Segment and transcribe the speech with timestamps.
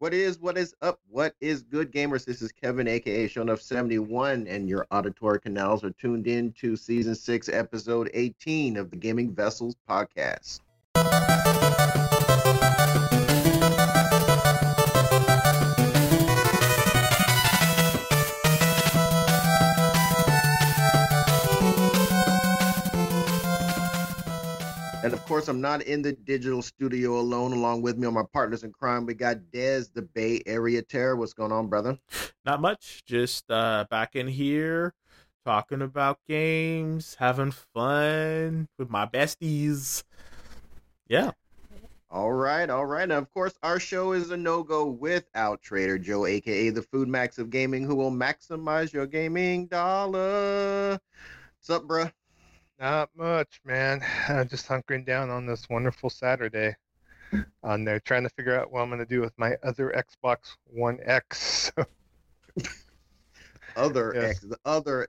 [0.00, 1.00] What is what is up?
[1.10, 2.24] What is good, gamers?
[2.24, 6.76] This is Kevin, aka Shonuff seventy one, and your auditory canals are tuned in to
[6.76, 10.60] season six, episode eighteen of the Gaming Vessels podcast.
[25.08, 27.54] And of course, I'm not in the digital studio alone.
[27.54, 29.06] Along with me are my partners in crime.
[29.06, 31.16] We got Dez, the Bay Area Terror.
[31.16, 31.98] What's going on, brother?
[32.44, 33.02] Not much.
[33.06, 34.92] Just uh, back in here
[35.46, 40.02] talking about games, having fun with my besties.
[41.08, 41.30] Yeah.
[42.10, 43.08] All right, all right.
[43.08, 47.08] Now, of course, our show is a no go without Trader Joe, aka the Food
[47.08, 50.98] Max of Gaming, who will maximize your gaming dollar.
[51.56, 52.12] What's up, bruh?
[52.78, 54.00] Not much, man.
[54.28, 56.74] I'm just hunkering down on this wonderful Saturday
[57.62, 60.56] on there, trying to figure out what I'm going to do with my other Xbox
[60.66, 61.72] One X.
[63.76, 64.30] Other Yes.
[64.30, 65.06] X, the other.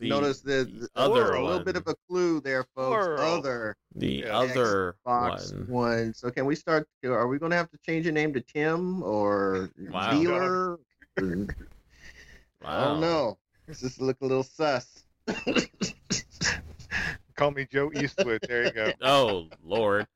[0.00, 3.06] notice the, the the- other a little bit of a clue there, folks.
[3.06, 3.22] Plural.
[3.38, 4.36] Other The Yeah.
[4.36, 5.66] other Xbox one.
[5.68, 6.12] one.
[6.14, 6.86] So, can we start?
[7.04, 10.10] Are we going to have to change your name to Tim or Wow.
[10.10, 10.80] Dealer?
[12.62, 13.38] I don't know.
[13.66, 15.04] Does this look a little sus?
[17.40, 18.42] Call me Joe Eastwood.
[18.46, 18.92] There you go.
[19.00, 20.06] Oh Lord.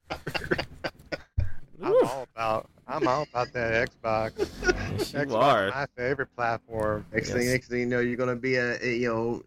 [1.82, 2.68] I'm all about.
[2.86, 4.46] I'm all about that Xbox.
[4.62, 5.70] Yes, you Xbox, are.
[5.70, 7.06] my favorite platform.
[7.14, 9.42] Next thing, next thing you know, you're gonna be a, a, you know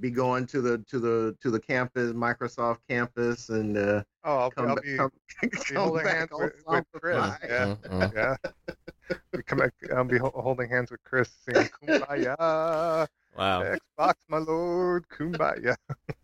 [0.00, 4.50] be going to the to the to the campus, Microsoft campus, and uh, Oh, I'll,
[4.50, 5.10] come, I'll back, be, come,
[5.42, 7.32] be come holding back hands with, with Chris.
[7.44, 8.14] Yeah, Mm-mm.
[8.16, 9.16] yeah.
[9.32, 13.06] We come back, I'll be holding hands with Chris, singing "Kumbaya."
[13.38, 13.62] Wow.
[13.62, 15.76] Xbox, my lord, Kumbaya.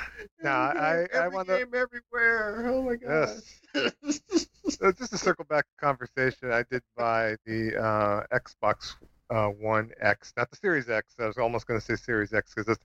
[0.42, 2.66] Nah, Every I- game- I wanna- game everywhere.
[2.68, 3.40] Oh my god.
[3.74, 4.46] Yes.
[4.68, 8.96] So just to circle back the conversation, I did buy the uh, Xbox
[9.30, 11.14] uh, One X, not the Series X.
[11.18, 12.78] I was almost going to say Series X because it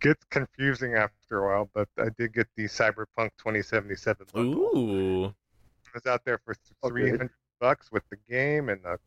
[0.00, 1.70] gets confusing after a while.
[1.74, 4.76] But I did get the Cyberpunk 2077 logo.
[4.78, 5.34] Ooh.
[5.94, 6.90] It's out there for Okay.
[7.10, 8.98] 300 bucks with the game and a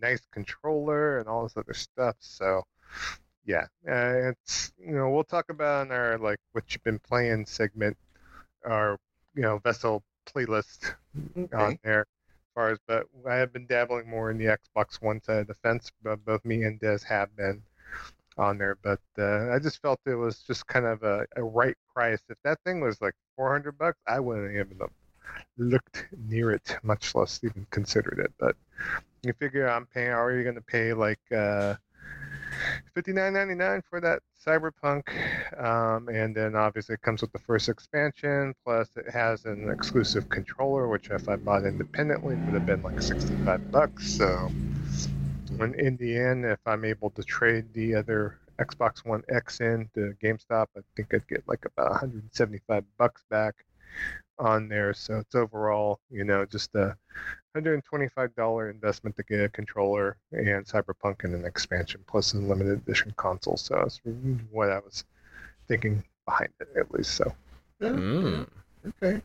[0.00, 2.16] nice controller and all this other stuff.
[2.20, 2.64] So,
[3.44, 7.46] yeah, uh, it's you know we'll talk about in our like what you've been playing
[7.46, 7.96] segment,
[8.64, 8.98] our
[9.34, 10.94] you know vessel playlist
[11.54, 12.00] on there.
[12.00, 15.46] As far as, but I have been dabbling more in the Xbox One side of
[15.46, 15.90] the fence.
[16.02, 17.62] But both me and Des have been
[18.38, 18.76] on there.
[18.82, 22.20] But uh, I just felt it was just kind of a, a right price.
[22.28, 24.90] If that thing was like 400 bucks, I wouldn't even have
[25.56, 28.32] looked near it, much less even considered it.
[28.38, 28.56] But
[29.22, 31.76] you figure I'm paying, are you going to pay like uh,
[32.96, 35.02] $59.99 for that Cyberpunk?
[35.62, 40.28] Um, and then obviously it comes with the first expansion, plus it has an exclusive
[40.28, 44.12] controller, which if I bought independently would have been like 65 bucks.
[44.12, 44.50] So
[45.56, 49.88] when in the end, if I'm able to trade the other Xbox One X in
[49.94, 53.54] to GameStop, I think I'd get like about 175 bucks back
[54.38, 54.94] on there.
[54.94, 56.96] So it's overall, you know, just a
[57.54, 63.12] $125 investment to get a controller and Cyberpunk and an expansion plus a limited edition
[63.16, 63.56] console.
[63.56, 64.00] So that's
[64.50, 65.04] what I was
[65.68, 67.14] thinking behind it, at least.
[67.14, 67.34] So,
[67.80, 68.46] Mm.
[69.02, 69.20] Okay.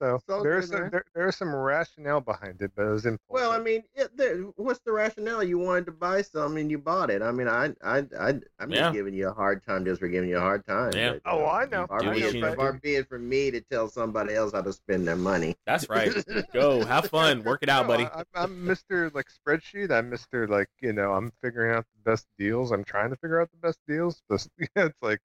[0.00, 0.90] So So there's some, man.
[0.90, 3.26] there, there's some rationale behind it, but it was impulsive.
[3.28, 5.42] Well, I mean, it, there, what's the rationale?
[5.42, 7.22] You wanted to buy something and you bought it.
[7.22, 8.76] I mean, I, I, I, I'm Yeah.
[8.84, 10.92] just giving you a hard time just for giving you a hard time.
[10.94, 11.12] Yeah.
[11.12, 11.86] but, Oh, uh, I know.
[11.86, 12.78] Far Do be what it- you far do.
[12.80, 15.56] be it for me to tell somebody else how to spend their money.
[15.66, 16.12] That's right.
[16.52, 16.84] Go.
[16.84, 17.42] Have fun.
[17.44, 18.04] Work it out, No, buddy.
[18.04, 19.12] I, I'm, I'm Mr.
[19.14, 19.90] like spreadsheet.
[19.90, 20.48] I'm Mr.
[20.48, 22.70] like you know I'm figuring out the best deals.
[22.70, 24.22] I'm trying to figure out the best deals.
[24.28, 25.20] But yeah, it's like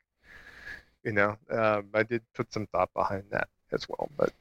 [1.04, 4.10] you know um, I did put some thought behind that as well.
[4.18, 4.32] But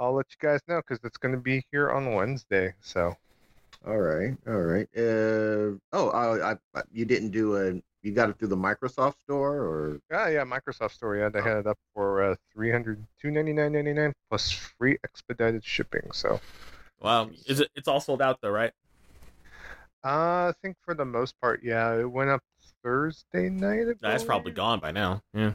[0.00, 2.74] I'll let you guys know because it's going to be here on Wednesday.
[2.80, 3.14] So
[3.86, 4.88] All right, all right.
[4.96, 7.80] Uh, oh, I, I, I, you didn't do a.
[8.02, 11.16] You got it through the Microsoft store, or yeah, yeah, Microsoft Store.
[11.16, 16.10] Yeah, they had it up for uh, 300 299.99 plus free expedited shipping.
[16.12, 16.40] So
[17.02, 17.30] Wow.
[17.46, 17.68] Is it?
[17.74, 18.72] It's all sold out though, right?
[20.02, 22.42] uh, I think for the most part, yeah, it went up
[22.82, 23.86] Thursday night.
[23.88, 25.22] I That's probably gone by now.
[25.34, 25.54] Yeah.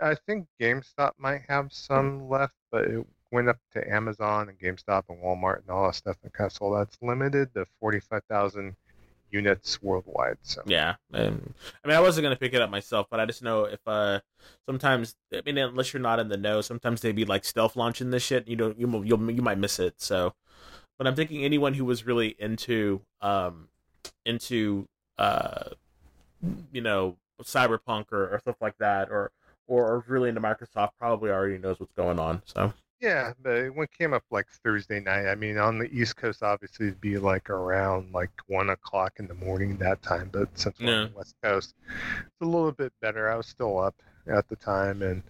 [0.00, 5.04] I think GameStop might have some left, but it went up to Amazon and GameStop
[5.08, 6.16] and Walmart and all that stuff.
[6.22, 6.80] And kind of sold.
[6.86, 8.76] It's limited to 45,000
[9.30, 10.36] units worldwide.
[10.42, 10.94] So Yeah.
[11.12, 14.20] I mean, I wasn't gonna pick it up myself, but I just know if uh,
[14.66, 18.10] sometimes I mean, unless you're not in the know, sometimes they be like stealth launching
[18.10, 18.46] this shit.
[18.46, 20.00] You don't, you you'll, you might miss it.
[20.00, 20.34] So,
[20.98, 23.68] but I'm thinking anyone who was really into, um,
[24.26, 24.86] into,
[25.16, 25.70] uh,
[26.72, 29.32] you know, cyberpunk or, or stuff like that, or
[29.66, 32.42] or really into Microsoft, probably already knows what's going on.
[32.44, 35.26] So Yeah, but it came up like Thursday night.
[35.26, 39.26] I mean, on the East Coast, obviously, it'd be like around like one o'clock in
[39.26, 40.30] the morning that time.
[40.32, 43.28] But since we're on the West Coast, it's a little bit better.
[43.28, 43.96] I was still up
[44.28, 45.20] at the time, and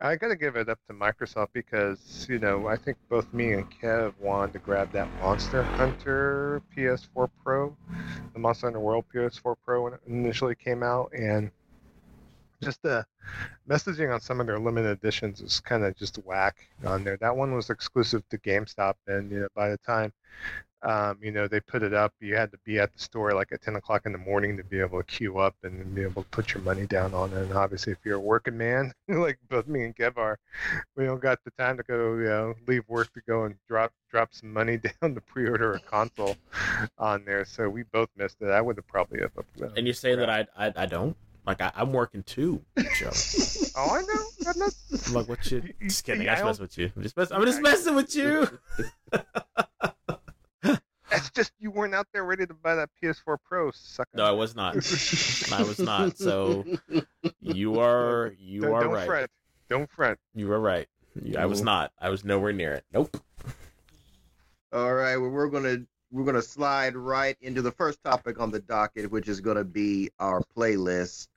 [0.00, 3.52] I got to give it up to Microsoft because you know I think both me
[3.52, 7.76] and Kev wanted to grab that Monster Hunter PS4 Pro,
[8.32, 11.52] the Monster Hunter World PS4 Pro when it initially came out, and
[12.62, 13.04] just the
[13.68, 16.56] messaging on some of their limited editions is kind of just whack
[16.86, 17.16] on there.
[17.16, 20.12] That one was exclusive to GameStop, and you know by the time
[20.82, 23.52] um, you know they put it up, you had to be at the store like
[23.52, 26.22] at 10 o'clock in the morning to be able to queue up and be able
[26.22, 27.42] to put your money down on it.
[27.42, 30.38] And obviously, if you're a working man like both me and Kev are,
[30.96, 33.92] we don't got the time to go, you know, leave work to go and drop
[34.10, 36.36] drop some money down to pre-order a console
[36.98, 37.44] on there.
[37.44, 38.50] So we both missed it.
[38.50, 39.32] I would have probably have.
[39.76, 41.16] And you're saying that I I, I don't
[41.46, 42.62] like I, I'm working too,
[42.96, 43.10] Joe.
[43.74, 44.50] Oh, I know.
[44.52, 44.74] I'm not.
[45.06, 45.58] I'm like, what you?
[45.60, 46.22] You- you Just kidding.
[46.22, 46.92] see, I just messing with you.
[46.94, 48.46] I'm just mess, I'm just messing with you.
[51.10, 54.08] That's just you weren't out there ready to buy that PS4 Pro, sucker.
[54.14, 54.74] No, I was not.
[54.76, 56.16] I was not.
[56.16, 56.64] So
[57.40, 59.06] you are you don't, are don't right.
[59.06, 59.30] fret.
[59.68, 60.18] Don't fret.
[60.34, 60.86] You are right.
[61.22, 61.92] You- I was not.
[61.98, 62.84] I was nowhere near it.
[62.92, 63.16] Nope.
[64.72, 65.78] All right, well, we're gonna
[66.10, 70.10] we're gonna slide right into the first topic on the docket, which is gonna be
[70.18, 71.28] our playlist.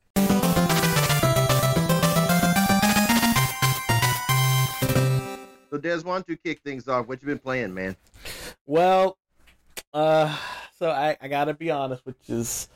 [5.75, 7.06] So, Des, why don't you kick things off?
[7.06, 7.98] What you been playing, man?
[8.66, 9.18] Well,
[9.94, 10.33] uh,
[10.80, 12.69] so I, I gotta be honest, which is,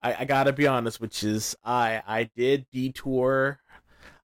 [0.00, 3.58] I, I gotta be honest, which is, I I did detour,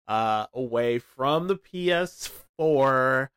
[0.06, 3.30] uh, away from the PS4,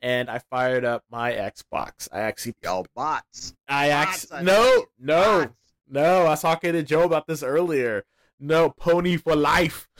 [0.00, 2.08] and I fired up my Xbox.
[2.10, 3.54] I actually, Y'all bots.
[3.68, 5.52] I actually, no, no, Bots.
[5.90, 6.20] no.
[6.24, 8.06] I was talking to Joe about this earlier.
[8.40, 9.90] No, pony for life,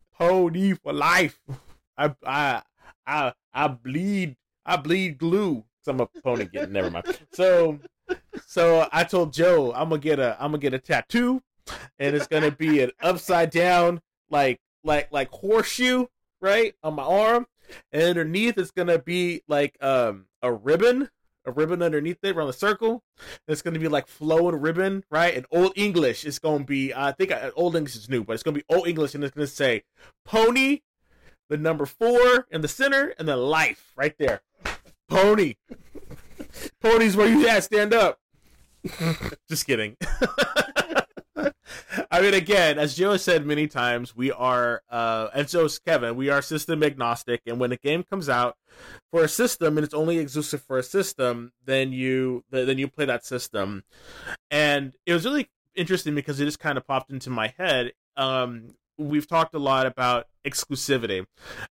[0.18, 1.38] pony for life.
[1.98, 2.62] I I
[3.06, 5.64] I I bleed I bleed glue.
[5.88, 7.18] i a pony getting never mind.
[7.32, 7.80] So
[8.46, 11.42] so I told Joe I'm gonna get a I'm gonna get a tattoo,
[11.98, 14.00] and it's gonna be an upside down
[14.30, 16.06] like like like horseshoe
[16.40, 17.46] right on my arm,
[17.90, 21.10] and underneath it's gonna be like um a ribbon.
[21.44, 23.02] A ribbon underneath it around the circle.
[23.48, 25.34] It's gonna be like flowing ribbon, right?
[25.34, 26.92] And old English It's gonna be.
[26.92, 29.34] I think uh, old English is new, but it's gonna be old English, and it's
[29.34, 29.84] gonna say
[30.26, 30.80] pony,
[31.48, 34.42] the number four in the center, and then life right there.
[35.08, 35.54] Pony.
[36.80, 37.64] Pony's where you at.
[37.64, 38.18] Stand up.
[39.48, 39.96] Just kidding.
[42.10, 45.78] I mean, again, as Joe has said many times, we are, uh, and so is
[45.78, 47.42] Kevin, we are system agnostic.
[47.46, 48.56] And when a game comes out
[49.10, 53.04] for a system and it's only exclusive for a system, then you then you play
[53.04, 53.84] that system.
[54.50, 57.92] And it was really interesting because it just kind of popped into my head.
[58.16, 61.26] Um, we've talked a lot about exclusivity,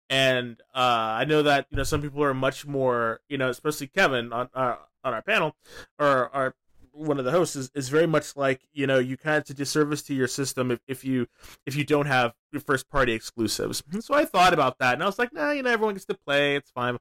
[0.09, 3.88] and uh, I know that you know some people are much more, you know, especially
[3.88, 5.56] Kevin on uh, on our panel
[6.00, 6.56] or our
[6.97, 9.53] one of the hosts is, is very much like you know you kind of to
[9.53, 11.27] disservice to your system if, if you
[11.65, 13.83] if you don't have your first party exclusives.
[14.00, 16.15] So i thought about that and i was like nah you know everyone gets to
[16.15, 16.97] play it's fine.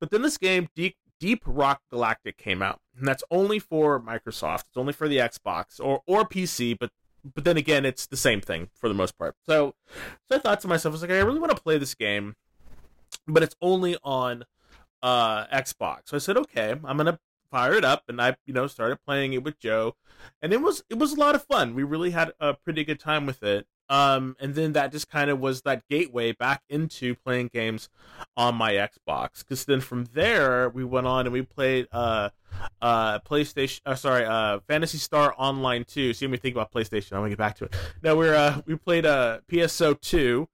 [0.00, 2.80] But then this game deep deep rock galactic came out.
[2.96, 4.64] And that's only for microsoft.
[4.68, 6.90] It's only for the xbox or or pc but
[7.34, 9.74] but then again it's the same thing for the most part so
[10.28, 12.36] so i thought to myself i was like i really want to play this game
[13.26, 14.44] but it's only on
[15.02, 17.18] uh xbox so i said okay i'm gonna
[17.50, 19.94] fire it up and I you know started playing it with Joe
[20.42, 21.74] and it was it was a lot of fun.
[21.74, 23.66] We really had a pretty good time with it.
[23.88, 27.88] Um and then that just kind of was that gateway back into playing games
[28.36, 32.30] on my Xbox cuz then from there we went on and we played uh
[32.80, 36.12] uh PlayStation uh, sorry uh Phantasy Star Online 2.
[36.14, 37.12] See me think about PlayStation.
[37.12, 37.76] I'm going to get back to it.
[38.02, 40.48] No, we're uh we played uh PSO 2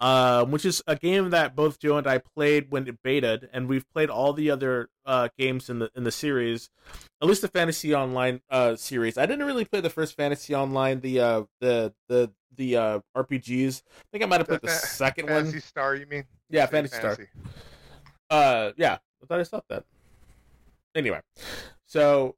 [0.00, 3.68] um, which is a game that both Joe and I played when it betaed, and
[3.68, 6.70] we've played all the other uh, games in the in the series,
[7.20, 9.18] at least the Fantasy Online uh, series.
[9.18, 13.82] I didn't really play the first Fantasy Online, the uh, the the the uh, RPGs.
[13.82, 15.44] I think I might have played the Fa- second Fantasy one.
[15.52, 16.24] Phantasy Star, you mean?
[16.48, 17.18] Yeah, Say Phantasy Star.
[18.30, 19.84] Uh, yeah, I thought I stopped that.
[20.94, 21.20] Anyway,
[21.86, 22.36] so,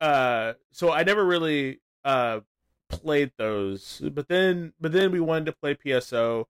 [0.00, 2.40] uh, so I never really uh
[2.88, 6.46] played those, but then but then we wanted to play PSO,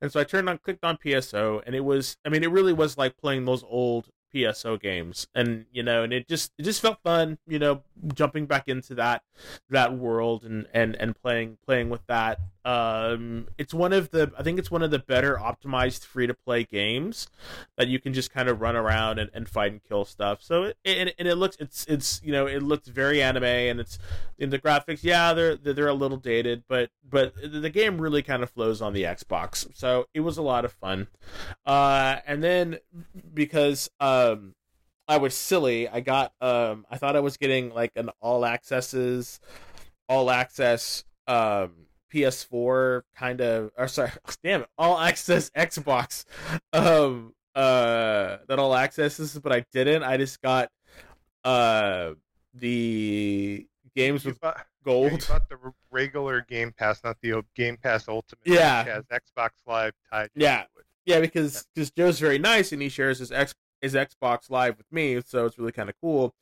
[0.00, 2.72] and so I turned on clicked on PSO, and it was I mean it really
[2.72, 6.80] was like playing those old PSO games, and you know, and it just it just
[6.80, 7.82] felt fun, you know,
[8.14, 9.22] jumping back into that
[9.70, 14.42] that world and and and playing playing with that um it's one of the i
[14.42, 17.28] think it's one of the better optimized free to play games
[17.76, 20.64] that you can just kind of run around and, and fight and kill stuff so
[20.64, 24.00] it, and, and it looks it's it's you know it looks very anime and it's
[24.36, 28.42] in the graphics yeah they're they're a little dated but but the game really kind
[28.42, 31.06] of flows on the xbox so it was a lot of fun
[31.66, 32.78] uh and then
[33.32, 34.54] because um
[35.08, 35.88] I was silly.
[35.88, 39.38] I got um I thought I was getting like an all accesses
[40.08, 41.85] all access um
[42.16, 44.10] PS4 kind of or sorry,
[44.44, 46.24] damn it, all access Xbox
[46.72, 50.02] um uh that all accesses but I didn't.
[50.02, 50.70] I just got
[51.44, 52.12] uh
[52.54, 55.12] the games You with bought, gold.
[55.12, 55.58] you bought the
[55.90, 58.40] regular Game Pass, not the Game Pass Ultimate.
[58.44, 58.84] Yeah.
[58.84, 60.30] Which has Xbox Live tied.
[60.34, 60.64] Yeah.
[61.04, 64.90] Yeah, because because Joe's very nice and he shares his X his Xbox Live with
[64.90, 66.34] me, so it's really kind of cool.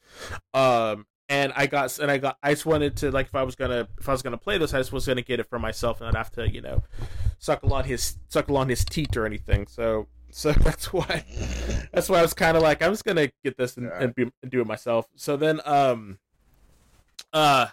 [0.55, 3.55] Um, and I got and I got I just wanted to like if I was
[3.55, 6.01] gonna if I was gonna play this, I just was gonna get it for myself
[6.01, 6.83] and I'd have to you know
[7.39, 9.67] suckle on his suckle on his teat or anything.
[9.67, 11.25] So so that's why
[11.93, 14.31] that's why I was kind of like I'm just gonna get this and, and, be,
[14.43, 15.07] and do it myself.
[15.17, 16.19] So then um
[17.33, 17.69] uh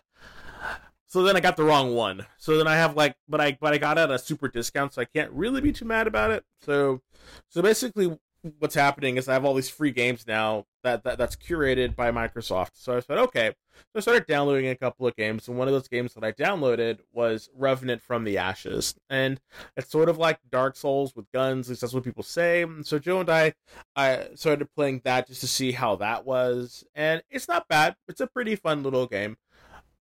[1.11, 2.25] so then I got the wrong one.
[2.37, 4.93] So then I have like, but I but I got it at a super discount,
[4.93, 6.45] so I can't really be too mad about it.
[6.61, 7.01] So
[7.49, 8.17] so basically,
[8.59, 12.11] what's happening is I have all these free games now that, that that's curated by
[12.11, 12.71] Microsoft.
[12.73, 13.53] So I said, okay.
[13.93, 16.31] So I started downloading a couple of games, and one of those games that I
[16.31, 19.39] downloaded was Remnant from the Ashes, and
[19.75, 21.67] it's sort of like Dark Souls with guns.
[21.67, 22.65] At least that's what people say.
[22.83, 23.53] So Joe and I,
[23.95, 27.95] I started playing that just to see how that was, and it's not bad.
[28.07, 29.37] It's a pretty fun little game.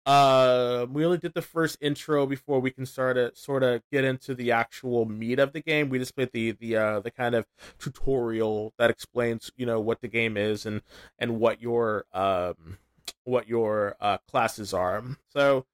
[0.07, 4.05] Uh, we only did the first intro before we can start to sort of get
[4.05, 5.89] into the actual meat of the game.
[5.89, 7.45] We just played the the uh, the kind of
[7.81, 10.83] tutorial that explains you know what the game is and
[11.19, 12.79] and what your um
[13.25, 15.03] what your uh, classes are.
[15.33, 15.67] So.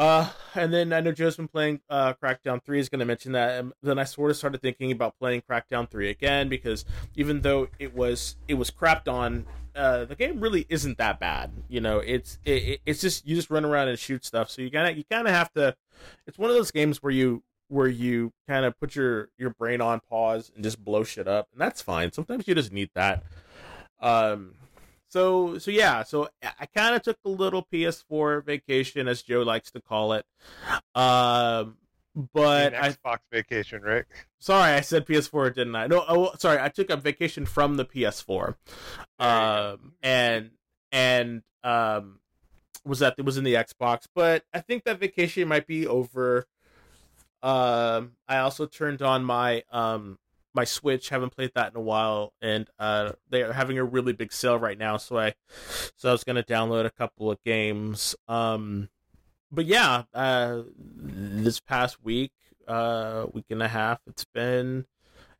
[0.00, 3.32] Uh, and then I know Joe's been playing uh, Crackdown 3 is going to mention
[3.32, 3.60] that.
[3.60, 7.68] And then I sort of started thinking about playing Crackdown 3 again because even though
[7.78, 9.44] it was it was crapped on
[9.76, 11.52] uh, the game really isn't that bad.
[11.68, 14.48] You know, it's it, it's just you just run around and shoot stuff.
[14.48, 15.76] So you kind of you kind of have to.
[16.26, 19.82] It's one of those games where you where you kind of put your your brain
[19.82, 22.10] on pause and just blow shit up, and that's fine.
[22.10, 23.22] Sometimes you just need that.
[24.00, 24.54] Um.
[25.10, 26.02] So so yeah.
[26.04, 30.24] So I kind of took a little PS4 vacation, as Joe likes to call it.
[30.94, 31.76] Um.
[32.34, 34.04] But An I Xbox vacation, right?
[34.40, 35.86] Sorry, I said PS4, didn't I?
[35.86, 38.56] No, oh, sorry, I took a vacation from the PS4,
[39.20, 40.50] um, and
[40.90, 42.18] and um,
[42.84, 46.46] was that it was in the Xbox, but I think that vacation might be over.
[47.44, 50.18] Um, I also turned on my um
[50.54, 51.08] my Switch.
[51.08, 54.58] Haven't played that in a while, and uh, they are having a really big sale
[54.58, 54.96] right now.
[54.96, 55.34] So I,
[55.96, 58.14] so I was gonna download a couple of games.
[58.28, 58.88] Um,
[59.50, 62.32] but yeah, uh, this past week,
[62.68, 64.86] uh, week and a half, it's been,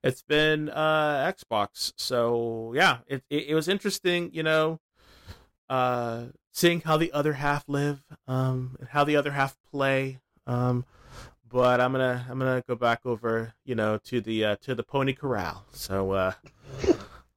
[0.03, 1.93] it's been uh Xbox.
[1.97, 4.81] So yeah, it it, it was interesting, you know,
[5.69, 10.85] uh, seeing how the other half live, um, how the other half play, um.
[11.53, 14.83] But I'm gonna I'm gonna go back over you know to the uh, to the
[14.83, 15.65] Pony Corral.
[15.73, 16.33] So uh,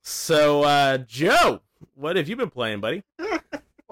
[0.01, 1.61] so uh, Joe,
[1.95, 3.03] what have you been playing, buddy?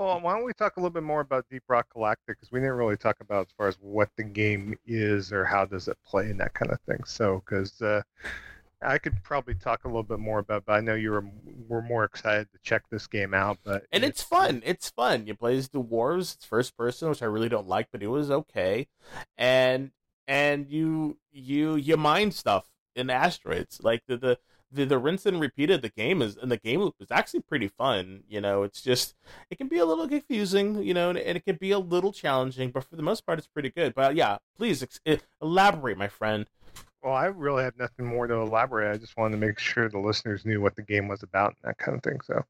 [0.01, 2.59] Well, why don't we talk a little bit more about Deep Rock Galactic because we
[2.59, 5.97] didn't really talk about as far as what the game is or how does it
[6.03, 7.03] play and that kind of thing.
[7.03, 8.01] So, because uh,
[8.81, 11.25] I could probably talk a little bit more about, but I know you were
[11.67, 13.59] were more excited to check this game out.
[13.63, 14.63] But and it's fun.
[14.65, 15.27] It's fun.
[15.27, 16.33] You play as the dwarves.
[16.35, 18.87] It's first person, which I really don't like, but it was okay.
[19.37, 19.91] And
[20.27, 23.81] and you you you mine stuff in asteroids.
[23.83, 24.39] Like the the
[24.73, 27.41] the, the rinse and repeat of the game is and the game loop is actually
[27.41, 28.23] pretty fun.
[28.27, 29.15] You know, it's just
[29.49, 32.13] it can be a little confusing, you know, and, and it can be a little
[32.13, 33.93] challenging, but for the most part, it's pretty good.
[33.93, 36.45] But yeah, please ex- eh, elaborate, my friend.
[37.03, 38.93] Well, I really have nothing more to elaborate.
[38.93, 41.69] I just wanted to make sure the listeners knew what the game was about and
[41.69, 42.21] that kind of thing.
[42.21, 42.43] So,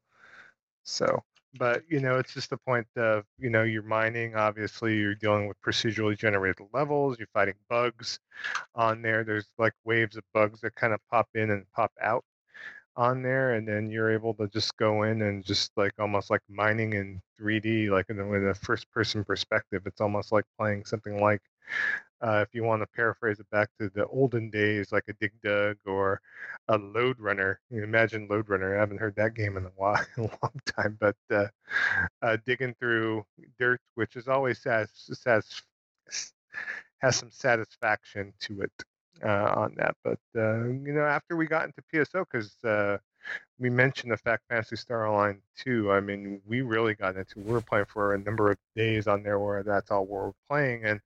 [0.84, 1.24] so,
[1.58, 4.34] but you know, it's just the point of you know, you're mining.
[4.36, 7.18] Obviously, you're dealing with procedurally generated levels.
[7.18, 8.18] You're fighting bugs
[8.74, 9.24] on there.
[9.24, 12.24] There's like waves of bugs that kind of pop in and pop out
[12.96, 16.42] on there, and then you're able to just go in and just like almost like
[16.48, 19.82] mining in 3D, like in a, a first-person perspective.
[19.86, 21.40] It's almost like playing something like
[22.22, 25.32] uh, if you want to paraphrase it back to the olden days, like a Dig
[25.42, 26.20] Dug or
[26.68, 27.60] a Lode Runner.
[27.70, 28.76] You imagine Lode Runner.
[28.76, 31.46] I haven't heard that game in a while, a long time, but uh,
[32.22, 33.24] uh, digging through
[33.58, 35.62] dirt, which is always satis- satis-
[36.98, 38.72] has some satisfaction to it
[39.24, 39.94] uh, on that.
[40.04, 42.98] But uh, you know, after we got into PSO, because uh,
[43.62, 45.92] we mentioned the fact Phantasy Star Online 2.
[45.92, 47.38] I mean, we really got into.
[47.38, 50.32] We were playing for a number of days on there where that's all we are
[50.50, 50.84] playing.
[50.84, 51.00] And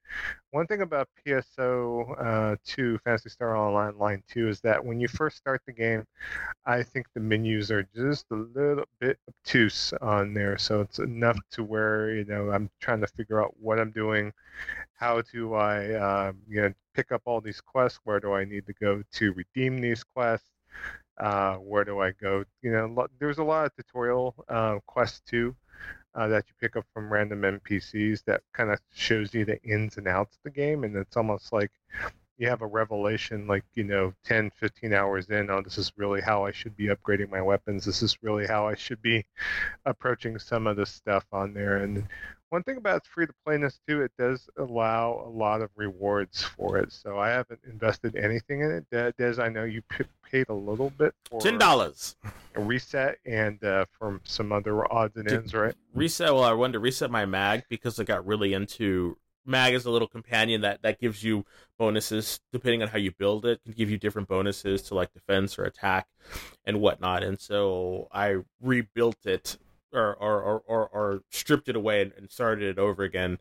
[0.52, 5.06] one thing about PSO uh, 2, Phantasy Star Online Line 2, is that when you
[5.06, 6.06] first start the game,
[6.64, 10.56] I think the menus are just a little bit obtuse on there.
[10.56, 14.32] So it's enough to where you know I'm trying to figure out what I'm doing.
[14.94, 18.00] How do I, uh, you know, pick up all these quests?
[18.04, 20.48] Where do I need to go to redeem these quests?
[21.18, 22.44] Uh, where do I go?
[22.62, 25.54] You know, there's a lot of tutorial uh, quests too
[26.14, 29.98] uh, that you pick up from random NPCs that kind of shows you the ins
[29.98, 31.70] and outs of the game, and it's almost like
[32.38, 36.20] you have a revelation like you know 10 15 hours in oh this is really
[36.20, 39.24] how i should be upgrading my weapons this is really how i should be
[39.86, 42.06] approaching some of the stuff on there and
[42.50, 46.78] one thing about free to playness too, it does allow a lot of rewards for
[46.78, 46.92] it.
[46.92, 49.16] So I haven't invested anything in it.
[49.16, 49.82] Des, I know you
[50.22, 52.16] paid a little bit for ten dollars
[52.56, 55.74] reset and uh, from some other odds and ends, right?
[55.94, 56.32] Reset.
[56.32, 59.90] Well, I wanted to reset my mag because I got really into mag is a
[59.90, 61.44] little companion that that gives you
[61.78, 65.58] bonuses depending on how you build it can give you different bonuses to like defense
[65.58, 66.06] or attack
[66.64, 69.56] and whatnot and so i rebuilt it
[69.92, 73.38] or or or, or, stripped it away and, and started it over again.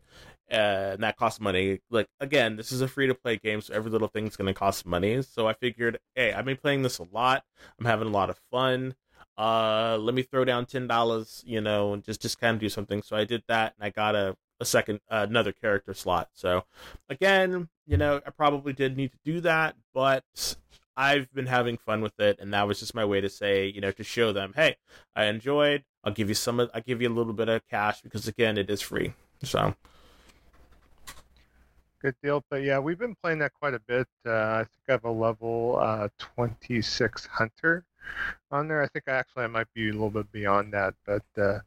[0.50, 1.80] Uh, and that costs money.
[1.90, 4.86] Like again, this is a free to play game, so every little thing's gonna cost
[4.86, 5.22] money.
[5.22, 7.44] So I figured, hey, I've been playing this a lot.
[7.78, 8.94] I'm having a lot of fun.
[9.38, 12.68] Uh, let me throw down ten dollars, you know, and just just kind of do
[12.68, 13.02] something.
[13.02, 16.30] So I did that, and I got a a second uh, another character slot.
[16.32, 16.64] So
[17.08, 20.56] again, you know, I probably did need to do that, but
[20.96, 23.80] I've been having fun with it, and that was just my way to say, you
[23.80, 24.76] know, to show them, hey,
[25.14, 25.84] I enjoyed.
[26.06, 26.60] I'll give you some.
[26.60, 29.12] I'll give you a little bit of cash because again, it is free.
[29.42, 29.74] So
[32.00, 32.44] good deal.
[32.48, 34.06] But yeah, we've been playing that quite a bit.
[34.24, 37.84] Uh, I think I have a level uh, 26 hunter
[38.52, 38.82] on there.
[38.82, 41.58] I think I actually I might be a little bit beyond that, but uh,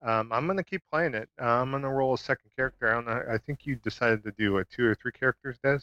[0.00, 1.28] um, I'm gonna keep playing it.
[1.40, 2.94] Uh, I'm gonna roll a second character.
[2.94, 3.34] I.
[3.34, 5.80] I think you decided to do a two or three characters, Des.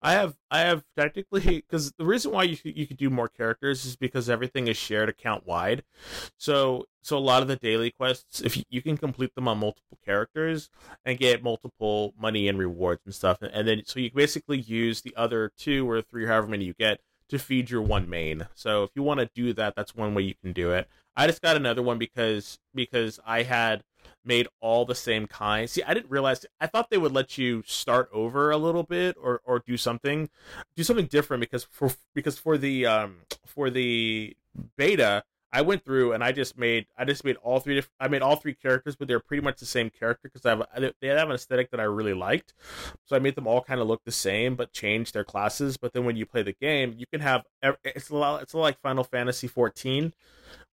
[0.00, 0.36] I have.
[0.50, 4.30] I have technically because the reason why you you could do more characters is because
[4.30, 5.84] everything is shared account wide.
[6.38, 9.58] So so a lot of the daily quests, if you, you can complete them on
[9.58, 10.70] multiple characters
[11.04, 15.14] and get multiple money and rewards and stuff, and then so you basically use the
[15.16, 18.48] other two or three, however many you get, to feed your one main.
[18.54, 20.88] So if you want to do that, that's one way you can do it.
[21.20, 23.84] I just got another one because because I had
[24.24, 25.68] made all the same kind.
[25.68, 29.18] See, I didn't realize I thought they would let you start over a little bit
[29.20, 30.30] or or do something
[30.74, 34.34] do something different because for because for the um for the
[34.78, 38.22] beta I went through and I just made I just made all three I made
[38.22, 41.28] all three characters, but they're pretty much the same character because I have they have
[41.28, 42.54] an aesthetic that I really liked,
[43.04, 45.76] so I made them all kind of look the same but changed their classes.
[45.76, 47.44] But then when you play the game, you can have
[47.84, 50.12] it's a lot it's a lot like Final Fantasy 14,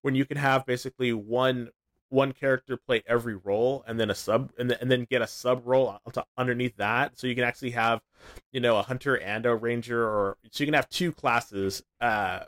[0.02, 1.70] when you can have basically one
[2.10, 5.28] one character play every role and then a sub and, then, and then get a
[5.28, 6.00] sub role
[6.38, 8.02] underneath that so you can actually have
[8.54, 12.40] you know a hunter and a ranger or so you can have two classes uh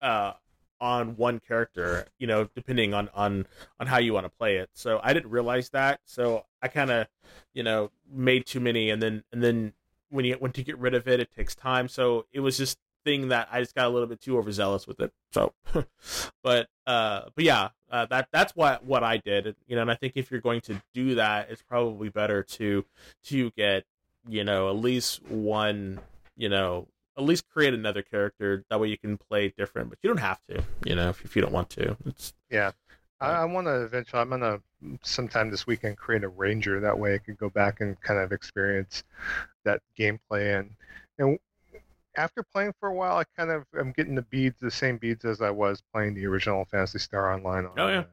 [0.00, 0.32] uh
[0.80, 3.46] on one character you know depending on on
[3.80, 6.90] on how you want to play it so i didn't realize that so i kind
[6.90, 7.06] of
[7.52, 9.72] you know made too many and then and then
[10.10, 12.78] when you when to get rid of it it takes time so it was just
[13.08, 15.12] thing that I just got a little bit too overzealous with it.
[15.32, 15.54] So,
[16.42, 19.56] but uh, but yeah, uh, that that's what what I did.
[19.66, 22.84] You know, and I think if you're going to do that, it's probably better to
[23.24, 23.84] to get
[24.28, 26.00] you know at least one
[26.36, 26.86] you know
[27.18, 30.40] at least create another character that way you can play different but you don't have
[30.48, 32.70] to you know if, if you don't want to it's yeah
[33.20, 34.22] I, I want to eventually.
[34.22, 34.60] I'm gonna
[35.02, 36.80] sometime this weekend create a ranger.
[36.80, 39.02] That way, I could go back and kind of experience
[39.64, 40.70] that gameplay and
[41.18, 41.38] and
[42.16, 45.24] after playing for a while, I kind of I'm getting the beads, the same beads
[45.24, 48.00] as I was playing the original Phantasy Star Online on oh, yeah.
[48.00, 48.04] Uh,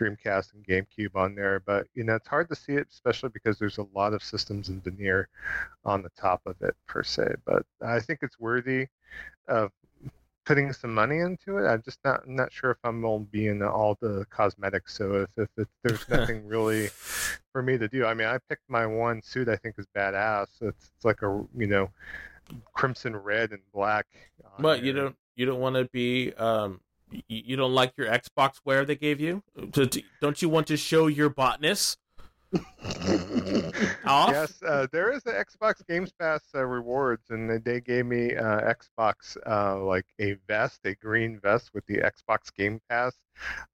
[0.00, 1.60] Dreamcast and GameCube on there.
[1.60, 4.68] But you know, it's hard to see it, especially because there's a lot of systems
[4.68, 5.28] and veneer
[5.84, 7.34] on the top of it per se.
[7.44, 8.86] But I think it's worthy
[9.48, 9.70] of
[10.46, 11.66] putting some money into it.
[11.66, 14.96] I'm just not not sure if I'm going to be in all the cosmetics.
[14.96, 16.88] So if if, if there's nothing really
[17.52, 20.46] for me to do, I mean, I picked my one suit I think is badass.
[20.60, 21.90] It's, it's like a you know
[22.74, 24.06] crimson red and black.
[24.58, 26.80] But you don't you don't want to be um
[27.28, 29.42] you don't like your Xbox wear they gave you?
[30.20, 31.96] Don't you want to show your botness?
[34.06, 34.30] Off?
[34.30, 38.72] Yes, uh, there is the Xbox Games Pass uh, rewards, and they gave me uh,
[38.72, 43.14] Xbox uh, like a vest, a green vest with the Xbox Game Pass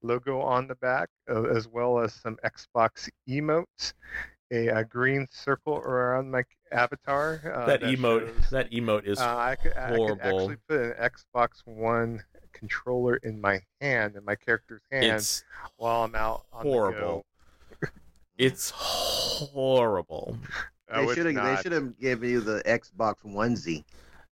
[0.01, 3.93] logo on the back, uh, as well as some Xbox emotes
[4.51, 7.41] a, a green circle around my avatar.
[7.43, 10.05] Uh, that, that, emote, shows, that emote is uh, I could, horrible.
[10.05, 15.05] I could actually put an Xbox One controller in my hand, in my character's hand,
[15.05, 15.43] It's
[15.77, 17.25] while I'm out on horrible.
[18.37, 20.37] It's horrible.
[20.87, 20.99] the go.
[21.05, 21.35] They Oh, should have.
[21.57, 23.83] They should have given you the Xbox onesie.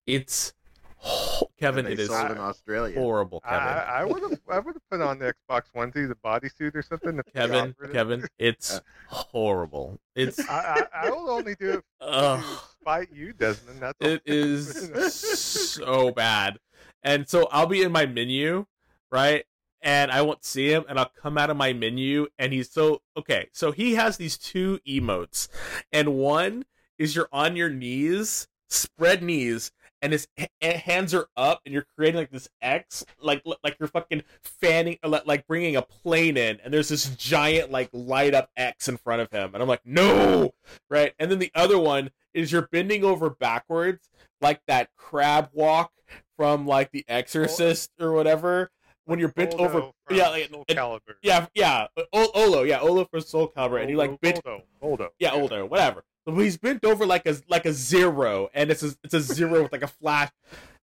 [0.07, 0.53] It's
[0.97, 1.87] ho- Kevin.
[1.87, 2.99] It is It sold in Australia.
[2.99, 3.59] horrible, Kevin.
[3.59, 4.41] I would have.
[4.49, 7.21] I would have put on the Xbox onesie, the bodysuit or something.
[7.35, 7.75] Kevin.
[7.93, 8.81] Kevin, it's Uh.
[9.09, 9.99] horrible.
[10.15, 12.47] It's I, I, I will only do it ugh, to
[12.81, 13.81] spite you, Desmond.
[13.81, 15.15] That's it is
[15.73, 16.59] so bad.
[17.03, 18.67] And so I'll be in my menu,
[19.11, 19.45] right?
[19.83, 23.01] And I won't see him, and I'll come out of my menu, and he's so
[23.17, 23.49] okay.
[23.53, 25.49] So he has these two emotes,
[25.91, 26.67] and one
[26.99, 30.29] is you're on your knees, spread knees, and his
[30.63, 35.47] hands are up, and you're creating like this X, like like you're fucking fanning, like
[35.47, 39.31] bringing a plane in, and there's this giant like light up X in front of
[39.31, 40.55] him, and I'm like, no,
[40.89, 41.13] right?
[41.19, 44.09] And then the other one is you're bending over backwards,
[44.41, 45.93] like that crab walk
[46.37, 48.07] from like The Exorcist oh.
[48.07, 48.71] or whatever.
[49.07, 51.15] When you're bent Goldo over, yeah, like, Soul Calibur.
[51.21, 55.09] yeah, yeah, O- Olo, yeah, Olo from Soul Calibur, and he like bent Goldo, Goldo.
[55.19, 56.05] yeah, older, whatever.
[56.27, 59.63] So he's bent over like a like a zero, and it's a it's a zero
[59.63, 60.31] with like a flash.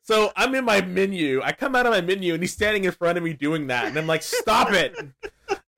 [0.02, 1.42] So I'm in my menu.
[1.42, 3.86] I come out of my menu, and he's standing in front of me doing that,
[3.86, 4.96] and I'm like, "Stop it!"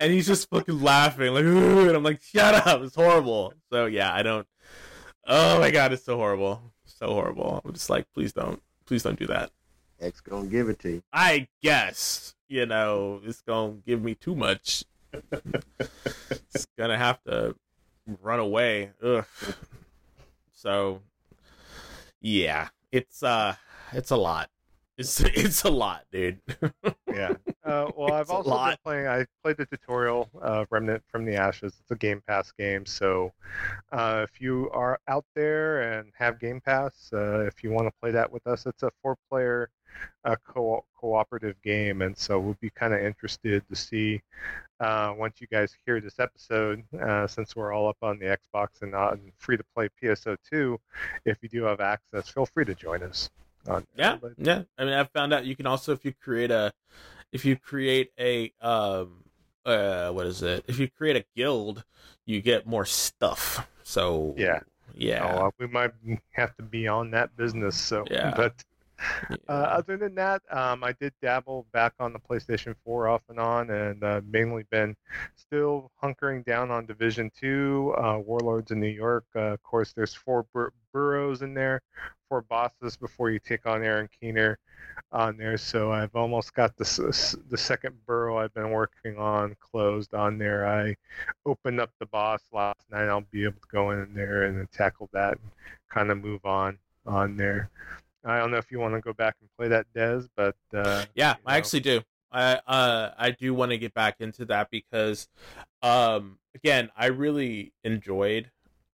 [0.01, 2.83] And he's just fucking laughing, like, "Ooh," and I'm like, "Shut up!
[2.83, 4.47] It's horrible." So yeah, I don't.
[5.27, 7.61] Oh my god, it's so horrible, so horrible.
[7.65, 9.51] I'm just like, please don't, please don't do that.
[10.01, 11.03] X gonna give it to you.
[11.13, 14.85] I guess you know it's gonna give me too much.
[15.33, 17.57] it's gonna have to
[18.23, 18.91] run away.
[19.03, 19.25] Ugh.
[20.53, 21.03] So,
[22.21, 23.55] yeah, it's uh,
[23.93, 24.51] it's a lot.
[24.97, 26.41] It's it's a lot, dude.
[27.15, 27.33] Yeah.
[27.65, 29.09] Uh, well, I've also been playing.
[29.09, 31.75] I played the tutorial of Remnant from the Ashes.
[31.81, 32.87] It's a Game Pass game.
[32.87, 33.33] So,
[33.91, 37.93] uh, if you are out there and have Game Pass, uh, if you want to
[38.01, 39.69] play that with us, it's a four-player
[40.25, 44.21] uh, co- cooperative game, and so we'll be kind of interested to see
[44.81, 48.83] uh, once you guys hear this episode, uh, since we're all up on the Xbox
[48.83, 50.77] and on free-to-play PSO2.
[51.25, 53.31] If you do have access, feel free to join us.
[53.67, 54.63] On yeah, yeah.
[54.79, 56.73] I mean, I found out you can also if you create a,
[57.33, 59.25] if you create a um,
[59.67, 60.65] uh, what is it?
[60.69, 61.85] If you create a guild,
[62.25, 63.67] you get more stuff.
[63.83, 64.61] So Yeah.
[64.95, 65.25] yeah.
[65.25, 65.91] Oh, uh, we might
[66.31, 67.77] have to be on that business.
[67.77, 68.33] So, Yeah.
[68.37, 68.55] but.
[69.49, 73.39] Uh, other than that, um, I did dabble back on the PlayStation 4 off and
[73.39, 74.97] on, and uh, mainly been
[75.37, 79.25] still hunkering down on Division 2, uh, Warlords in New York.
[79.35, 81.81] Uh, of course, there's four bur- boroughs in there,
[82.29, 84.59] four bosses before you take on Aaron Keener
[85.13, 85.57] on there.
[85.57, 90.67] So I've almost got the the second borough I've been working on closed on there.
[90.67, 90.97] I
[91.47, 93.09] opened up the boss last night.
[93.09, 95.51] I'll be able to go in there and then tackle that and
[95.89, 97.71] kind of move on on there.
[98.31, 101.05] I don't know if you want to go back and play that Des, but uh,
[101.15, 101.59] Yeah, you I know.
[101.59, 102.03] actually do.
[102.31, 105.29] I uh I do want to get back into that because
[105.83, 108.51] um again, I really enjoyed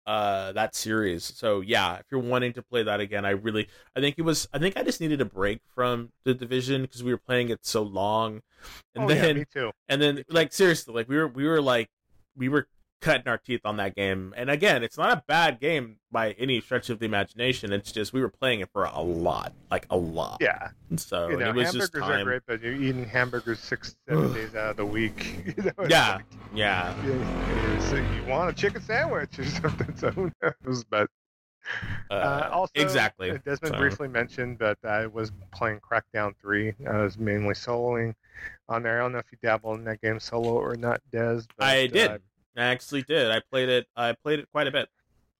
[0.05, 1.23] uh that series.
[1.23, 4.47] So yeah, if you're wanting to play that again, I really I think it was
[4.53, 7.65] I think I just needed a break from the division because we were playing it
[7.65, 8.41] so long.
[8.95, 9.71] And oh, yeah, then me too.
[9.89, 11.89] and then like seriously, like we were we were like
[12.35, 12.67] we were
[13.03, 14.33] cutting our teeth on that game.
[14.37, 17.71] And again, it's not a bad game by any stretch of the imagination.
[17.73, 20.37] It's just we were playing it for a lot, like a lot.
[20.41, 22.11] Yeah, So you know, it was hamburgers just time.
[22.21, 25.53] are great, but you're eating hamburgers six, seven days out of the week.
[25.57, 26.95] You know, Yeah, like, yeah.
[27.05, 29.95] yeah, so you want a chicken sandwich or something.
[29.97, 30.83] So who knows?
[30.85, 31.09] But
[32.09, 33.31] Uh, uh, also, exactly.
[33.31, 36.73] uh, Desmond So- briefly mentioned, but I was playing Crackdown Three.
[36.89, 38.13] I was mainly soloing
[38.69, 38.99] on there.
[38.99, 41.41] I don't know if you dabble in that game solo or not, Des.
[41.57, 42.11] But, I did.
[42.11, 42.17] uh,
[42.55, 43.31] I actually did.
[43.31, 43.87] I played it.
[43.95, 44.89] I played it quite a bit.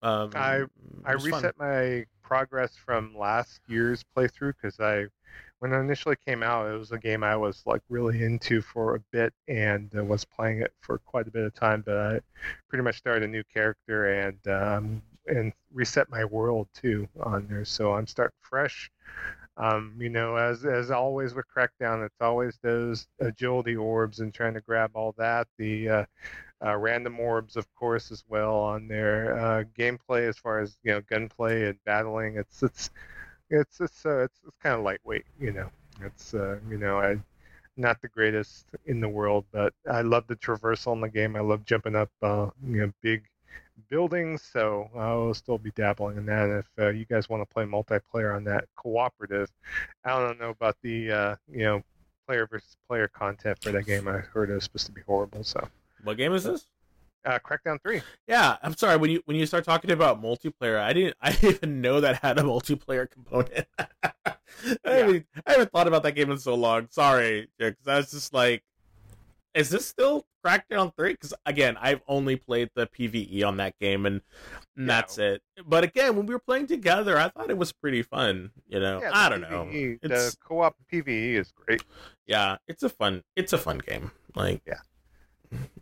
[0.02, 0.66] Um, I-
[1.06, 1.42] I was fun.
[1.44, 5.06] reset my progress from last year's playthrough because I,
[5.60, 8.96] when it initially came out, it was a game I was like really into for
[8.96, 11.84] a bit and uh, was playing it for quite a bit of time.
[11.86, 12.20] But I
[12.70, 17.64] pretty much started a new character and um, and reset my world too on there.
[17.66, 18.90] So I'm starting fresh.
[19.56, 24.56] Um, you know, as as always with Crackdown, it's always those agility orbs and trying
[24.56, 25.48] to grab all that.
[25.58, 26.06] The uh,
[26.66, 30.92] uh, random orbs, of course, as well on their Uh, gameplay, as far as you
[30.92, 32.90] know, gunplay and battling, it's it's
[33.50, 35.26] it's it's uh, it's, it's kind of lightweight.
[35.40, 35.70] You know,
[36.02, 37.18] it's uh, you know, I
[37.76, 41.36] not the greatest in the world, but I love the traversal in the game.
[41.36, 43.24] I love jumping up, uh, you know, big
[43.90, 44.44] buildings.
[44.44, 46.50] So I'll still be dabbling in that.
[46.50, 49.50] And if uh, you guys want to play multiplayer on that cooperative,
[50.06, 51.84] I don't know about the uh, you know
[52.28, 54.08] player versus player content for that game.
[54.08, 55.44] I heard it was supposed to be horrible.
[55.44, 55.68] So
[56.04, 56.68] What game is this?
[57.26, 58.02] uh, Crackdown Three.
[58.28, 58.98] Yeah, I'm sorry.
[58.98, 62.18] When you when you start talking about multiplayer, I didn't I didn't even know that
[62.22, 63.66] had a multiplayer component.
[63.78, 64.36] I,
[64.86, 65.08] Yeah.
[65.08, 66.88] mean, I haven't thought about that game in so long.
[66.90, 68.64] Sorry, because I was just like,
[69.54, 71.14] is this still Crackdown 3?
[71.14, 74.22] Because again, I've only played the PVE on that game, and,
[74.76, 74.96] and Yeah.
[74.96, 75.42] that's it.
[75.66, 78.52] But again, when we were playing together, I thought it was pretty fun.
[78.68, 79.66] You know, Yeah, I don't know.
[79.72, 81.84] PvE It's The co-op PVE is great.
[82.28, 84.12] yeah, it's a fun, it's a fun game.
[84.36, 84.80] Like Yeah.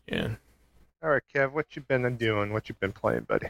[0.08, 0.30] Yeah.
[1.04, 2.54] All right, Kev, what you been doing?
[2.54, 3.48] What you been playing, buddy?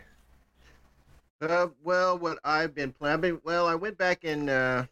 [1.41, 4.85] Uh, well, what I've been playing, I've been, well, I went back and uh,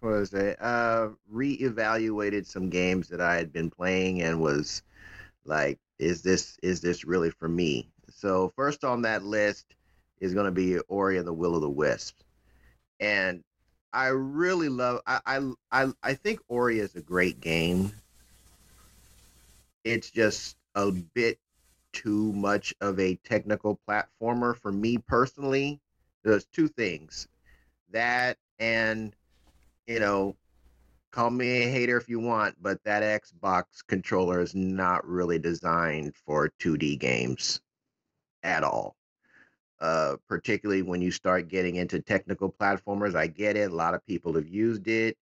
[0.00, 0.56] what was it?
[0.60, 4.82] Uh, reevaluated some games that I had been playing and was
[5.44, 7.88] like, is this is this really for me?
[8.10, 9.66] So first on that list
[10.20, 12.24] is going to be Ori and the Will of the Wisps,
[13.00, 13.42] and
[13.92, 15.00] I really love.
[15.06, 17.92] I I I, I think Ori is a great game.
[19.88, 21.38] It's just a bit
[21.94, 25.80] too much of a technical platformer for me personally.
[26.22, 27.26] There's two things.
[27.90, 29.16] That and
[29.86, 30.36] you know,
[31.10, 36.14] call me a hater if you want, but that Xbox controller is not really designed
[36.14, 37.62] for 2D games
[38.42, 38.97] at all.
[39.80, 43.14] Uh, particularly when you start getting into technical platformers.
[43.14, 43.70] I get it.
[43.70, 45.16] A lot of people have used it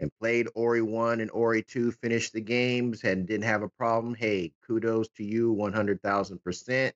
[0.00, 4.16] and played Ori 1 and Ori 2, finished the games and didn't have a problem.
[4.16, 6.92] Hey, kudos to you 100,000%.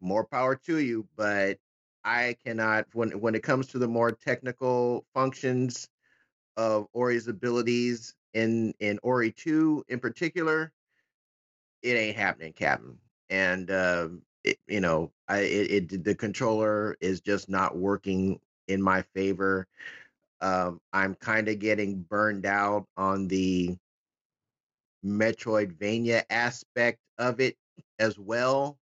[0.00, 1.58] More power to you, but
[2.02, 5.88] I cannot when when it comes to the more technical functions
[6.56, 10.72] of Ori's abilities in in Ori 2 in particular,
[11.82, 12.96] it ain't happening, Captain.
[13.28, 14.08] And uh,
[14.48, 19.66] it, you know, I it, it the controller is just not working in my favor.
[20.40, 23.76] Um, I'm kind of getting burned out on the
[25.04, 27.56] Metroidvania aspect of it
[27.98, 28.78] as well.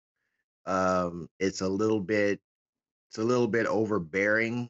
[0.67, 2.41] Um, it's a little bit,
[3.11, 4.69] it's a little bit overbearing.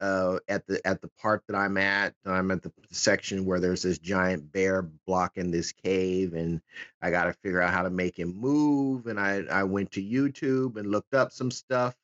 [0.00, 3.82] Uh, at the at the part that I'm at, I'm at the section where there's
[3.82, 6.60] this giant bear blocking this cave, and
[7.02, 9.08] I got to figure out how to make him move.
[9.08, 11.96] And I I went to YouTube and looked up some stuff,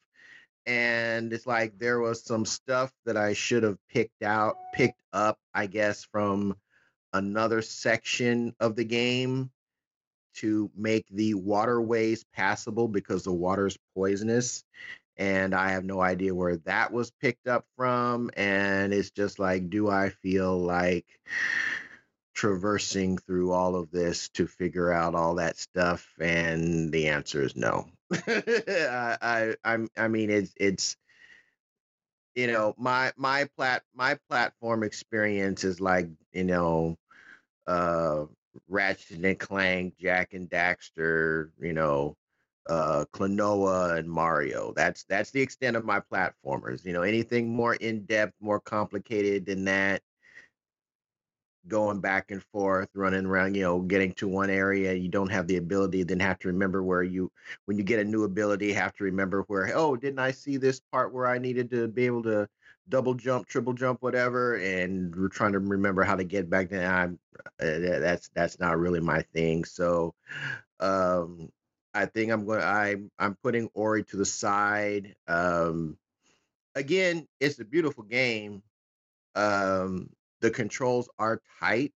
[0.67, 5.39] and it's like there was some stuff that I should have picked out, picked up,
[5.55, 6.57] I guess, from
[7.13, 9.51] another section of the game
[10.35, 14.65] to make the waterways passable because the water is poisonous.
[15.17, 18.31] And I have no idea where that was picked up from.
[18.37, 21.07] And it's just like, do I feel like
[22.35, 26.07] traversing through all of this to figure out all that stuff?
[26.21, 27.87] And the answer is no.
[28.13, 30.97] I, I, I mean, it's, it's,
[32.35, 36.97] you know, my, my plat, my platform experience is like, you know,
[37.67, 38.25] uh,
[38.69, 42.17] Ratchet and Clank, Jak and Daxter, you know,
[42.69, 44.73] uh, Klonoa and Mario.
[44.75, 46.85] That's that's the extent of my platformers.
[46.85, 50.03] You know, anything more in depth, more complicated than that,
[51.69, 55.47] going back and forth, running around, you know, getting to one area, you don't have
[55.47, 57.31] the ability, then have to remember where you
[57.67, 60.81] when you get a new ability, have to remember where, oh, didn't I see this
[60.93, 62.49] part where I needed to be able to
[62.89, 66.91] double jump, triple jump, whatever, and we're trying to remember how to get back there.
[66.91, 67.19] I'm
[67.61, 69.65] uh, that's that's not really my thing.
[69.65, 70.15] So
[70.81, 71.49] um
[71.95, 75.15] I think I'm going I'm I'm putting Ori to the side.
[75.29, 75.97] Um
[76.75, 78.63] again, it's a beautiful game.
[79.35, 81.93] Um the controls are tight,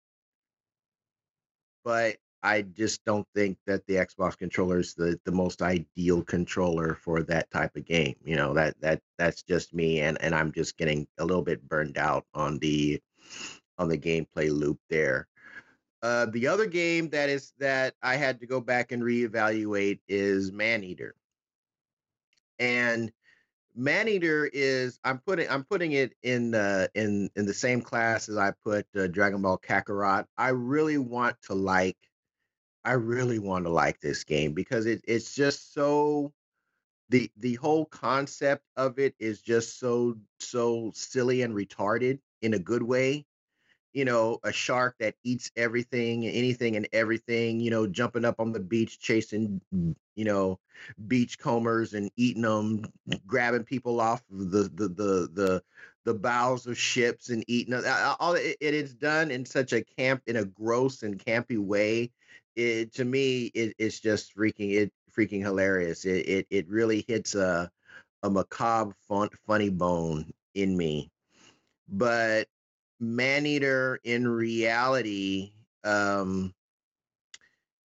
[1.83, 6.95] but I just don't think that the Xbox controller is the, the most ideal controller
[6.95, 8.15] for that type of game.
[8.23, 11.67] You know, that that that's just me and and I'm just getting a little bit
[11.67, 13.01] burned out on the
[13.77, 15.27] on the gameplay loop there.
[16.03, 20.51] Uh, the other game that is that I had to go back and reevaluate is
[20.51, 21.15] Maneater.
[22.59, 23.11] And
[23.75, 28.37] Maneater is I'm putting I'm putting it in uh, in in the same class as
[28.37, 30.25] I put uh, Dragon Ball Kakarot.
[30.37, 31.97] I really want to like
[32.83, 36.31] I really want to like this game because it, it's just so
[37.09, 42.59] the the whole concept of it is just so so silly and retarded in a
[42.59, 43.25] good way
[43.97, 48.51] you know, a shark that eats everything, anything and everything, you know, jumping up on
[48.51, 50.59] the beach, chasing, mm, you know,
[51.07, 52.85] beach combers and eating them,
[53.25, 55.63] grabbing people off the the the the,
[56.05, 57.73] the bows of ships and eating.
[58.19, 62.11] All it, it is done in such a camp, in a gross and campy way.
[62.55, 66.05] It to me, it, it's just freaking it freaking hilarious.
[66.05, 67.71] It it it really hits a
[68.21, 71.09] a macabre fun, funny bone in me,
[71.89, 72.47] but
[72.99, 75.51] Maneater in reality,
[75.83, 76.53] um,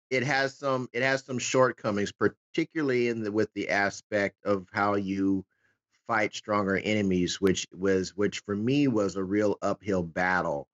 [0.09, 4.95] it has some it has some shortcomings, particularly in the with the aspect of how
[4.95, 5.45] you
[6.07, 10.67] fight stronger enemies, which was which for me was a real uphill battle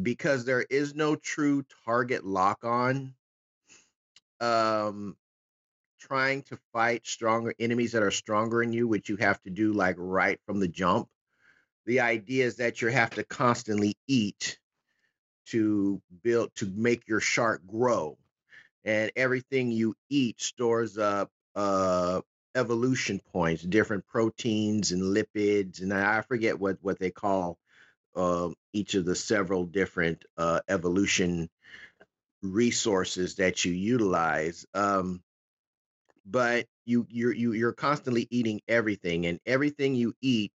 [0.00, 3.14] because there is no true target lock on.
[4.40, 5.16] Um,
[5.98, 9.72] trying to fight stronger enemies that are stronger than you, which you have to do
[9.72, 11.08] like right from the jump.
[11.88, 14.58] The idea is that you have to constantly eat
[15.46, 18.18] to build to make your shark grow,
[18.84, 22.20] and everything you eat stores up uh,
[22.54, 27.56] evolution points, different proteins and lipids, and I forget what what they call
[28.14, 31.48] uh, each of the several different uh, evolution
[32.42, 34.66] resources that you utilize.
[34.74, 35.22] Um,
[36.26, 40.52] but you you're you, you're constantly eating everything, and everything you eat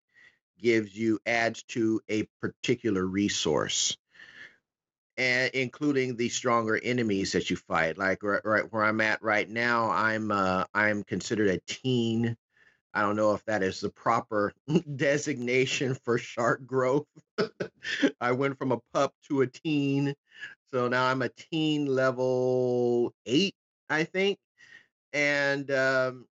[0.63, 3.97] gives you adds to a particular resource
[5.17, 7.97] and including the stronger enemies that you fight.
[7.97, 12.35] Like right, right where I'm at right now, I'm uh, I'm considered a teen.
[12.93, 14.53] I don't know if that is the proper
[14.95, 17.07] designation for shark growth.
[18.21, 20.15] I went from a pup to a teen,
[20.73, 23.55] so now I'm a teen level eight,
[23.89, 24.39] I think.
[25.11, 26.25] And um,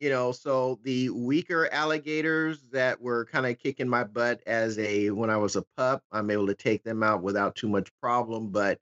[0.00, 5.10] you know, so the weaker alligators that were kind of kicking my butt as a
[5.10, 8.48] when I was a pup, I'm able to take them out without too much problem.
[8.50, 8.78] But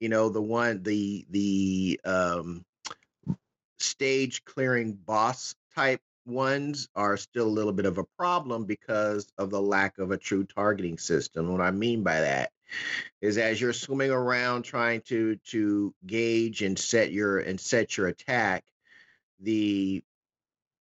[0.00, 2.64] you know, the one the the um,
[3.78, 9.50] stage clearing boss type ones are still a little bit of a problem because of
[9.50, 11.52] the lack of a true targeting system.
[11.52, 12.50] What I mean by that
[13.20, 18.08] is as you're swimming around trying to to gauge and set your and set your
[18.08, 18.64] attack,
[19.40, 20.02] the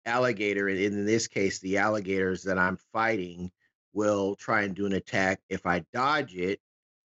[0.05, 3.51] alligator, and in this case, the alligators that I'm fighting
[3.93, 5.39] will try and do an attack.
[5.49, 6.59] If I dodge it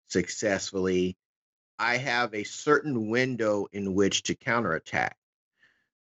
[0.07, 1.17] successfully,
[1.79, 5.17] I have a certain window in which to counterattack.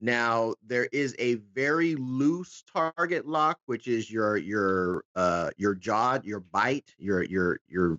[0.00, 6.20] Now there is a very loose target lock, which is your your uh your jaw,
[6.22, 7.98] your bite, your your your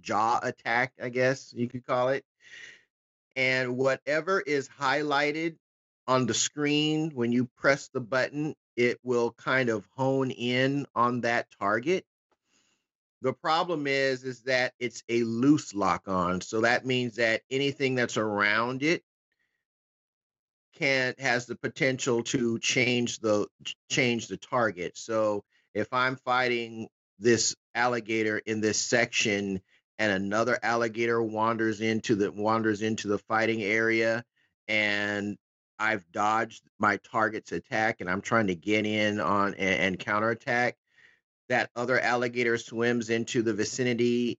[0.00, 2.24] jaw attack, I guess you could call it.
[3.34, 5.56] And whatever is highlighted
[6.10, 11.20] on the screen when you press the button it will kind of hone in on
[11.20, 12.04] that target.
[13.22, 17.94] The problem is is that it's a loose lock on so that means that anything
[17.94, 19.04] that's around it
[20.74, 23.46] can has the potential to change the
[23.88, 24.98] change the target.
[24.98, 25.44] So
[25.74, 26.88] if i'm fighting
[27.20, 29.60] this alligator in this section
[30.00, 34.24] and another alligator wanders into the wanders into the fighting area
[34.66, 35.36] and
[35.80, 40.76] I've dodged my target's attack and I'm trying to get in on and, and counterattack,
[41.48, 44.38] that other alligator swims into the vicinity,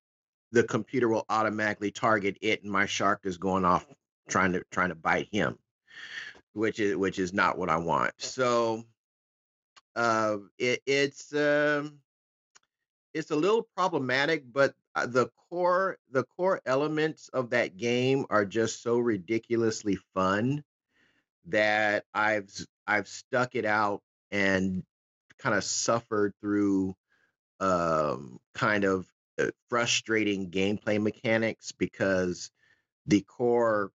[0.52, 3.86] the computer will automatically target it, and my shark is going off
[4.30, 5.58] trying to trying to bite him,
[6.54, 8.14] which is which is not what I want.
[8.18, 8.84] So,
[9.96, 11.98] uh, it, it's um,
[13.14, 18.46] it's a little problematic, but uh, the core the core elements of that game are
[18.46, 20.64] just so ridiculously fun
[21.48, 22.50] that I've
[22.88, 24.02] I've stuck it out
[24.32, 24.84] and
[25.40, 26.96] kind of suffered through
[27.60, 29.08] um, kind of
[29.40, 32.52] uh, frustrating gameplay mechanics because
[33.08, 33.92] the core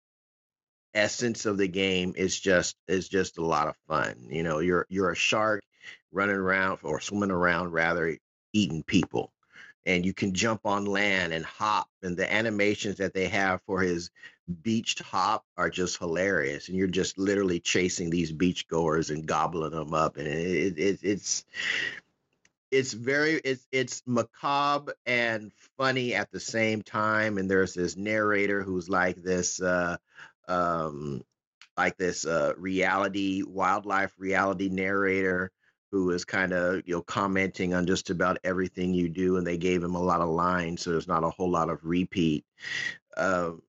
[0.93, 4.27] essence of the game is just is just a lot of fun.
[4.29, 5.63] You know, you're you're a shark
[6.11, 8.17] running around or swimming around rather
[8.53, 9.33] eating people
[9.85, 13.81] and you can jump on land and hop and the animations that they have for
[13.81, 14.09] his
[14.61, 19.71] beached hop are just hilarious and you're just literally chasing these beach goers and gobbling
[19.71, 21.45] them up and it, it, it's
[22.71, 28.61] it's very it's it's macabre and funny at the same time and there's this narrator
[28.61, 29.97] who's like this uh
[30.47, 31.23] um
[31.77, 35.51] like this uh reality wildlife reality narrator
[35.95, 39.57] who is kind of you know commenting on just about everything you do, and they
[39.57, 42.43] gave him a lot of lines, so there's not a whole lot of repeat.
[43.15, 43.61] Um,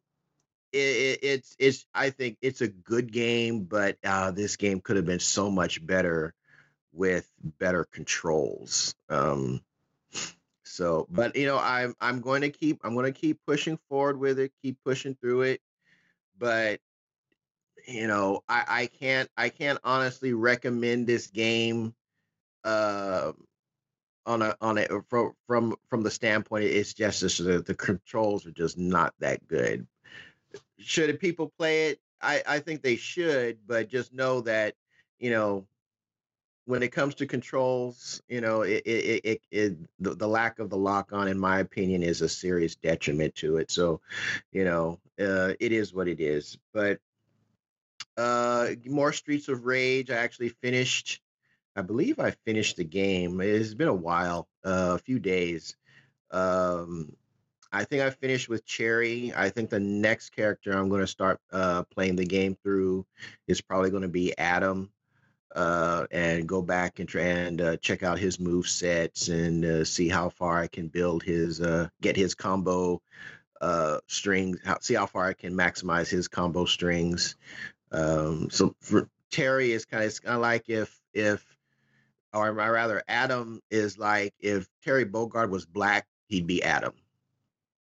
[0.76, 4.96] it, it, it's it's I think it's a good game, but uh, this game could
[4.96, 6.34] have been so much better
[6.92, 8.94] with better controls.
[9.08, 9.60] Um,
[10.64, 14.18] so, but you know, I'm I'm going to keep I'm going to keep pushing forward
[14.18, 15.60] with it, keep pushing through it,
[16.38, 16.80] but
[17.86, 21.94] you know, I I can't I can't honestly recommend this game
[22.64, 23.32] uh,
[24.26, 28.52] on a on a from from from the standpoint it's just the, the controls are
[28.52, 29.86] just not that good.
[30.78, 32.00] Should people play it?
[32.20, 34.74] I I think they should, but just know that
[35.18, 35.66] you know
[36.66, 40.68] when it comes to controls, you know, it, it, it, it the, the, lack of
[40.68, 43.70] the lock on, in my opinion, is a serious detriment to it.
[43.70, 44.00] So,
[44.50, 46.58] you know, uh, it is what it is.
[46.74, 46.98] But
[48.16, 50.10] uh, more Streets of Rage.
[50.10, 51.20] I actually finished
[51.76, 53.40] I believe I finished the game.
[53.42, 55.76] It's been a while, uh, a few days.
[56.30, 57.14] Um,
[57.76, 59.34] I think I finished with Cherry.
[59.36, 63.04] I think the next character I'm going to start uh, playing the game through
[63.46, 64.90] is probably going to be Adam,
[65.54, 69.84] uh, and go back and try and uh, check out his move sets and uh,
[69.84, 73.02] see how far I can build his uh, get his combo
[73.60, 74.58] uh, strings.
[74.64, 77.36] How, see how far I can maximize his combo strings.
[77.92, 81.44] Um, so for Terry, is kind of kind of like if if
[82.32, 86.94] or rather Adam is like if Terry Bogard was black, he'd be Adam.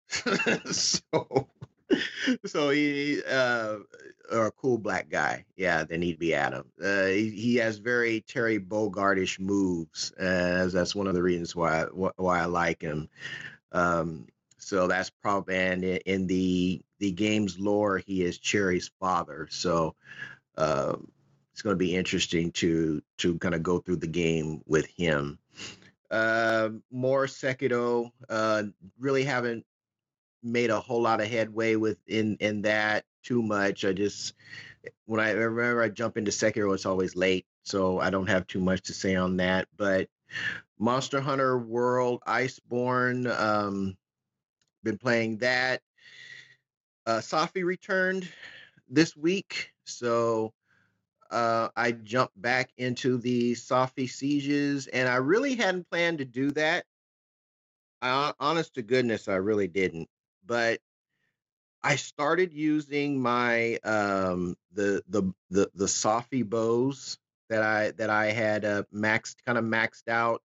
[0.71, 1.47] so
[2.45, 3.77] so he uh
[4.31, 5.45] or a cool black guy.
[5.55, 6.65] Yeah then he'd be adam.
[6.83, 11.83] Uh he, he has very terry bogardish moves as that's one of the reasons why
[11.83, 13.09] why i like him.
[13.71, 19.47] Um so that's probably and in the the game's lore he is cherry's father.
[19.49, 19.95] So
[20.57, 20.95] uh,
[21.53, 25.39] it's going to be interesting to to kind of go through the game with him.
[26.11, 28.11] Uh, more Sekiro.
[28.29, 28.63] Uh,
[28.99, 29.65] really haven't
[30.43, 33.85] made a whole lot of headway with in in that too much.
[33.85, 34.33] I just
[35.05, 38.59] when I remember I jump into Sekiro, it's always late, so I don't have too
[38.59, 39.67] much to say on that.
[39.77, 40.07] But
[40.77, 43.97] Monster Hunter World Iceborne, um,
[44.83, 45.81] been playing that.
[47.05, 48.27] Uh, Safi returned
[48.87, 50.53] this week, so
[51.31, 56.51] uh, I jumped back into the Safi sieges, and I really hadn't planned to do
[56.51, 56.85] that.
[58.01, 60.07] I, honest to goodness, I really didn't
[60.49, 60.81] but
[61.83, 67.17] I started using my um the the the the Safi bows
[67.49, 70.41] that I that I had uh, maxed kind of maxed out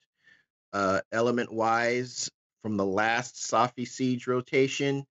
[0.73, 2.31] uh element wise
[2.63, 5.05] from the last Safi siege rotation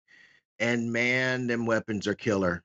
[0.59, 2.63] and man them weapons are killer.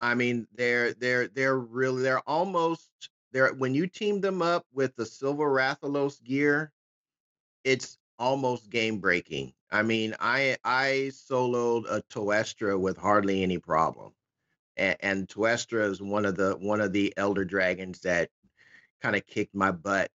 [0.00, 2.90] I mean they're they're they're really they're almost
[3.32, 6.72] they're when you team them up with the Silver Rathalos gear
[7.62, 9.52] it's almost game breaking.
[9.70, 14.12] I mean, I I soloed a Teostra with hardly any problem,
[14.76, 18.30] and, and Teostra is one of the one of the elder dragons that
[19.02, 20.10] kind of kicked my butt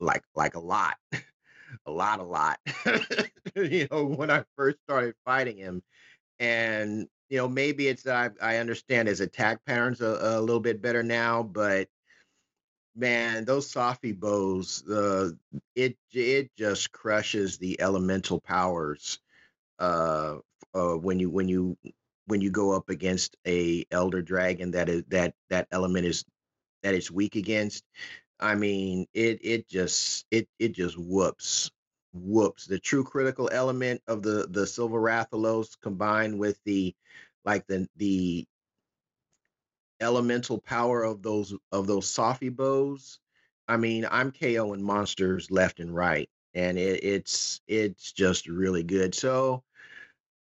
[0.00, 0.96] like like a lot,
[1.86, 2.58] a lot, a lot.
[3.56, 5.82] you know, when I first started fighting him,
[6.40, 10.60] and you know maybe it's that I, I understand his attack patterns a, a little
[10.60, 11.88] bit better now, but
[12.96, 15.30] man, those Safi bows, uh,
[15.76, 19.20] it it just crushes the elemental powers
[19.78, 20.38] uh,
[20.74, 21.76] uh, when you when you
[22.26, 26.24] when you go up against a elder dragon that is that that element is
[26.82, 27.84] that it's weak against.
[28.40, 31.70] I mean, it it just it it just whoops
[32.14, 36.94] whoops the true critical element of the the silver rathalos combined with the
[37.44, 38.46] like the the
[40.00, 43.18] elemental power of those of those Safi bows.
[43.68, 49.14] I mean, I'm KOing monsters left and right, and it, it's it's just really good.
[49.14, 49.64] So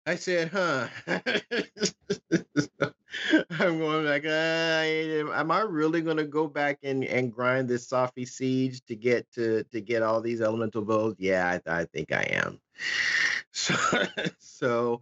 [0.08, 0.88] I said, huh.
[3.50, 7.86] I'm going like, uh, am I really going to go back and, and grind this
[7.86, 11.16] Safi siege to get to to get all these elemental bows?
[11.18, 12.60] Yeah, I, I think I am.
[13.50, 13.74] So,
[14.38, 15.00] so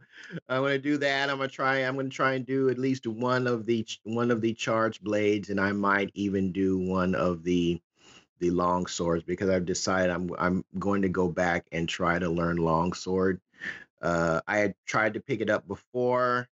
[0.48, 1.28] I'm gonna do that.
[1.28, 1.78] I'm gonna try.
[1.78, 5.50] I'm gonna try and do at least one of the one of the charge blades,
[5.50, 7.80] and I might even do one of the
[8.40, 12.28] the long swords because I've decided I'm I'm going to go back and try to
[12.28, 13.40] learn long sword.
[14.02, 16.48] Uh, I had tried to pick it up before,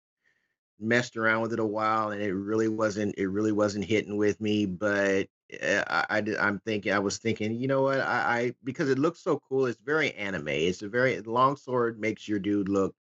[0.80, 4.40] messed around with it a while, and it really wasn't it really wasn't hitting with
[4.42, 4.66] me.
[4.66, 5.28] But
[5.62, 8.98] Eh, I, I am thinking I was thinking you know what I, I because it
[8.98, 12.96] looks so cool it's very anime it's a very long sword makes your dude look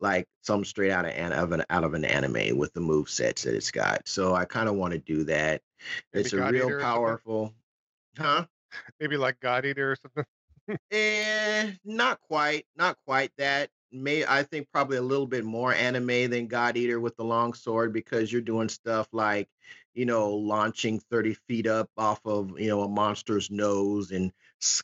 [0.00, 3.10] like some straight out of an, of an out of an anime with the move
[3.10, 5.62] sets that it's got so I kind of want to do that
[6.14, 7.52] Maybe it's a real powerful
[8.16, 8.46] huh
[8.98, 10.24] Maybe like God Eater or something.
[10.90, 16.30] Eh, not quite, not quite that may I think probably a little bit more anime
[16.30, 19.48] than God Eater with the long sword because you're doing stuff like,
[19.94, 24.32] you know, launching 30 feet up off of, you know, a monster's nose and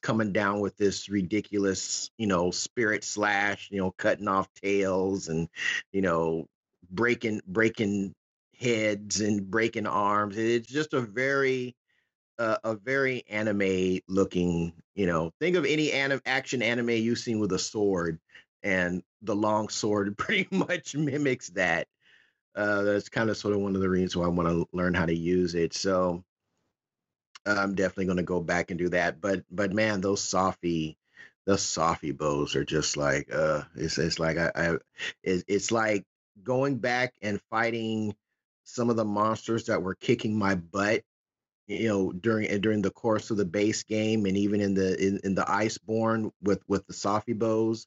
[0.02, 5.48] coming down with this ridiculous, you know, spirit slash, you know, cutting off tails and,
[5.92, 6.46] you know,
[6.90, 8.14] breaking breaking
[8.58, 10.36] heads and breaking arms.
[10.36, 11.74] It's just a very
[12.38, 17.52] a very anime looking, you know, think of any anim- action anime you've seen with
[17.52, 18.18] a sword
[18.62, 21.88] and the long sword pretty much mimics that.
[22.54, 24.94] Uh, that's kind of sort of one of the reasons why I want to learn
[24.94, 25.74] how to use it.
[25.74, 26.24] So
[27.46, 29.20] I'm definitely going to go back and do that.
[29.20, 30.96] But but man, those Safi,
[31.46, 34.76] those Safi bows are just like uh, it's it's like I, I
[35.22, 36.04] it's, it's like
[36.42, 38.14] going back and fighting
[38.64, 41.02] some of the monsters that were kicking my butt
[41.68, 45.20] you know during during the course of the base game and even in the in,
[45.22, 47.86] in the iceborne with with the Safi bows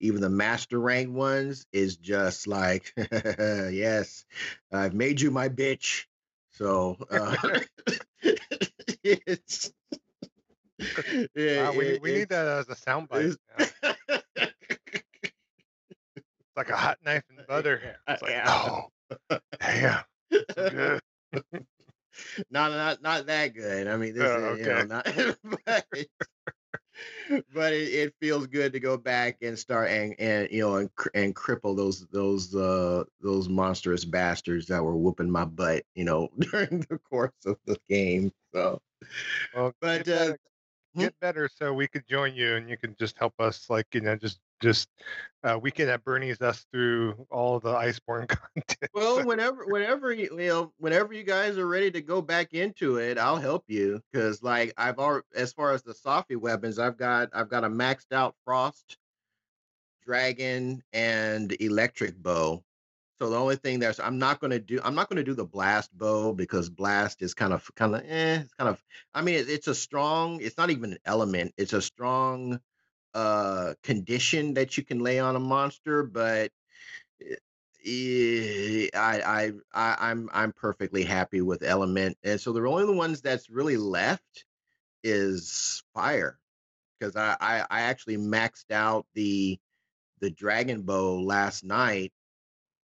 [0.00, 2.92] even the master rank ones is just like
[3.24, 4.24] yes
[4.72, 6.04] i've made you my bitch
[6.52, 7.34] so uh,
[9.02, 9.72] it's
[11.34, 13.36] yeah, wow, we, we need that as a soundbite.
[16.56, 17.96] like a hot knife and butter.
[18.08, 18.44] It's like, yeah.
[19.30, 20.02] oh, damn,
[20.56, 21.00] good.
[22.50, 23.86] not not not that good.
[23.86, 24.62] I mean, this oh, is okay.
[24.62, 25.04] you know not,
[25.66, 25.86] but,
[27.54, 30.90] but it, it, feels good to go back and start and and you know and,
[31.14, 36.28] and cripple those those uh those monstrous bastards that were whooping my butt, you know,
[36.38, 38.32] during the course of the game.
[38.52, 38.80] So,
[39.54, 40.34] well, but uh,
[40.94, 41.00] Hmm?
[41.00, 44.02] get better so we could join you and you can just help us like you
[44.02, 44.88] know just just
[45.44, 48.90] uh, weekend at Bernie's us through all the Iceborne content.
[48.94, 52.96] Well, whenever whenever you, you know whenever you guys are ready to go back into
[52.96, 56.96] it, I'll help you because like I've already as far as the Safi weapons, I've
[56.96, 58.96] got I've got a maxed out frost
[60.04, 62.62] dragon and electric bow
[63.22, 65.96] so the only thing that's I'm not gonna do I'm not gonna do the blast
[65.96, 68.82] bow because blast is kind of kind of eh, it's kind of
[69.14, 72.58] I mean it, it's a strong it's not even an element it's a strong
[73.14, 76.50] uh condition that you can lay on a monster but
[77.86, 83.20] eh, I, I I I'm I'm perfectly happy with element and so the only ones
[83.20, 84.44] that's really left
[85.04, 86.38] is fire
[86.98, 89.58] because I, I I actually maxed out the
[90.20, 92.12] the dragon bow last night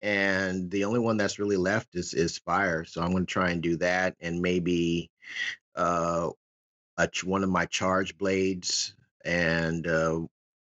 [0.04, 2.84] and the only one that's really left is is fire.
[2.84, 5.10] So I'm going to try and do that, and maybe
[5.76, 6.30] uh,
[6.98, 10.20] a, one of my charge blades, and uh,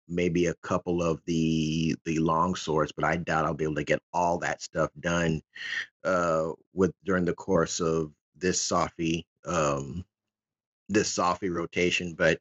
[0.08, 2.92] maybe a couple of the the long swords.
[2.92, 5.42] But I doubt I'll be able to get all that stuff done
[6.04, 10.06] uh, with during the course of this Safi um,
[10.90, 12.14] this Safi rotation.
[12.14, 12.40] But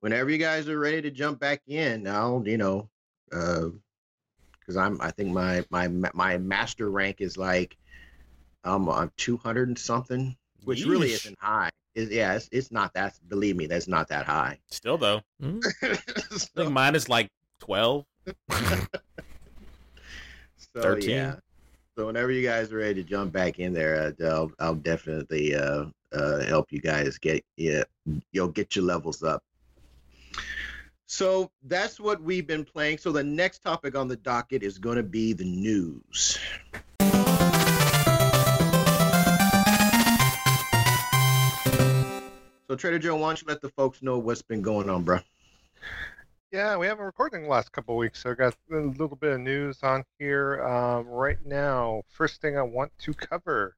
[0.00, 2.88] whenever you guys are ready to jump back in, I'll you know.
[3.32, 3.68] Uh,
[4.60, 7.76] because I'm I think my my my master rank is like
[8.64, 10.88] um I'm 200 and something, which Yeesh.
[10.88, 11.70] really isn't high.
[11.96, 13.14] It, yeah, it's, it's not that.
[13.28, 14.58] Believe me, that's not that high.
[14.68, 15.60] Still though, mm-hmm.
[16.36, 17.30] so, I think mine is like
[17.60, 18.04] 12.
[18.50, 18.86] so,
[20.74, 21.10] 13.
[21.10, 21.36] Yeah.
[21.96, 25.54] So whenever you guys are ready to jump back in there, uh, I'll I'll definitely
[25.54, 27.84] uh, uh, help you guys get yeah
[28.30, 29.42] you'll get your levels up.
[31.06, 32.98] So that's what we've been playing.
[32.98, 36.38] So the next topic on the docket is going to be the news.
[42.68, 45.20] So Trader Joe, why don't you let the folks know what's been going on, bro?
[46.50, 49.34] Yeah, we haven't recorded in the last couple weeks, so I got a little bit
[49.34, 52.02] of news on here um, right now.
[52.08, 53.76] First thing I want to cover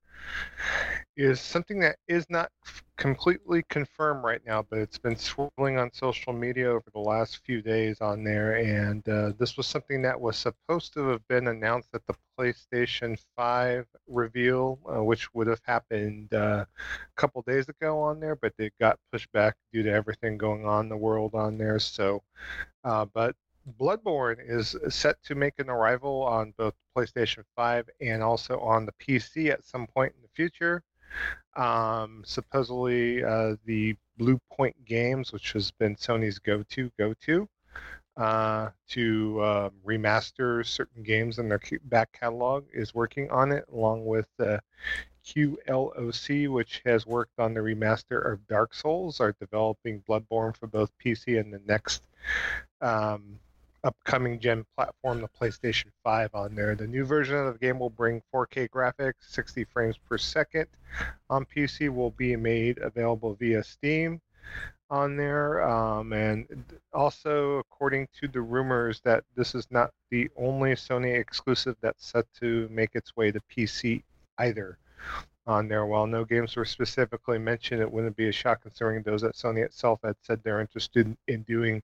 [1.16, 2.50] is something that is not
[2.96, 7.60] completely confirmed right now, but it's been swirling on social media over the last few
[7.60, 8.56] days on there.
[8.56, 13.18] And uh, this was something that was supposed to have been announced at the PlayStation
[13.36, 18.52] 5 reveal, uh, which would have happened uh, a couple days ago on there, but
[18.58, 21.78] it got pushed back due to everything going on in the world on there.
[21.78, 22.22] So,
[22.84, 23.34] uh, but
[23.78, 28.92] Bloodborne is set to make an arrival on both PlayStation 5 and also on the
[28.92, 30.82] PC at some point in the future.
[31.56, 37.48] Um, supposedly, uh, the Bluepoint Games, which has been Sony's go-to go-to
[38.16, 44.06] uh, to uh, remaster certain games in their back catalog, is working on it, along
[44.06, 44.58] with uh,
[45.24, 50.90] QLOC, which has worked on the remaster of Dark Souls, are developing Bloodborne for both
[51.04, 52.02] PC and the next
[52.80, 53.38] um,
[53.85, 56.74] upcoming gen platform, the PlayStation 5, on there.
[56.74, 60.66] The new version of the game will bring 4K graphics, 60 frames per second.
[61.31, 64.20] On PC, will be made available via Steam
[64.91, 65.62] on there.
[65.68, 71.76] Um, and also, according to the rumors, that this is not the only Sony exclusive
[71.81, 74.03] that's set to make its way to PC
[74.39, 74.79] either.
[75.47, 79.22] On there, while no games were specifically mentioned, it wouldn't be a shock considering those
[79.22, 81.83] that Sony itself had said they're interested in doing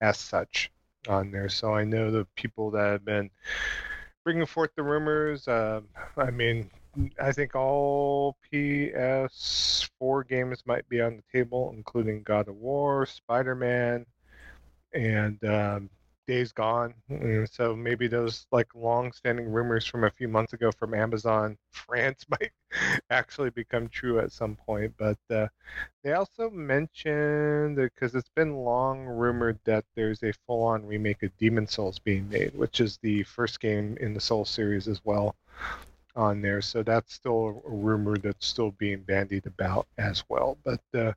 [0.00, 0.70] as such
[1.08, 1.48] on there.
[1.48, 3.30] So I know the people that have been
[4.24, 5.46] bringing forth the rumors.
[5.46, 5.82] Uh,
[6.16, 6.70] I mean,
[7.20, 13.54] I think all PS4 games might be on the table, including God of War, Spider
[13.54, 14.06] Man,
[14.92, 15.90] and um,
[16.26, 16.94] Days Gone.
[17.08, 22.24] And so maybe those like long-standing rumors from a few months ago from Amazon France
[22.28, 22.52] might
[23.10, 24.94] actually become true at some point.
[24.98, 25.48] But uh,
[26.02, 31.66] they also mentioned because it's been long rumored that there's a full-on remake of Demon
[31.66, 35.36] Souls being made, which is the first game in the Soul series as well
[36.16, 36.62] on there.
[36.62, 40.56] So that's still a rumor that's still being bandied about as well.
[40.64, 41.12] But uh,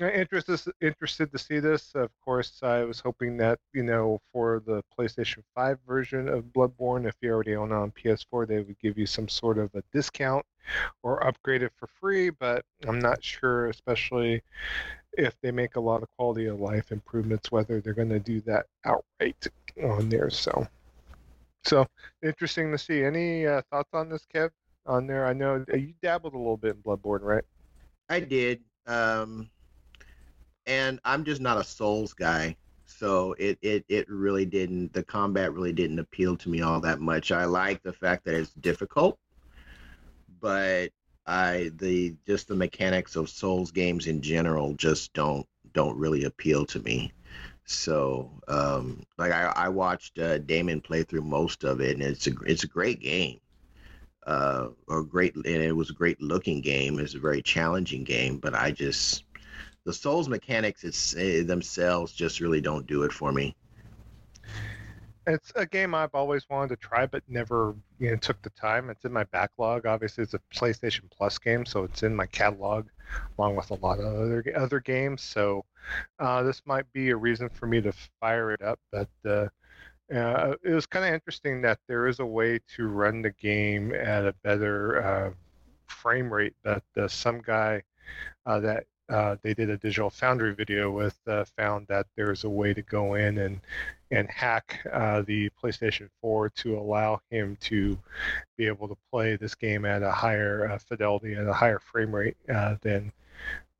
[0.00, 1.92] interested interested to see this.
[1.94, 7.06] Of course, I was hoping that you know for the PlayStation 5 version of Bloodborne,
[7.06, 9.82] if you already own it on PS4, they would give you some sort of a
[9.92, 10.44] discount
[11.02, 12.30] or upgrade it for free.
[12.30, 14.42] But I'm not sure, especially
[15.14, 18.40] if they make a lot of quality of life improvements, whether they're going to do
[18.42, 19.46] that outright
[19.82, 20.30] on there.
[20.30, 20.66] So,
[21.64, 21.86] so
[22.22, 23.02] interesting to see.
[23.02, 24.50] Any uh, thoughts on this, Kev?
[24.86, 27.44] On there, I know uh, you dabbled a little bit in Bloodborne, right?
[28.08, 28.62] I did.
[28.86, 29.50] Um,
[30.68, 34.92] and I'm just not a Souls guy, so it it it really didn't.
[34.92, 37.32] The combat really didn't appeal to me all that much.
[37.32, 39.18] I like the fact that it's difficult,
[40.40, 40.90] but
[41.26, 46.66] I the just the mechanics of Souls games in general just don't don't really appeal
[46.66, 47.12] to me.
[47.64, 52.26] So, um, like I, I watched uh, Damon play through most of it, and it's
[52.26, 53.40] a it's a great game.
[54.26, 56.98] Uh, or great, and it was a great looking game.
[56.98, 59.24] It's a very challenging game, but I just
[59.88, 63.56] the Souls mechanics it's, uh, themselves just really don't do it for me.
[65.26, 68.90] It's a game I've always wanted to try, but never you know took the time.
[68.90, 69.86] It's in my backlog.
[69.86, 72.88] Obviously, it's a PlayStation Plus game, so it's in my catalog,
[73.38, 75.22] along with a lot of other other games.
[75.22, 75.64] So
[76.18, 78.78] uh, this might be a reason for me to fire it up.
[78.92, 79.48] But uh,
[80.14, 83.94] uh, it was kind of interesting that there is a way to run the game
[83.94, 85.30] at a better uh,
[85.86, 86.56] frame rate.
[86.62, 87.82] That uh, some guy
[88.44, 92.48] uh, that uh, they did a digital foundry video with uh, found that there's a
[92.48, 93.60] way to go in and
[94.10, 97.98] and hack uh, the PlayStation 4 to allow him to
[98.56, 102.14] be able to play this game at a higher uh, fidelity and a higher frame
[102.14, 103.12] rate uh, than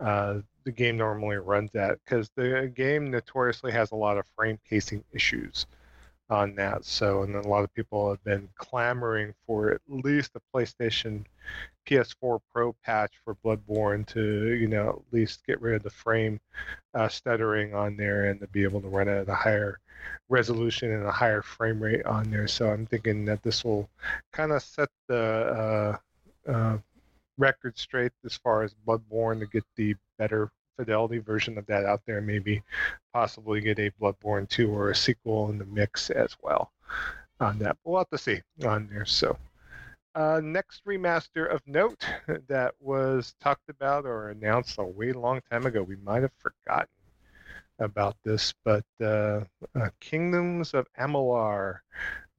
[0.00, 5.02] the game normally runs at because the game notoriously has a lot of frame pacing
[5.12, 5.66] issues
[6.30, 6.84] on that.
[6.84, 11.24] So, and a lot of people have been clamoring for at least a PlayStation
[11.86, 16.38] PS4 Pro patch for Bloodborne to, you know, at least get rid of the frame
[16.94, 19.78] uh, stuttering on there and to be able to run at a higher
[20.28, 22.46] resolution and a higher frame rate on there.
[22.46, 23.88] So I'm thinking that this will
[24.32, 25.98] kind of set the
[26.46, 26.78] uh, uh,
[27.38, 32.02] record straight as far as Bloodborne to get the better fidelity version of that out
[32.06, 32.20] there.
[32.20, 32.62] Maybe
[33.12, 36.72] possibly get a Bloodborne 2 or a sequel in the mix as well
[37.40, 37.76] on that.
[37.84, 39.04] We'll have to see on there.
[39.04, 39.36] So,
[40.14, 42.04] uh, next remaster of note
[42.48, 45.82] that was talked about or announced a way long time ago.
[45.82, 46.88] We might have forgotten
[47.78, 49.40] about this, but uh,
[49.74, 51.78] uh, Kingdoms of Amalur,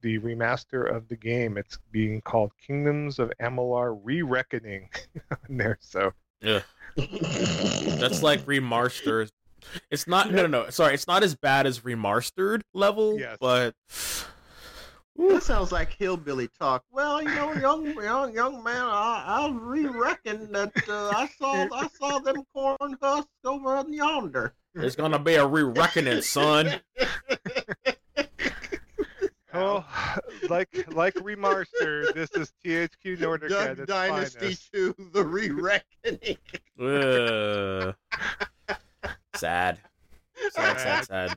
[0.02, 4.88] the remaster of the game, it's being called Kingdoms of Amalur Re-Reckoning
[5.30, 5.78] on there.
[5.80, 6.12] So,
[6.42, 6.60] yeah.
[6.96, 9.30] That's like remastered.
[9.90, 10.70] It's not no no no.
[10.70, 13.36] Sorry, it's not as bad as remastered level, Yes.
[13.40, 13.74] but
[15.16, 16.82] That sounds like hillbilly talk.
[16.90, 21.88] Well, you know, young young young man, I, I re-reckon that uh, I saw I
[21.98, 24.54] saw them corn husks over yonder.
[24.74, 26.80] there's gonna be a re-reckoning, son.
[29.54, 29.84] oh,
[30.48, 34.72] like like remaster, this is THQ Nordic at Duck its Dynasty finest.
[34.72, 36.36] 2, the re-reckoning.
[36.80, 37.94] Ugh.
[39.34, 39.78] sad.
[40.52, 41.36] Sad, sad, sad.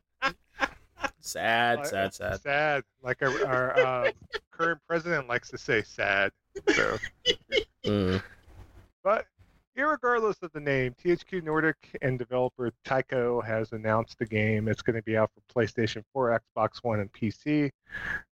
[1.20, 2.42] Sad, sad, sad.
[2.42, 4.12] Sad, like our, our uh,
[4.52, 6.32] current president likes to say, sad.
[6.74, 6.98] So,
[7.86, 8.22] Mm.
[9.04, 9.26] but
[9.78, 14.68] irregardless of the name, THQ Nordic and developer Kaiko has announced the game.
[14.68, 17.72] It's going to be out for PlayStation 4, Xbox One, and PC.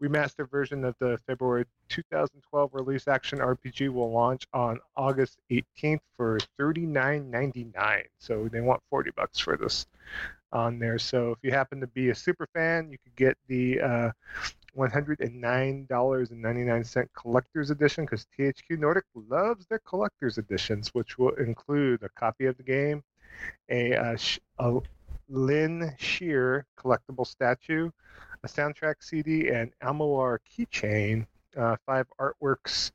[0.03, 6.39] Remastered version of the February 2012 release action RPG will launch on August 18th for
[6.59, 8.03] $39.99.
[8.18, 9.86] So they want 40 bucks for this
[10.53, 10.99] on there.
[10.99, 14.11] So if you happen to be a super fan, you could get the uh,
[14.79, 22.47] $109.99 collector's edition because THQ Nordic loves their collector's editions, which will include a copy
[22.47, 23.03] of the game,
[23.68, 24.79] a, uh, sh- a
[25.29, 27.91] Lynn Shear collectible statue,
[28.45, 31.26] a soundtrack CD, and Amalur keychain.
[31.57, 32.93] Uh, five artworks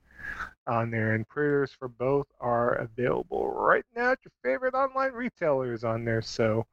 [0.67, 5.83] on there, and pre-orders for both are available right now at your favorite online retailers
[5.83, 6.21] on there.
[6.21, 6.65] So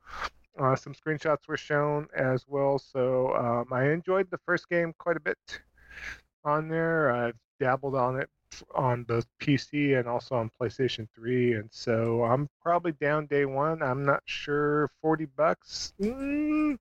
[0.61, 2.78] uh, some screenshots were shown as well.
[2.78, 5.38] So um, I enjoyed the first game quite a bit
[6.44, 7.11] on there.
[7.11, 8.28] I've dabbled on it
[8.74, 13.82] on both PC and also on PlayStation 3, and so I'm probably down day one.
[13.82, 15.92] I'm not sure, 40 bucks.
[16.00, 16.78] Mm.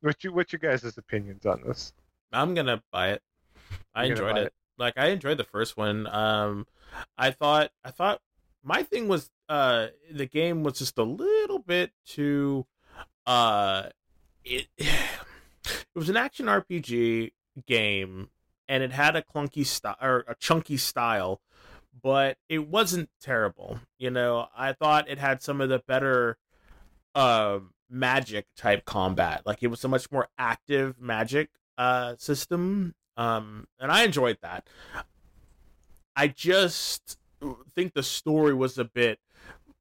[0.00, 1.92] What you what's your guys' opinions on this?
[2.32, 3.22] I'm gonna buy it.
[3.94, 4.46] I You're enjoyed it.
[4.46, 4.52] it?
[4.78, 6.06] Like I enjoyed the first one.
[6.06, 6.66] Um,
[7.18, 8.20] I thought I thought
[8.62, 12.66] my thing was uh the game was just a little bit too
[13.26, 13.84] uh
[14.44, 17.32] it it was an action RPG
[17.66, 18.28] game
[18.70, 21.40] and it had a clunky style or a chunky style,
[22.02, 23.80] but it wasn't terrible.
[23.98, 26.38] You know, I thought it had some of the better
[27.16, 27.58] uh,
[27.90, 29.42] magic type combat.
[29.44, 34.68] Like it was a much more active magic uh, system, um, and I enjoyed that.
[36.14, 37.18] I just
[37.74, 39.18] think the story was a bit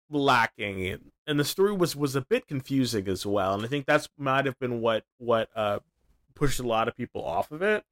[0.10, 0.80] lacking
[1.30, 4.46] and the story was was a bit confusing as well and i think that's might
[4.46, 5.80] have been what what uh
[6.36, 7.84] pushed a lot of people off of it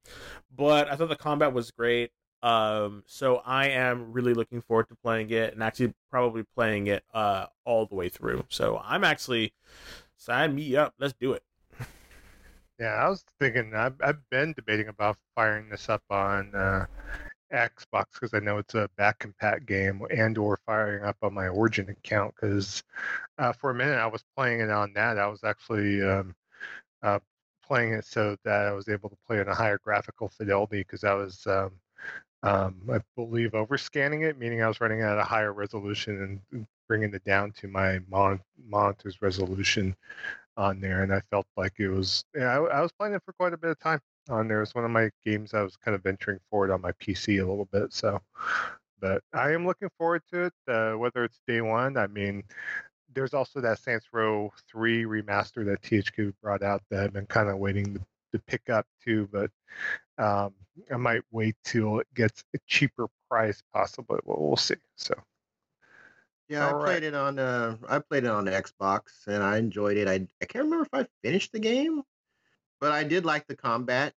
[0.54, 2.10] but i thought the combat was great
[2.42, 7.04] um so i am really looking forward to playing it and actually probably playing it
[7.14, 9.52] uh all the way through so i'm actually
[10.16, 11.42] sign me up let's do it.
[12.78, 16.86] Yeah i was thinking i've, I've been debating about firing this up on uh
[17.52, 21.48] Xbox because I know it's a back compat game, and or firing up on my
[21.48, 22.82] Origin account because
[23.38, 25.18] uh, for a minute I was playing it on that.
[25.18, 26.34] I was actually um,
[27.02, 27.18] uh,
[27.62, 31.04] playing it so that I was able to play in a higher graphical fidelity because
[31.04, 31.72] I was, um,
[32.42, 37.12] um, I believe, overscanning it, meaning I was running at a higher resolution and bringing
[37.14, 39.94] it down to my mon- monitor's resolution
[40.56, 42.24] on there, and I felt like it was.
[42.34, 44.62] Yeah, I, I was playing it for quite a bit of time on there.
[44.62, 47.48] It's one of my games I was kind of venturing forward on my PC a
[47.48, 47.92] little bit.
[47.92, 48.20] So,
[49.00, 50.52] but I am looking forward to it.
[50.66, 52.42] Uh, whether it's day one, I mean,
[53.14, 57.48] there's also that Saints Row 3 remaster that THQ brought out that I've been kind
[57.48, 58.00] of waiting to,
[58.32, 59.28] to pick up too.
[59.32, 59.50] But
[60.22, 60.54] um,
[60.92, 64.18] I might wait till it gets a cheaper price, possibly.
[64.24, 64.76] Well, we'll see.
[64.96, 65.14] So.
[66.48, 67.02] Yeah, All I played right.
[67.02, 70.08] it on uh I played it on Xbox and I enjoyed it.
[70.08, 72.02] I I can't remember if I finished the game,
[72.80, 74.14] but I did like the combat.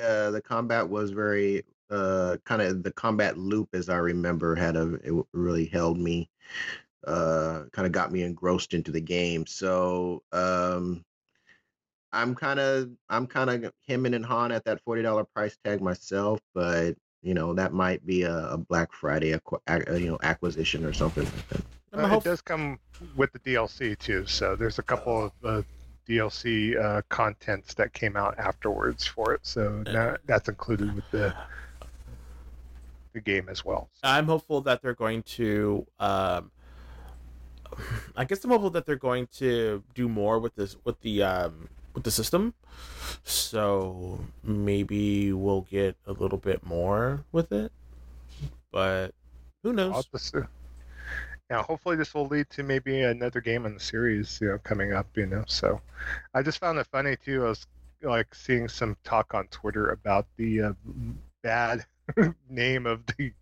[0.00, 4.76] Uh, the combat was very uh, kind of the combat loop, as I remember, had
[4.76, 6.28] a it really held me,
[7.06, 9.46] uh, kind of got me engrossed into the game.
[9.46, 11.04] So um,
[12.12, 15.80] I'm kind of I'm kind of hemming and hawing at that forty dollar price tag
[15.80, 19.40] myself, but you know that might be a, a Black Friday, a,
[19.98, 21.62] you know, acquisition or something like that.
[21.92, 22.78] Uh, it does come
[23.16, 25.62] with the DLC too, so there's a couple of uh,
[26.08, 29.40] DLC uh, contents that came out afterwards for it.
[29.42, 31.34] So that, that's included with the
[33.12, 33.88] the game as well.
[34.02, 35.86] I'm hopeful that they're going to.
[35.98, 36.50] Um,
[38.16, 41.68] I guess I'm hopeful that they're going to do more with this with the um,
[41.94, 42.54] with the system.
[43.24, 47.72] So maybe we'll get a little bit more with it,
[48.70, 49.14] but
[49.62, 49.94] who knows?
[51.48, 54.92] Now, hopefully this will lead to maybe another game in the series, you know, coming
[54.92, 55.44] up, you know.
[55.46, 55.80] So
[56.34, 57.44] I just found it funny too.
[57.44, 57.66] I was
[58.02, 60.72] like seeing some talk on Twitter about the uh,
[61.42, 61.86] bad
[62.50, 63.32] name of the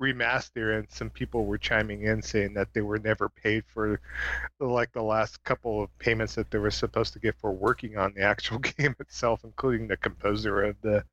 [0.00, 4.00] remaster and some people were chiming in saying that they were never paid for
[4.60, 8.12] like the last couple of payments that they were supposed to get for working on
[8.14, 11.04] the actual game itself including the composer of the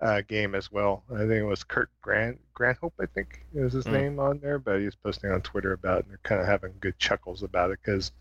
[0.00, 3.86] uh, game as well i think it was kurt grant Granhope, I think is his
[3.86, 3.92] mm.
[3.92, 6.74] name on there, but he's posting on Twitter about it, and they're kind of having
[6.80, 8.12] good chuckles about it because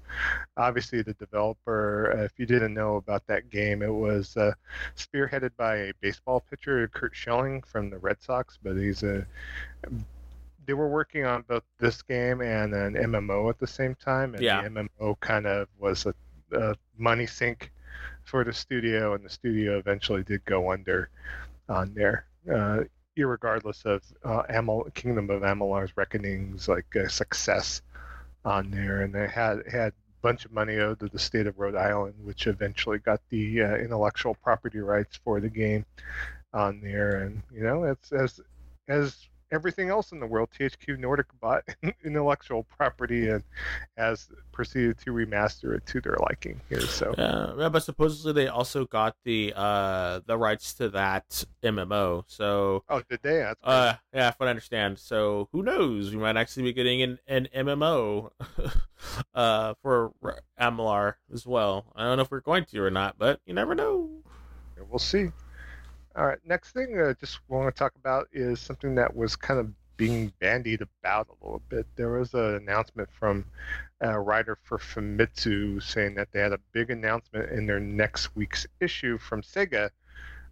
[0.55, 4.53] obviously the developer, uh, if you didn't know about that game, it was uh,
[4.95, 9.25] spearheaded by a baseball pitcher, Curt Schilling from the Red Sox, but he's a
[10.65, 14.43] they were working on both this game and an MMO at the same time, and
[14.43, 14.61] yeah.
[14.61, 16.13] the MMO kind of was a,
[16.55, 17.71] a money sink
[18.23, 21.09] for the studio, and the studio eventually did go under
[21.67, 22.25] on there.
[22.47, 22.83] Uh,
[23.27, 27.81] regardless of uh, Amel, Kingdom of Amalur's Reckoning's like a success
[28.45, 31.59] on there, and they had had a bunch of money owed to the state of
[31.59, 35.85] Rhode Island, which eventually got the uh, intellectual property rights for the game
[36.53, 38.39] on there, and you know, it's as
[38.87, 41.63] as everything else in the world, THQ Nordic bought
[42.03, 43.43] intellectual property and
[43.97, 46.81] has proceeded to remaster it to their liking here.
[46.81, 52.23] So yeah, but supposedly they also got the uh the rights to that MMO.
[52.27, 53.37] So oh, did they?
[53.37, 54.99] That's uh, yeah, from what I understand.
[54.99, 56.11] So who knows?
[56.11, 58.31] We might actually be getting an, an MMO
[59.33, 60.13] uh for
[60.59, 61.85] Amalur as well.
[61.95, 64.09] I don't know if we're going to or not, but you never know.
[64.89, 65.31] We'll see.
[66.15, 69.59] All right, next thing I just want to talk about is something that was kind
[69.59, 71.85] of being bandied about a little bit.
[71.95, 73.45] There was an announcement from
[74.01, 78.65] a writer for Famitsu saying that they had a big announcement in their next week's
[78.79, 79.89] issue from Sega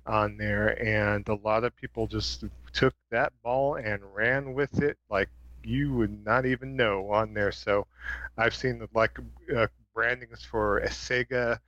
[0.05, 2.43] on there, and a lot of people just
[2.73, 5.29] took that ball and ran with it like
[5.63, 7.51] you would not even know on there.
[7.51, 7.87] So
[8.37, 9.17] I've seen like
[9.55, 11.59] uh, brandings for a Sega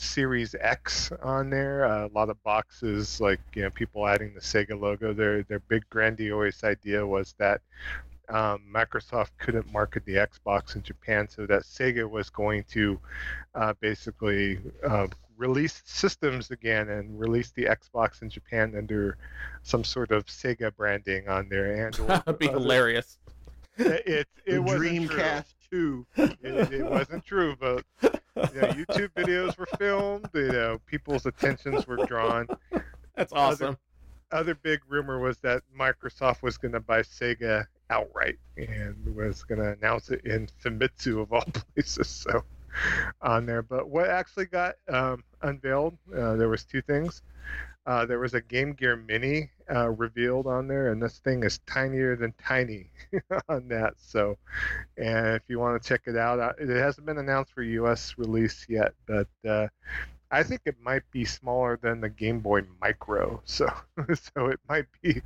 [0.00, 1.84] Series X on there.
[1.84, 5.12] Uh, a lot of boxes, like you know, people adding the Sega logo.
[5.12, 7.60] Their their big grandiose idea was that
[8.28, 12.98] um, Microsoft couldn't market the Xbox in Japan, so that Sega was going to
[13.54, 19.16] uh, basically uh, release systems again and release the Xbox in Japan under
[19.62, 21.86] some sort of Sega branding on there.
[21.86, 23.18] And that'd be other- hilarious.
[23.78, 26.06] It it, it wasn't Dreamcast true.
[26.16, 28.10] It, it wasn't true, but you
[28.60, 30.28] know, YouTube videos were filmed.
[30.34, 32.46] You know, people's attentions were drawn.
[33.14, 33.76] That's awesome.
[34.30, 39.60] Other big rumor was that Microsoft was going to buy Sega outright and was going
[39.60, 42.08] to announce it in Famitsu of all places.
[42.08, 42.44] So
[43.22, 45.96] on there, but what actually got um, unveiled?
[46.14, 47.22] Uh, there was two things.
[47.88, 51.58] Uh, there was a Game Gear Mini uh, revealed on there, and this thing is
[51.60, 52.90] tinier than tiny
[53.48, 53.94] on that.
[53.96, 54.36] So,
[54.98, 58.18] and if you want to check it out, uh, it hasn't been announced for U.S.
[58.18, 59.68] release yet, but uh,
[60.30, 63.40] I think it might be smaller than the Game Boy Micro.
[63.46, 63.72] So,
[64.34, 65.22] so it might be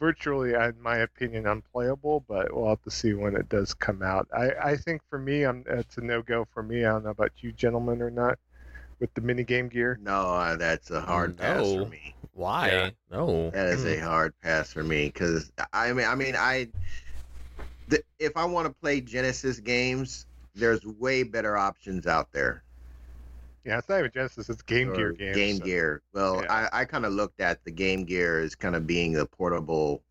[0.00, 2.24] virtually, in my opinion, unplayable.
[2.26, 4.26] But we'll have to see when it does come out.
[4.36, 6.84] I, I think for me, I'm, it's a no go for me.
[6.84, 8.40] I don't know about you, gentlemen, or not
[9.00, 9.98] with the mini Game Gear.
[10.02, 12.14] No, uh, that's a hard pass for me.
[12.34, 12.68] Why?
[12.68, 12.90] Yeah.
[13.10, 13.50] No.
[13.50, 16.68] That is a hard pass for me because I mean, I mean, I
[17.88, 22.62] the, if I want to play Genesis games, there's way better options out there.
[23.64, 25.36] Yeah, it's not even Genesis; it's Game or Gear games.
[25.36, 26.02] Game so- Gear.
[26.14, 26.68] Well, Yeah.
[26.72, 30.02] I, I kind of looked at the Game Gear as kind of being a portable,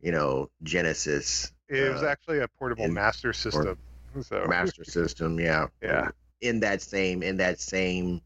[0.00, 3.78] you know, Genesis It was uh, actually a portable in- Master System.
[4.22, 5.40] So Master System.
[5.40, 6.10] Yeah, Yeah.
[6.44, 8.20] In that same, in that same,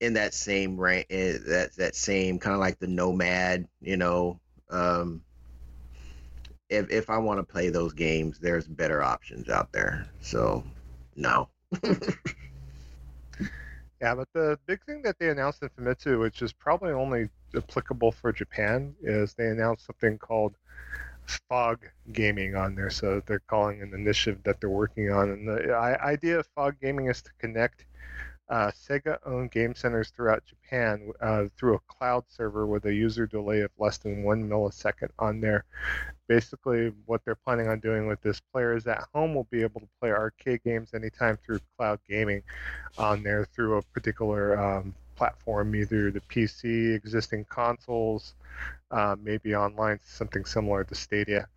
[0.00, 3.66] in that same rank, that that same kind of like the Nomad.
[3.80, 5.22] You know, um,
[6.68, 10.06] if if I want to play those games, there's better options out there.
[10.20, 10.64] So,
[11.16, 11.48] no.
[14.00, 18.12] Yeah, but the big thing that they announced in Famitsu, which is probably only applicable
[18.12, 20.56] for Japan, is they announced something called
[21.48, 21.80] fog
[22.12, 22.90] gaming on there.
[22.90, 25.30] So they're calling an initiative that they're working on.
[25.30, 27.86] And the idea of fog gaming is to connect
[28.48, 33.60] uh, Sega-owned game centers throughout Japan uh, through a cloud server with a user delay
[33.60, 35.64] of less than one millisecond on there.
[36.28, 39.88] Basically, what they're planning on doing with this players at home will be able to
[40.00, 42.42] play arcade games anytime through cloud gaming
[42.98, 48.34] on there through a particular um, platform, either the PC, existing consoles,
[48.90, 51.48] uh, maybe online, something similar to Stadia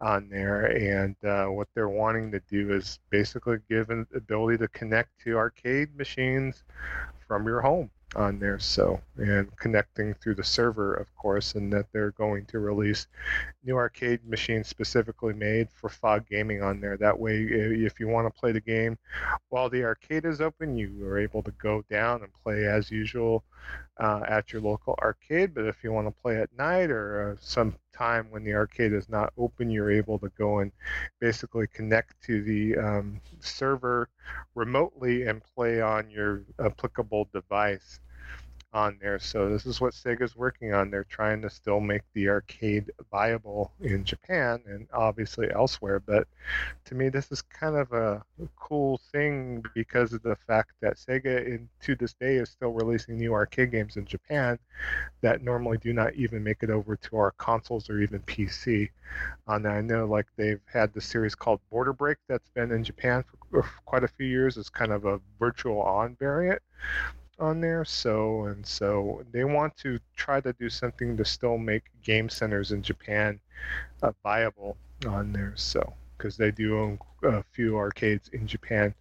[0.00, 0.66] on there.
[0.66, 5.36] And uh, what they're wanting to do is basically give an ability to connect to
[5.36, 6.64] arcade machines
[7.26, 8.58] from your home on there.
[8.58, 13.06] So, and connecting through the server, of course, and that they're going to release
[13.64, 16.96] new arcade machines specifically made for fog gaming on there.
[16.96, 18.98] That way, if you want to play the game
[19.48, 23.44] while the arcade is open, you are able to go down and play as usual
[23.98, 25.54] uh, at your local arcade.
[25.54, 28.92] But if you want to play at night or uh, some time when the arcade
[28.94, 30.72] is not open, you're able to go and
[31.20, 34.08] basically connect to the um, server
[34.54, 38.00] remotely and play on your applicable device
[38.72, 39.18] on there.
[39.18, 40.90] So this is what Sega's working on.
[40.90, 46.00] They're trying to still make the arcade viable in Japan and obviously elsewhere.
[46.00, 46.28] But
[46.86, 48.24] to me, this is kind of a
[48.56, 53.18] cool thing because of the fact that Sega, in, to this day, is still releasing
[53.18, 54.58] new arcade games in Japan
[55.20, 58.88] that normally do not even make it over to our consoles or even PC.
[59.48, 62.70] Uh, on that, I know like they've had the series called Border Break that's been
[62.70, 66.62] in Japan for, quite a few years as kind of a virtual on variant
[67.40, 67.84] on there.
[67.84, 72.72] So and so they want to try to do something to still make game centers
[72.72, 73.40] in Japan
[74.02, 74.76] uh, viable
[75.06, 75.52] on there.
[75.56, 78.94] So because they do own a few arcades in Japan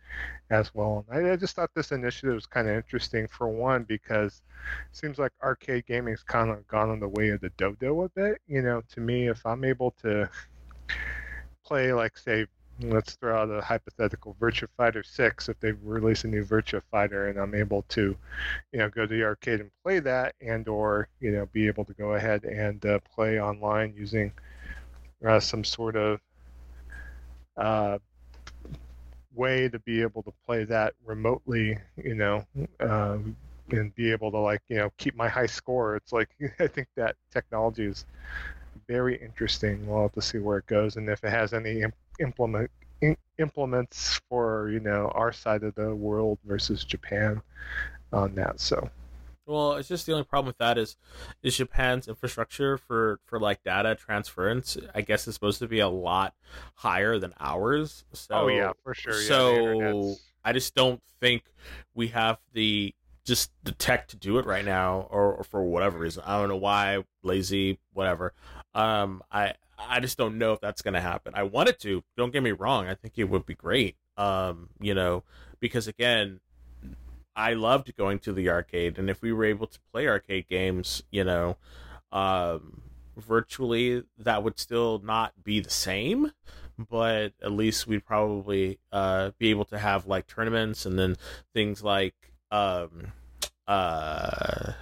[0.49, 1.05] as well.
[1.09, 4.41] And I, I just thought this initiative was kind of interesting for one because
[4.89, 8.09] it seems like arcade gaming's kind of gone on the way of the dodo a
[8.09, 8.41] bit.
[8.47, 10.29] You know, to me, if I'm able to
[11.65, 12.45] play like say
[12.81, 14.35] let's throw out a hypothetical.
[14.39, 18.15] Virtua Fighter 6 if they release a new Virtua Fighter and I'm able to
[18.71, 21.85] you know go to the arcade and play that and or you know be able
[21.85, 24.31] to go ahead and uh, play online using
[25.25, 26.19] uh, some sort of
[27.57, 27.97] uh,
[29.33, 32.45] way to be able to play that remotely you know
[32.79, 33.17] uh,
[33.71, 35.95] and be able to like you know keep my high score.
[35.95, 38.05] It's like I think that technology is
[38.87, 39.85] very interesting.
[39.87, 40.95] We'll have to see where it goes.
[40.97, 41.83] And if it has any
[42.19, 42.69] implement
[43.01, 47.41] in, implements for you know our side of the world versus Japan
[48.11, 48.59] on that.
[48.59, 48.89] So
[49.45, 50.97] Well, it's just the only problem with that is
[51.43, 54.77] is Japan's infrastructure for for like data transference.
[54.93, 56.33] I guess is supposed to be a lot
[56.75, 58.03] higher than ours.
[58.13, 59.19] So oh yeah, for sure.
[59.19, 61.43] Yeah, so I just don't think
[61.93, 62.93] we have the
[63.25, 66.23] just the tech to do it right now, or, or for whatever reason.
[66.25, 68.33] I don't know why, lazy, whatever.
[68.73, 69.53] Um, I
[69.87, 71.33] I just don't know if that's gonna happen.
[71.35, 72.03] I want it to.
[72.17, 72.87] Don't get me wrong.
[72.87, 73.95] I think it would be great.
[74.17, 75.23] Um, you know,
[75.59, 76.41] because again,
[77.35, 81.03] I loved going to the arcade, and if we were able to play arcade games,
[81.09, 81.57] you know,
[82.11, 82.81] um,
[83.15, 86.33] virtually, that would still not be the same.
[86.77, 91.17] But at least we'd probably uh, be able to have like tournaments and then
[91.53, 92.15] things like
[92.51, 93.11] um,
[93.67, 94.73] uh,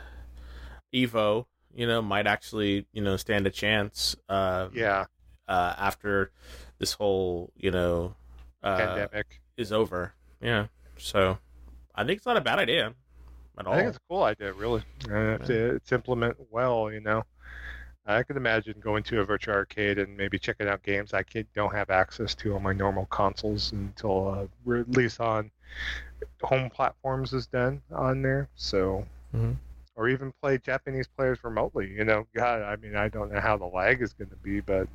[0.94, 1.46] Evo,
[1.78, 4.16] you know, might actually you know stand a chance.
[4.28, 5.06] Uh, Yeah,
[5.48, 6.32] uh, after
[6.80, 8.16] this whole you know
[8.64, 9.40] uh, pandemic.
[9.56, 10.14] is over.
[10.42, 10.68] Yeah,
[10.98, 11.38] so
[11.96, 12.94] I think it's not a bad idea
[13.58, 13.74] at all.
[13.74, 14.84] I think it's a cool idea, really.
[15.10, 17.24] And if it's implement well, you know.
[18.10, 21.46] I could imagine going to a virtual arcade and maybe checking out games I can,
[21.54, 25.52] don't have access to on my normal consoles until uh, release on
[26.42, 28.48] home platforms is done on there.
[28.56, 29.06] So,
[29.36, 29.58] Mhm.
[29.98, 31.90] Or even play Japanese players remotely.
[31.92, 34.62] You know, God, I mean, I don't know how the lag is going to be,
[34.62, 34.88] but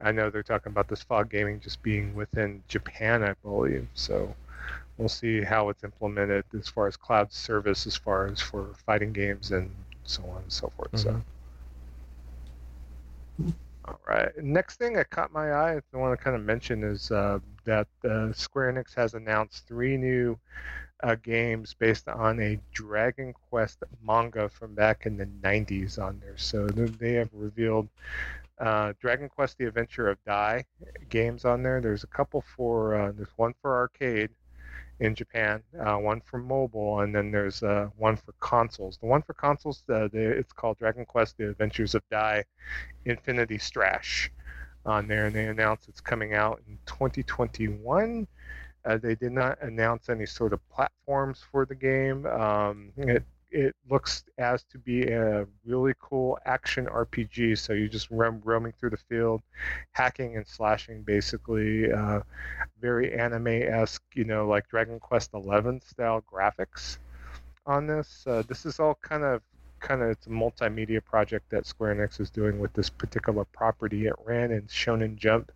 [0.00, 3.88] I know they're talking about this fog gaming just being within Japan, I believe.
[3.94, 4.34] So,
[4.98, 9.12] we'll see how it's implemented as far as cloud service, as far as for fighting
[9.12, 9.70] games and
[10.04, 10.98] so on and so forth.
[10.98, 11.22] So.
[13.40, 13.54] Mhm.
[13.86, 14.30] All right.
[14.42, 17.88] Next thing that caught my eye, I want to kind of mention is uh, that
[18.08, 20.38] uh, Square Enix has announced three new
[21.02, 26.36] uh, games based on a Dragon Quest manga from back in the 90s on there.
[26.36, 27.88] So they have revealed
[28.58, 30.64] uh, Dragon Quest: The Adventure of Dai
[31.08, 31.80] games on there.
[31.80, 34.30] There's a couple for uh, there's one for arcade
[35.00, 38.98] in Japan, uh, one for mobile, and then there's uh, one for consoles.
[38.98, 42.44] The one for consoles, uh, it's called Dragon Quest: The Adventures of Dai
[43.04, 44.28] Infinity Strash
[44.86, 48.26] on there, and they announced it's coming out in 2021.
[48.84, 52.26] Uh, they did not announce any sort of platforms for the game.
[52.26, 57.58] Um, it it looks as to be a really cool action RPG.
[57.58, 59.42] So you just roam, roaming through the field,
[59.92, 61.92] hacking and slashing, basically.
[61.92, 62.20] Uh,
[62.80, 66.96] very anime-esque, you know, like Dragon Quest XI style graphics
[67.66, 68.24] on this.
[68.26, 69.42] Uh, this is all kind of
[69.82, 74.06] kind of it's a multimedia project that Square Enix is doing with this particular property.
[74.06, 75.52] It ran in Shonen Jump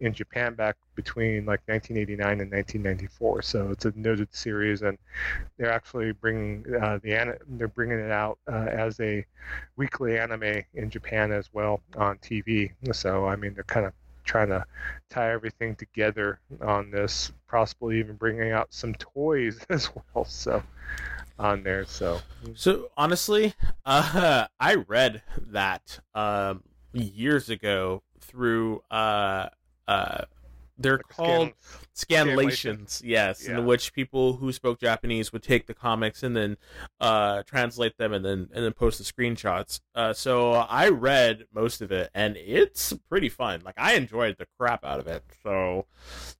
[0.00, 3.42] in Japan back between like 1989 and 1994.
[3.42, 4.96] So it's a noted series, and
[5.56, 9.26] they're actually bringing uh, the they're bringing it out uh, as a
[9.76, 12.72] weekly anime in Japan as well on TV.
[12.92, 13.92] So I mean they're kind of
[14.24, 14.64] trying to
[15.08, 20.24] tie everything together on this, possibly even bringing out some toys as well.
[20.24, 20.62] So
[21.38, 22.20] on there, so
[22.54, 26.62] So honestly, uh, I read that um,
[26.92, 29.48] years ago through uh,
[29.86, 30.22] uh,
[30.78, 31.52] they're like called
[31.94, 33.58] scan- scanlations, yes, Yeah.
[33.58, 36.58] in which people who spoke Japanese would take the comics and then
[37.00, 39.80] uh, translate them and then and then post the screenshots.
[39.94, 43.62] Uh, so I read most of it, and it's pretty fun.
[43.64, 45.24] Like I enjoyed the crap out of it.
[45.42, 45.86] So,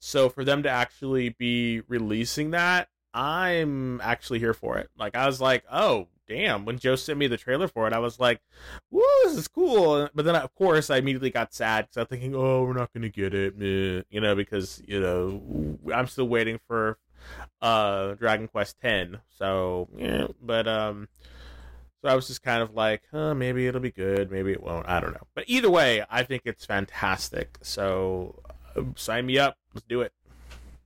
[0.00, 4.90] so for them to actually be releasing that, I'm actually here for it.
[4.98, 6.66] Like I was like, oh damn!
[6.66, 8.42] When Joe sent me the trailer for it, I was like,
[8.90, 10.10] woo, this is cool.
[10.14, 13.08] But then of course I immediately got sad because I'm thinking, oh, we're not gonna
[13.08, 14.02] get it, meh.
[14.10, 16.98] you know, because you know I'm still waiting for
[17.62, 19.20] uh Dragon Quest Ten.
[19.38, 21.08] So yeah, but um.
[22.02, 24.86] So I was just kind of like, huh, maybe it'll be good, maybe it won't.
[24.86, 25.26] I don't know.
[25.34, 27.56] But either way, I think it's fantastic.
[27.62, 28.42] So
[28.76, 29.56] uh, sign me up.
[29.74, 30.12] Let's do it.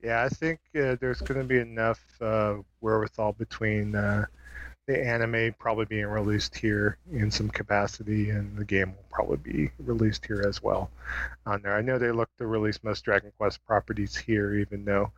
[0.03, 4.25] Yeah, I think uh, there's going to be enough uh, wherewithal between uh,
[4.87, 9.71] the anime probably being released here in some capacity, and the game will probably be
[9.77, 10.89] released here as well.
[11.45, 15.11] On there, I know they look to release most Dragon Quest properties here, even though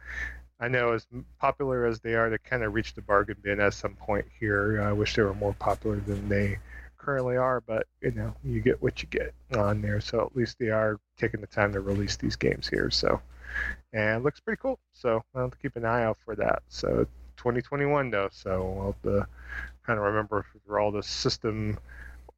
[0.60, 1.08] I know as
[1.40, 4.82] popular as they are, they kind of reached the bargain bin at some point here.
[4.82, 6.60] I wish they were more popular than they
[6.98, 10.02] currently are, but you know, you get what you get on there.
[10.02, 12.92] So at least they are taking the time to release these games here.
[12.92, 13.22] So
[13.94, 14.80] and looks pretty cool.
[14.92, 16.64] So I'll have to keep an eye out for that.
[16.68, 17.06] So
[17.38, 19.28] 2021 though, so I'll have to
[19.86, 21.78] kind of remember for all the system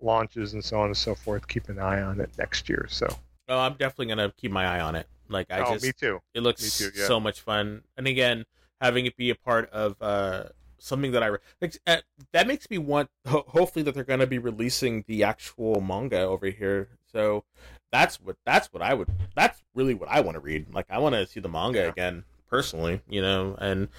[0.01, 1.47] launches and so on and so forth.
[1.47, 2.85] Keep an eye on it next year.
[2.89, 3.07] So
[3.47, 5.07] Oh, I'm definitely gonna keep my eye on it.
[5.29, 6.19] Like I oh, just, me too.
[6.33, 7.07] it looks too, yeah.
[7.07, 7.83] so much fun.
[7.97, 8.45] And again,
[8.81, 10.45] having it be a part of uh
[10.77, 11.97] something that I re- like, uh,
[12.31, 13.09] that makes me want.
[13.27, 16.89] Ho- hopefully, that they're gonna be releasing the actual manga over here.
[17.11, 17.43] So
[17.91, 19.09] that's what that's what I would.
[19.35, 20.73] That's really what I want to read.
[20.73, 21.89] Like I want to see the manga Yeah.
[21.89, 23.55] again personally, you know.
[23.59, 23.89] And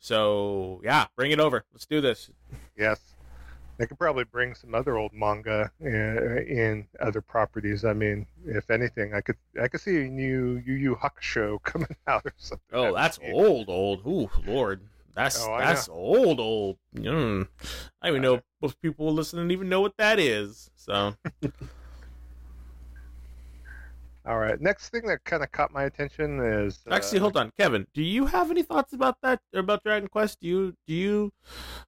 [0.00, 1.64] so yeah, bring it over.
[1.72, 2.30] Let's do this.
[2.76, 2.98] Yes.
[3.78, 7.84] They could probably bring some other old manga uh, in other properties.
[7.84, 11.94] I mean, if anything, I could I could see a new Yu Yu Hakusho coming
[12.06, 12.64] out or something.
[12.72, 14.00] Oh, be that's old, old.
[14.06, 14.80] Ooh, Lord.
[15.14, 16.78] That's Oh, that's old, old.
[16.94, 17.48] Mm.
[18.02, 20.70] I don't even know if most people listening even know what that is.
[20.76, 21.14] So
[24.26, 24.60] All right.
[24.60, 27.86] Next thing that kind of caught my attention is Actually, uh, hold on, Kevin.
[27.94, 30.40] Do you have any thoughts about that about Dragon Quest?
[30.40, 31.32] Do you do you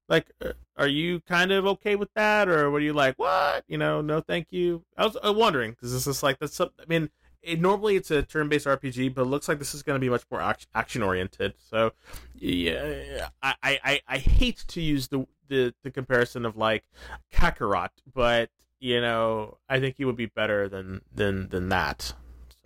[0.09, 0.31] like?
[0.45, 3.17] uh, Are you kind of okay with that, or are you like?
[3.19, 4.01] What you know?
[4.01, 4.85] No, thank you.
[4.97, 6.61] I was uh, wondering because this is like that's.
[6.61, 7.11] I mean,
[7.43, 10.09] it, normally it's a turn-based RPG, but it looks like this is going to be
[10.11, 10.41] much more
[10.75, 11.55] action oriented.
[11.59, 11.93] So,
[12.37, 16.85] yeah, I, I I- I hate to use the the the comparison of like
[17.33, 22.15] Kakarot, but you know, I think he would be better than than than that.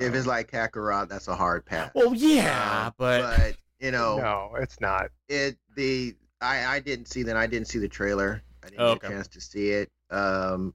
[0.07, 1.91] If it's like Kakarot, that's a hard pass.
[1.95, 5.11] Well, yeah, Um, but, you know, No, it's not.
[5.29, 7.37] it the I I didn't see that.
[7.37, 8.43] I didn't see the trailer.
[8.65, 9.07] I didn't Oh, get okay.
[9.07, 9.91] a chance to see it.
[10.11, 10.75] Um,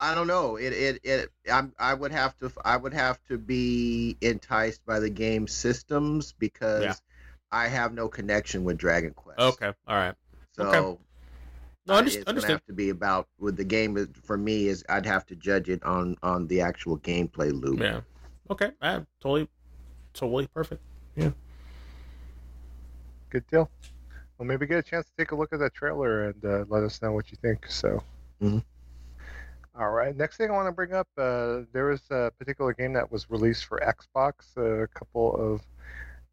[0.00, 0.56] I don't know.
[0.56, 1.28] It it it.
[1.52, 6.32] I'm I would have to I would have to be enticed by the game systems
[6.38, 6.94] because Yeah.
[7.50, 9.40] I have no connection with Dragon Quest.
[9.40, 10.14] okay, all right.
[10.52, 10.64] So.
[10.68, 10.98] okay.
[11.86, 13.96] No, uh, underst- it's gonna have to be about with the game.
[13.96, 17.80] is- For me, is I'd have to judge it on on the actual gameplay loop.
[17.80, 18.02] Yeah.
[18.50, 18.70] Okay.
[18.80, 19.48] Uh, totally,
[20.14, 20.82] totally perfect.
[21.16, 21.30] Yeah,
[23.30, 23.70] good deal.
[24.38, 26.82] Well, maybe get a chance to take a look at that trailer and uh, let
[26.84, 27.66] us know what you think.
[27.70, 28.02] So.
[28.40, 28.62] Mhm.
[29.78, 30.16] All right.
[30.16, 33.30] Next thing I want to bring up, uh, there was a particular game that was
[33.30, 35.60] released for Xbox a couple of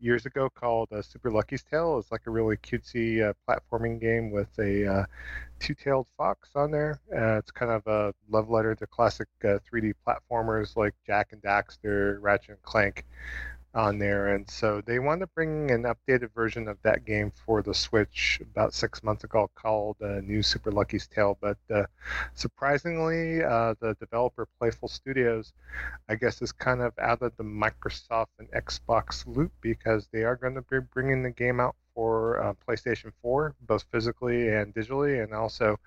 [0.05, 1.97] years ago called uh, Super Lucky's Tale.
[1.97, 5.05] It's like a really cutesy uh, platforming game with a uh,
[5.59, 6.99] two-tailed fox on there.
[7.11, 11.41] Uh, it's kind of a love letter to classic uh, 3D platformers like Jak and
[11.41, 13.05] Daxter, Ratchet and Clank
[13.75, 14.33] on there.
[14.33, 18.39] And so they wanted to bring an updated version of that game for the Switch
[18.41, 21.37] about six months ago called uh, New Super Lucky's Tale.
[21.39, 21.83] But uh,
[22.33, 25.53] surprisingly, uh, the developer Playful Studios,
[26.09, 30.35] I guess, is kind of out of the Microsoft and Xbox loop because they are
[30.35, 35.23] going to be bringing the game out for uh, PlayStation 4, both physically and digitally,
[35.23, 35.79] and also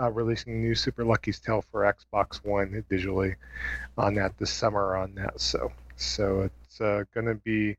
[0.00, 3.36] uh, releasing New Super Lucky's Tale for Xbox One digitally
[3.98, 5.38] on that this summer on that.
[5.40, 5.70] So,
[6.00, 7.76] so it's uh, going to be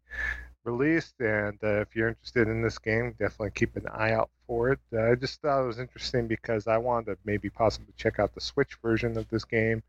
[0.64, 4.72] released, and uh, if you're interested in this game, definitely keep an eye out for
[4.72, 4.80] it.
[4.94, 8.34] Uh, I just thought it was interesting because I wanted to maybe possibly check out
[8.36, 9.82] the Switch version of this game,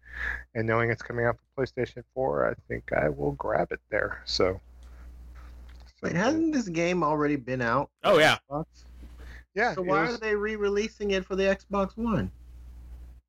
[0.55, 4.22] and knowing it's coming out for PlayStation 4, I think I will grab it there.
[4.24, 4.61] So.
[6.03, 7.91] Wait, hasn't this game already been out?
[8.03, 8.39] Oh, yeah.
[8.51, 8.64] Xbox?
[9.55, 12.33] Yeah, So why was- are they re-releasing it for the Xbox One?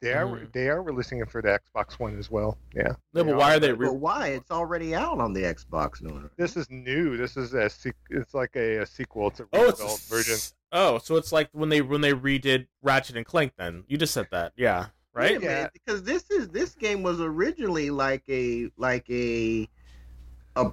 [0.03, 0.51] They are Mm.
[0.51, 2.57] they are releasing it for the Xbox One as well.
[2.75, 2.93] Yeah.
[3.13, 3.71] No, but why are they?
[3.71, 4.27] Re- But why?
[4.29, 6.01] It's already out on the Xbox.
[6.01, 7.15] No, This is new.
[7.17, 9.29] This is a sequ- it's like a, a sequel.
[9.29, 10.37] It's a oh, it's a version.
[10.73, 13.53] Oh, so it's like when they when they redid Ratchet and Clank.
[13.57, 15.39] Then you just said that, yeah, right?
[15.39, 15.67] Wait a Yeah.
[15.71, 19.69] because this is this game was originally like a like a
[20.55, 20.71] a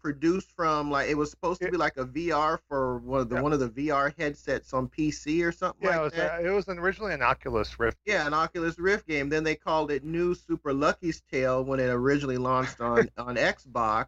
[0.00, 3.36] produced from like it was supposed to be like a VR for one of the
[3.36, 3.42] Yeah.
[3.42, 6.40] one of the VR headsets on PC or something Yeah, like uh, it was that.
[6.40, 7.98] a, it was originally an Oculus Rift.
[8.06, 9.28] yeah, an Oculus Rift game.
[9.28, 14.06] Then they called it New Super Lucky's Tale when it originally launched on on Xbox.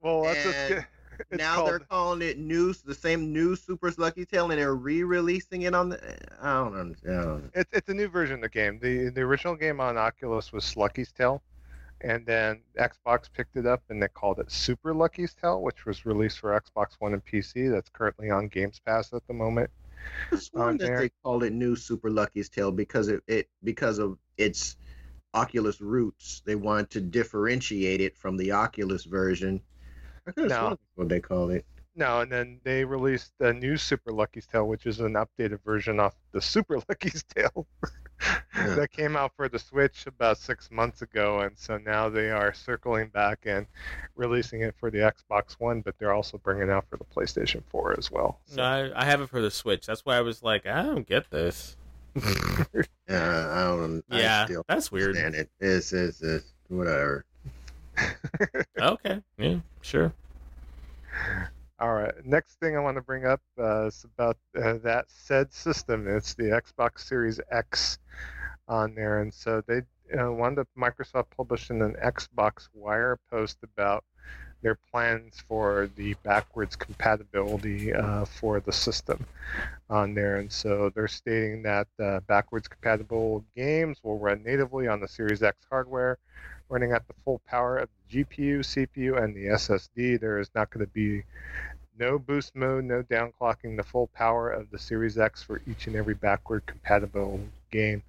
[0.00, 0.84] Well, that's And
[1.30, 4.74] it's now called, they're calling it New the same New Super Lucky Tale, and they're
[4.74, 6.16] re-releasing it on the.
[6.42, 7.18] I don't understand.
[7.20, 8.78] I don't- it's it's a new version of the game.
[8.82, 11.42] the The original game on Oculus was Lucky's Tale,
[12.02, 16.04] and then Xbox picked it up and they called it Super Lucky's Tale, which was
[16.04, 17.70] released for Xbox One and PC.
[17.70, 19.70] That's currently on Games Pass at the moment.
[20.32, 20.98] I sworn on that there.
[20.98, 24.76] they called it New Super Lucky's Tale because it, it because of its
[25.34, 26.42] Oculus roots.
[26.44, 29.60] They wanted to differentiate it from the Oculus version.
[30.26, 31.64] I could have what they called it.
[31.94, 36.00] No, and then they released a new Super Lucky's Tale, which is an updated version
[36.00, 37.66] of the Super Lucky's Tale
[38.56, 38.74] Yeah.
[38.76, 42.52] that came out for the Switch about six months ago, and so now they are
[42.52, 43.66] circling back and
[44.14, 47.62] releasing it for the Xbox One, but they're also bringing it out for the PlayStation
[47.70, 48.38] 4 as well.
[48.44, 49.86] So- No, I, I have it for the Switch.
[49.86, 51.76] That's why I was like, I don't get this.
[53.08, 54.02] Yeah, I don't.
[54.10, 55.16] Yeah, I still that's weird.
[55.16, 55.50] understand it.
[55.60, 57.24] It's, it's, it's whatever.
[58.80, 60.12] Okay, yeah, sure.
[61.82, 62.14] All right.
[62.24, 66.06] Next thing I want to bring up uh, is about uh, that said system.
[66.06, 67.98] It's the Xbox Series X
[68.68, 69.82] on there, and so they
[70.16, 74.04] uh, wound up Microsoft publishing an Xbox Wire post about
[74.62, 79.26] their plans for the backwards compatibility uh, for the system
[79.90, 85.00] on there, and so they're stating that uh, backwards compatible games will run natively on
[85.00, 86.16] the Series X hardware
[86.72, 90.18] running at the full power of the GPU, CPU, and the SSD.
[90.18, 91.22] There is not going to be
[91.98, 95.96] no boost mode, no downclocking, the full power of the Series X for each and
[95.96, 97.40] every backward compatible
[97.70, 98.02] game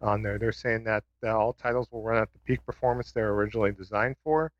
[0.00, 0.38] on there.
[0.38, 3.72] They're saying that uh, all titles will run at the peak performance they were originally
[3.72, 4.52] designed for,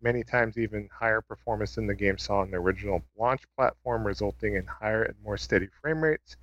[0.00, 4.54] many times even higher performance than the game saw on the original launch platform, resulting
[4.54, 6.36] in higher and more steady frame rates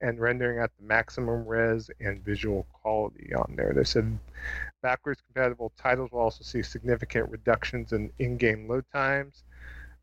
[0.00, 3.72] and rendering at the maximum res and visual quality on there.
[3.72, 4.18] They said
[4.82, 9.44] backwards compatible titles will also see significant reductions in in-game load times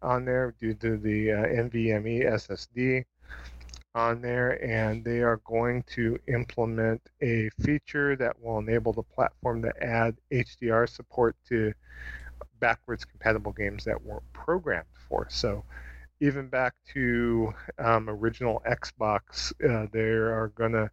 [0.01, 3.03] on there due to the uh, NVMe SSD
[3.95, 9.61] on there, and they are going to implement a feature that will enable the platform
[9.63, 11.73] to add HDR support to
[12.59, 15.27] backwards compatible games that weren't programmed for.
[15.29, 15.63] So
[16.19, 20.89] even back to um, original Xbox, uh, they are going to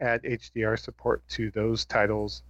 [0.00, 2.42] add HDR support to those titles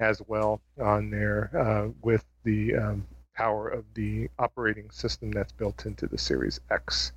[0.00, 5.86] as well on there uh, with the um, power of the operating system that's built
[5.86, 7.12] into the Series X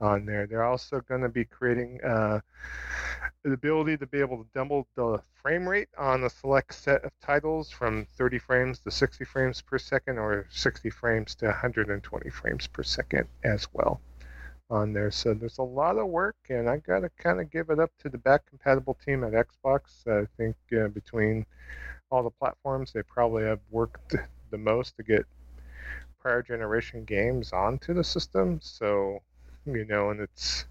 [0.00, 0.46] on there.
[0.46, 2.40] They're also going to be creating uh,
[3.42, 7.12] the ability to be able to double the frame rate on a select set of
[7.20, 12.66] titles from 30 frames to 60 frames per second or 60 frames to 120 frames
[12.66, 14.00] per second as well
[14.68, 15.10] on there.
[15.10, 17.92] So there's a lot of work, and I got to kind of give it up
[18.00, 20.06] to the back compatible team at Xbox.
[20.06, 21.46] I think uh, between
[22.10, 24.16] all the platforms, they probably have worked
[24.50, 25.24] the most to get
[26.26, 28.58] prior generation games onto the system.
[28.60, 29.20] So
[29.64, 30.64] you know, and it's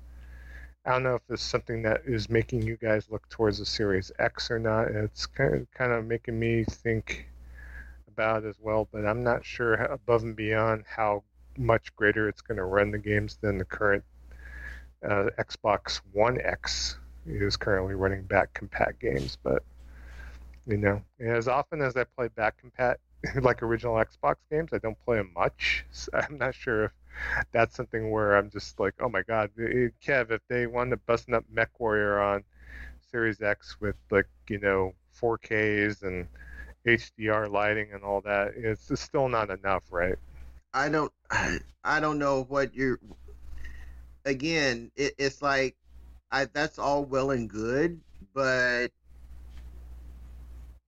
[0.85, 4.11] I don't know if it's something that is making you guys look towards the Series
[4.19, 4.89] X or not.
[4.89, 7.29] It's kind of, kind of making me think
[8.09, 11.23] about it as well, but I'm not sure above and beyond how
[11.57, 14.03] much greater it's going to run the games than the current
[15.05, 19.37] uh, Xbox One X is currently running back compat games.
[19.41, 19.63] But
[20.67, 22.97] you know, as often as I play back compat
[23.41, 25.85] like original Xbox games, I don't play them much.
[25.91, 26.91] So I'm not sure if
[27.51, 30.91] that's something where I'm just like, oh my god, eh, eh, Kev, if they wanted
[30.91, 32.43] to busting up Mech Warrior on
[33.11, 36.27] Series X with like you know 4Ks and
[36.85, 40.15] HDR lighting and all that, it's still not enough, right?
[40.73, 41.11] I don't,
[41.83, 42.99] I don't know what you're.
[44.25, 45.75] Again, it, it's like,
[46.31, 47.99] I that's all well and good,
[48.33, 48.89] but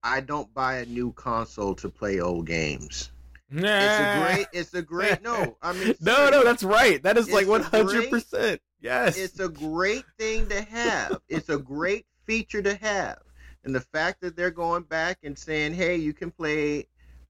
[0.08, 3.12] I don't buy a new console to play old games.
[3.52, 4.48] It's a great.
[4.54, 5.22] It's a great.
[5.22, 5.96] No, I mean.
[6.02, 7.02] no, no, that's right.
[7.04, 8.62] That is like one hundred percent.
[8.80, 9.18] Yes.
[9.18, 11.20] It's a great thing to have.
[11.30, 13.20] it's a great feature to have,
[13.64, 16.88] and the fact that they're going back and saying, "Hey, you can play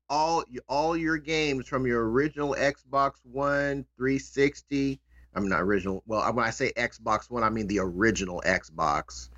[0.09, 4.99] all all your games from your original Xbox One, 360."
[5.35, 6.01] I'm not original.
[6.07, 9.29] Well, when I say Xbox One, I mean the original Xbox.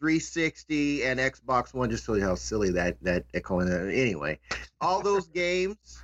[0.00, 1.90] 360 and Xbox One.
[1.90, 3.94] Just show you how silly that that calling it.
[3.94, 4.38] Anyway,
[4.80, 6.02] all those games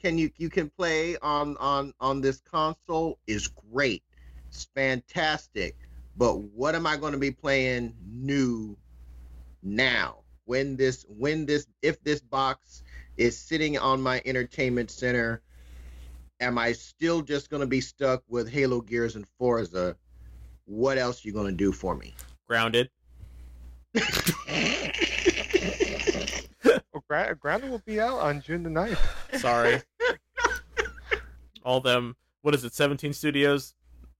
[0.00, 4.02] can you you can play on on on this console is great.
[4.48, 5.76] It's fantastic.
[6.16, 8.76] But what am I going to be playing new
[9.62, 10.18] now?
[10.44, 12.82] When this when this if this box
[13.16, 15.42] is sitting on my entertainment center,
[16.40, 19.96] am I still just going to be stuck with Halo Gears and Forza?
[20.64, 22.14] What else are you going to do for me?
[22.46, 22.90] Grounded.
[23.94, 24.04] Well,
[27.08, 29.38] Gra- Grounded will be out on June the 9th.
[29.38, 29.82] Sorry.
[31.64, 33.74] All them, what is it, 17 studios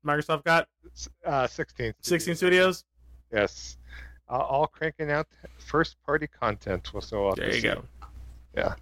[0.05, 0.68] Microsoft got?
[1.24, 1.94] Uh, 16.
[2.01, 2.84] 16 studios?
[3.32, 3.76] Yes.
[4.28, 5.26] Uh, all cranking out
[5.59, 6.92] first party content.
[6.92, 7.82] We'll so there you go.
[8.56, 8.74] Yeah.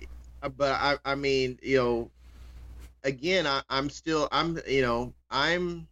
[0.42, 2.10] Uh, but I, I mean, you know,
[3.04, 5.88] again, I, I'm still, I'm, you know, I'm,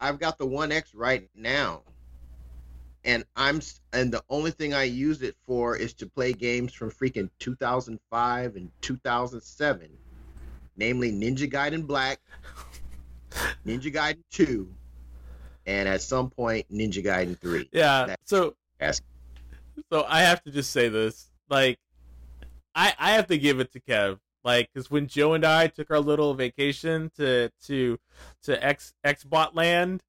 [0.00, 1.82] I've got the One X right now
[3.06, 3.60] and I'm
[3.92, 8.56] and the only thing I use it for is to play games from freaking 2005
[8.56, 9.88] and 2007,
[10.76, 12.18] namely Ninja Gaiden Black,
[13.66, 14.68] Ninja Gaiden 2,
[15.66, 17.68] and at some point Ninja Gaiden 3.
[17.72, 18.06] Yeah.
[18.06, 18.56] That's so
[19.90, 21.78] so I have to just say this, like
[22.74, 24.18] I I have to give it to Kev.
[24.44, 27.98] Like, because when Joe and I took our little vacation to to
[28.44, 30.02] to X Xbot land,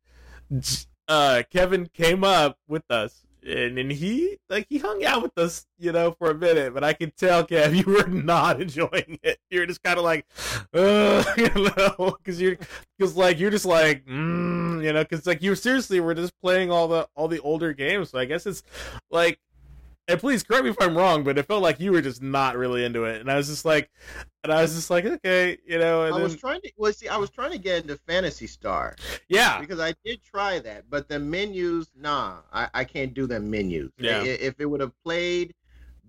[1.08, 5.66] uh Kevin came up with us and then he like he hung out with us,
[5.78, 9.40] you know, for a minute, but I could tell, Kev, you were not enjoying it.
[9.50, 10.26] You're just kind of like,
[10.74, 12.58] uh, you know, because you're
[12.98, 16.72] because like you're just like, mm, you know, because like you seriously were just playing
[16.72, 18.10] all the all the older games.
[18.10, 18.64] So I guess it's
[19.10, 19.40] like
[20.08, 22.56] and please correct me if I'm wrong, but it felt like you were just not
[22.58, 23.90] really into it, and I was just like,
[24.44, 26.04] and I was just like, okay, you know.
[26.04, 26.22] I then...
[26.22, 28.96] was trying to well, see, I was trying to get into Phantasy Star.
[29.28, 33.50] Yeah, because I did try that, but the menus, nah, I, I can't do them
[33.50, 33.92] menus.
[33.98, 35.54] Yeah, if it would have played,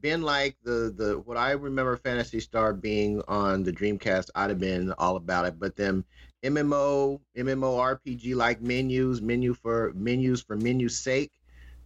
[0.00, 4.60] been like the the what I remember Phantasy Star being on the Dreamcast, I'd have
[4.60, 5.58] been all about it.
[5.58, 6.04] But them
[6.44, 11.32] MMO MMO RPG like menus, menu for menus for menu's sake,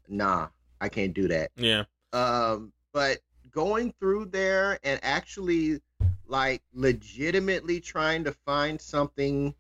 [0.09, 0.49] nah,
[0.81, 1.51] I can't do that.
[1.57, 1.85] Yeah.
[2.13, 3.19] Um, but
[3.51, 5.81] going through there and actually
[6.27, 9.55] like legitimately trying to find something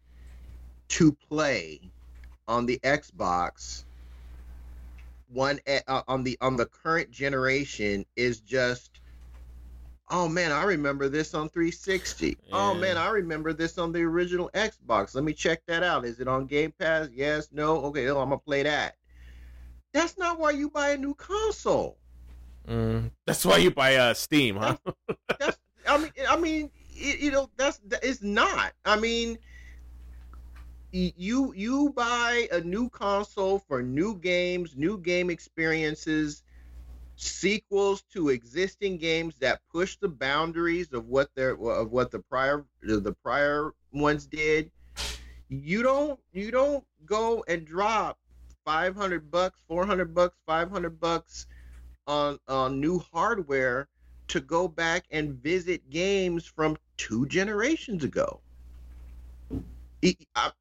[0.88, 1.80] to play
[2.48, 3.84] on the Xbox
[5.32, 9.00] one uh, on the on the current generation is just
[10.10, 12.34] oh man i remember this on 360 yeah.
[12.52, 15.14] oh man i remember this on the original xbox.
[15.14, 16.04] Let me check that out.
[16.04, 17.08] Is it on game pass?
[17.12, 17.76] Yes no?
[17.84, 18.96] Okay oh, i'm gonna play that.
[19.92, 21.98] That's not why you buy a new console
[22.68, 24.76] mm, that's why you buy uh steam huh?
[25.08, 26.70] That's, that's, i mean i mean
[27.02, 28.72] you know that's it's not.
[28.84, 29.38] I mean
[30.92, 36.42] you you buy a new console for new games, new game experiences,
[37.16, 42.64] sequels to existing games that push the boundaries of what their of what the prior
[42.82, 44.70] the prior ones did.
[45.48, 48.18] You don't you don't go and drop
[48.64, 51.46] 500 bucks, 400 bucks, 500 bucks
[52.06, 53.88] on on new hardware
[54.28, 58.40] to go back and visit games from two generations ago.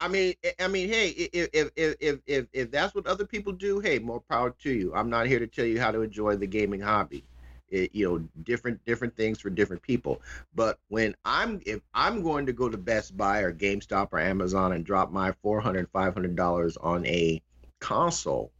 [0.00, 3.80] I mean, I mean, hey, if if if if if that's what other people do,
[3.80, 4.94] hey, more power to you.
[4.94, 7.24] I'm not here to tell you how to enjoy the gaming hobby.
[7.68, 10.20] It, you know, different different things for different people.
[10.54, 14.74] But when I'm if I'm going to go to Best Buy or GameStop or Amazon
[14.74, 17.42] and drop my 400 500 dollars on a
[17.80, 18.52] console,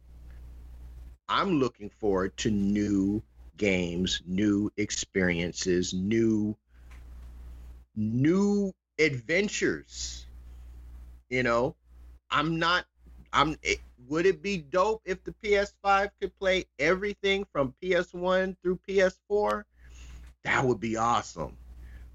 [1.29, 3.23] I'm looking forward to new
[3.57, 6.55] games, new experiences, new
[7.95, 10.23] new adventures
[11.33, 11.75] you know,
[12.29, 12.85] I'm not.
[13.33, 13.57] I'm.
[13.63, 19.63] It, would it be dope if the PS5 could play everything from PS1 through PS4?
[20.43, 21.57] That would be awesome.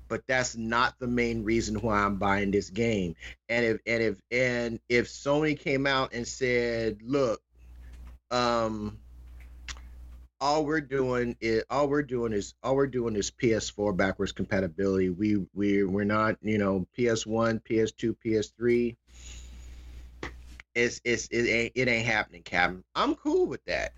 [0.06, 3.16] But that's not the main reason why I'm buying this game.
[3.48, 7.42] And if and if and if Sony came out and said, "Look,
[8.30, 8.98] um,
[10.40, 15.10] all we're doing is all we're doing is all we're doing is PS4 backwards compatibility.
[15.10, 18.96] We we we're not, you know, PS1, PS2, PS3
[20.78, 22.84] it's it's it ain't it ain't happening, Captain.
[22.94, 23.92] I'm cool with that.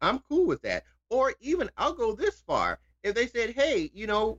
[0.00, 0.84] I'm cool with that.
[1.08, 2.78] Or even I'll go this far.
[3.02, 4.38] If they said, "Hey, you know,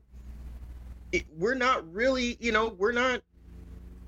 [1.11, 3.21] it, we're not really, you know, we're not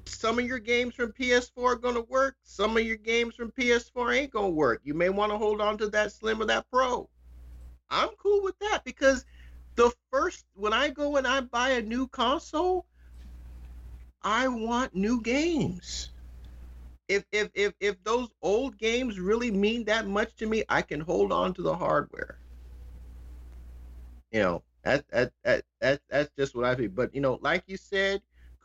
[0.05, 2.35] some of your games from PS4 are going to work.
[2.43, 4.81] Some of your games from PS4 ain't going to work.
[4.84, 7.09] You may want to hold on to that Slim or that Pro.
[7.89, 9.25] I'm cool with that because
[9.75, 12.85] the first when I go and I buy a new console,
[14.21, 16.09] I want new games
[17.07, 20.99] if if if if those old games really mean that much to me, I can
[20.99, 22.38] hold on to the hardware.
[24.31, 26.89] You know, that that that, that that's just what I feel.
[26.89, 28.21] But you know, like you said,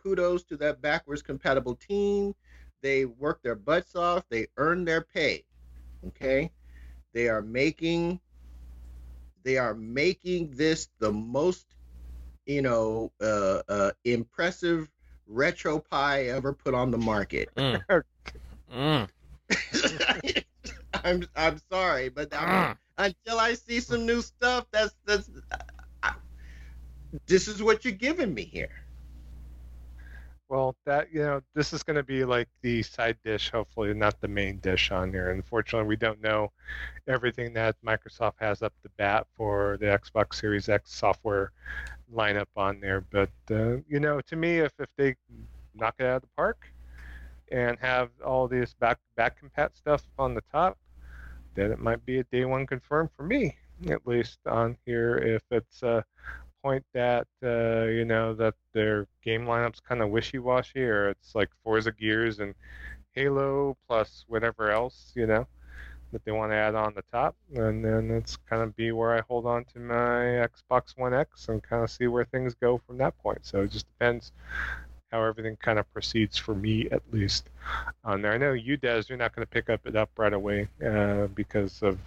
[0.09, 2.35] kudos to that backwards compatible team.
[2.83, 4.25] They work their butts off.
[4.31, 5.45] They earn their pay.
[6.07, 6.51] Okay,
[7.13, 8.21] they are making
[9.43, 11.67] they are making this the most
[12.47, 14.89] you know uh, uh, impressive
[15.31, 17.51] RetroPie ever put on the market.
[17.57, 17.83] Mm.
[18.71, 19.09] Mm.
[21.05, 22.77] I'm I'm sorry, but I mean, mm.
[22.99, 25.31] until I see some new stuff, that's that's
[26.03, 26.13] I,
[27.27, 28.85] this is what you're giving me here.
[30.49, 34.19] Well, that you know, this is going to be like the side dish, hopefully, not
[34.21, 35.31] the main dish on here.
[35.31, 36.53] Unfortunately, we don't know
[37.07, 41.53] everything that Microsoft has up the bat for the Xbox Series X software
[42.15, 43.03] lineup on there.
[43.03, 45.17] But uh, you know, to me, if if they
[45.75, 46.67] knock it out of the park,
[47.53, 50.79] and have all this back back compat stuff on the top,
[51.55, 53.57] then it might be a day one confirm for me,
[53.89, 55.17] at least on here.
[55.17, 56.05] If it's a
[56.63, 61.51] point that uh, you know that their game lineup's kind of wishy-washy, or it's like
[61.63, 62.55] Forza Gears and
[63.13, 65.47] Halo plus whatever else, you know,
[66.13, 69.17] that they want to add on the top, and then it's kind of be where
[69.17, 72.79] I hold on to my Xbox One X and kind of see where things go
[72.87, 73.41] from that point.
[73.43, 74.33] So it just depends
[75.11, 77.49] how everything kind of proceeds for me at least
[78.05, 78.33] on there.
[78.33, 81.29] I know you, Des, you're not going to pick up it up right away uh,
[81.29, 81.99] because of,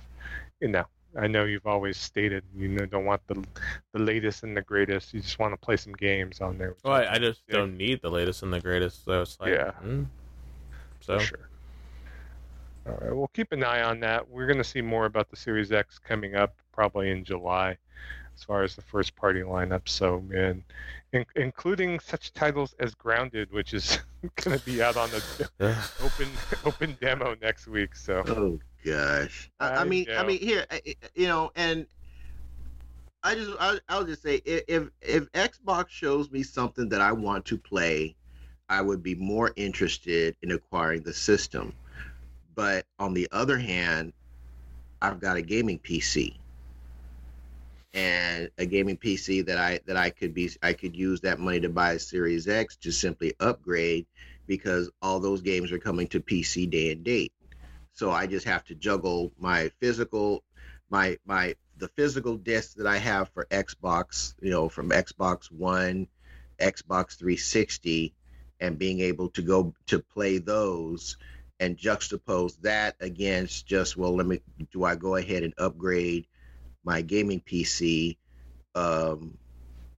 [0.60, 0.86] you know,
[1.18, 3.44] I know you've always stated you know don't want the
[3.94, 5.14] the latest and the greatest.
[5.14, 6.76] You just want to play some games on there.
[6.84, 7.58] Well, I, I just yeah.
[7.58, 9.06] don't need the latest and the greatest.
[9.06, 9.72] So it's like, yeah.
[9.84, 10.08] Mm.
[11.02, 11.50] So for sure.
[12.88, 14.28] All right, we'll keep an eye on that.
[14.28, 17.78] We're going to see more about the Series X coming up probably in July
[18.36, 19.88] as far as the first party lineup.
[19.88, 20.64] So, and
[21.14, 24.00] in, including such titles as Grounded, which is
[24.38, 26.30] going to be out on the open
[26.66, 27.96] open demo next week.
[27.96, 30.08] So, oh gosh, I, I mean.
[30.16, 30.66] I mean, here,
[31.16, 31.86] you know, and
[33.24, 37.46] I just, I, I'll just say, if if Xbox shows me something that I want
[37.46, 38.16] to play,
[38.70, 41.74] I would be more interested in acquiring the system.
[42.56, 44.14] But on the other hand,
[45.02, 46.36] I've got a gaming PC
[47.94, 51.60] and a gaming PC that I that I could be I could use that money
[51.60, 54.06] to buy a Series X to simply upgrade
[54.48, 57.34] because all those games are coming to PC day and date.
[57.94, 60.44] So I just have to juggle my physical,
[60.90, 66.08] my my the physical discs that I have for Xbox, you know, from Xbox One,
[66.60, 68.14] Xbox 360,
[68.60, 71.18] and being able to go to play those
[71.60, 74.42] and juxtapose that against just well, let me
[74.72, 76.28] do I go ahead and upgrade
[76.84, 78.18] my gaming PC
[78.76, 79.38] um,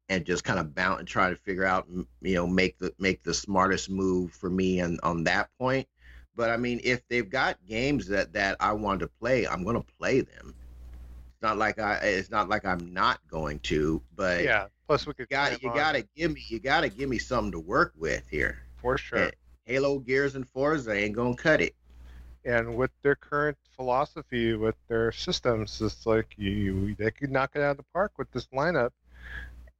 [0.10, 1.88] and just kind of bounce and try to figure out,
[2.22, 5.88] you know, make the make the smartest move for me and on that point.
[6.36, 9.76] But I mean, if they've got games that that I want to play, I'm going
[9.76, 10.56] to play them.
[11.34, 11.96] It's not like I.
[11.96, 14.02] It's not like I'm not going to.
[14.16, 14.68] But yeah.
[14.88, 15.30] Plus, we could.
[15.30, 16.44] Got you got to give me.
[16.48, 18.60] You got to give me something to work with here.
[18.78, 19.32] For sure.
[19.66, 21.76] Halo, Gears, and Forza ain't gonna cut it.
[22.46, 27.62] And with their current philosophy with their systems, it's like you they could knock it
[27.62, 28.92] out of the park with this lineup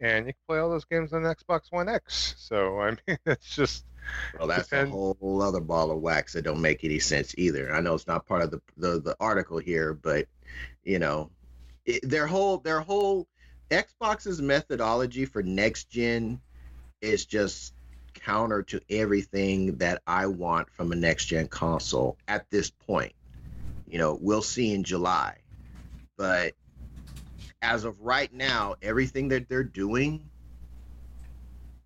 [0.04, 2.36] and you can play all those games on Xbox One X.
[2.38, 3.86] So I mean, it's just
[4.38, 7.74] well, that's depend- a whole other ball of wax that don't make any sense either.
[7.74, 10.28] I know it's not part of the the, the article here, but
[10.84, 11.30] you know,
[11.86, 13.28] it, their whole their whole
[13.72, 16.40] Xbox's methodology for next gen
[17.02, 17.74] is just
[18.14, 23.14] counter to everything that I want from a next gen console at this point.
[23.88, 25.38] You know, we'll see in July,
[26.18, 26.54] but
[27.62, 30.30] as of right now, everything that they're doing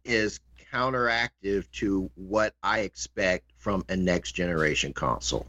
[0.03, 0.39] is
[0.73, 5.47] counteractive to what I expect from a next generation console.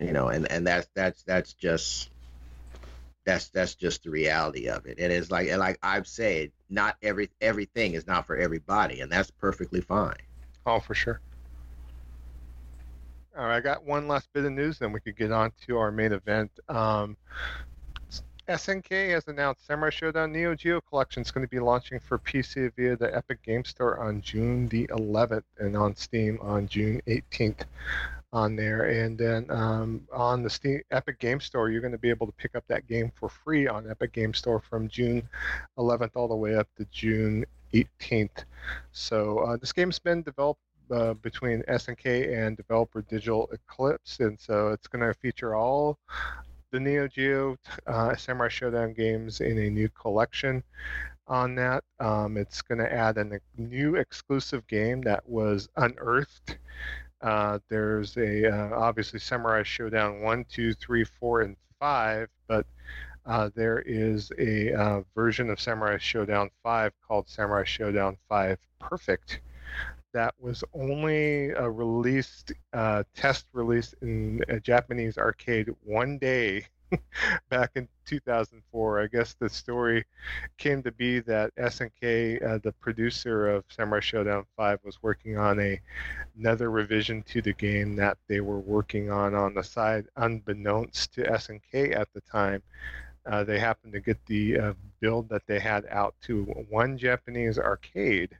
[0.00, 2.10] You know, and and that's that's that's just
[3.24, 4.98] that's that's just the reality of it.
[4.98, 9.10] And it's like and like I've said, not every everything is not for everybody, and
[9.10, 10.16] that's perfectly fine.
[10.66, 11.20] Oh, for sure.
[13.36, 15.78] All right, I got one last bit of news, then we could get on to
[15.78, 16.52] our main event.
[16.68, 17.16] Um,
[18.48, 22.70] SNK has announced Samurai Shodown Neo Geo Collection is going to be launching for PC
[22.76, 27.62] via the Epic Game Store on June the 11th and on Steam on June 18th
[28.34, 28.90] on there.
[28.90, 32.34] And then um, on the Steam Epic Game Store, you're going to be able to
[32.34, 35.26] pick up that game for free on Epic Game Store from June
[35.78, 38.44] 11th all the way up to June 18th.
[38.92, 40.60] So uh, this game's been developed
[40.90, 45.98] uh, between SNK and developer Digital Eclipse, and so it's going to feature all
[46.74, 47.56] the Neo Geo
[47.86, 50.60] uh, Samurai Shodown games in a new collection
[51.28, 51.84] on that.
[52.00, 56.58] Um, it's going to add a new exclusive game that was unearthed.
[57.20, 62.66] Uh, there's a uh, obviously Samurai Shodown 1, 2, 3, 4, and 5, but
[63.24, 69.42] uh, there is a uh, version of Samurai Shodown 5 called Samurai Shodown 5 Perfect
[70.14, 76.64] that was only a released uh, test release in a Japanese arcade one day
[77.50, 79.02] back in 2004.
[79.02, 80.04] I guess the story
[80.56, 85.58] came to be that SNK, uh, the producer of Samurai Shodown 5, was working on
[85.60, 85.80] a
[86.38, 91.24] another revision to the game that they were working on on the side, unbeknownst to
[91.24, 92.62] SNK at the time.
[93.26, 97.58] Uh, they happened to get the uh, build that they had out to one Japanese
[97.58, 98.36] arcade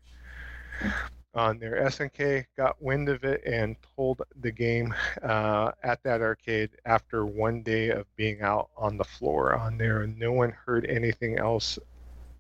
[1.35, 1.83] on there.
[1.85, 7.63] SNK got wind of it and pulled the game uh, at that arcade after one
[7.63, 10.03] day of being out on the floor on there.
[10.03, 11.79] And No one heard anything else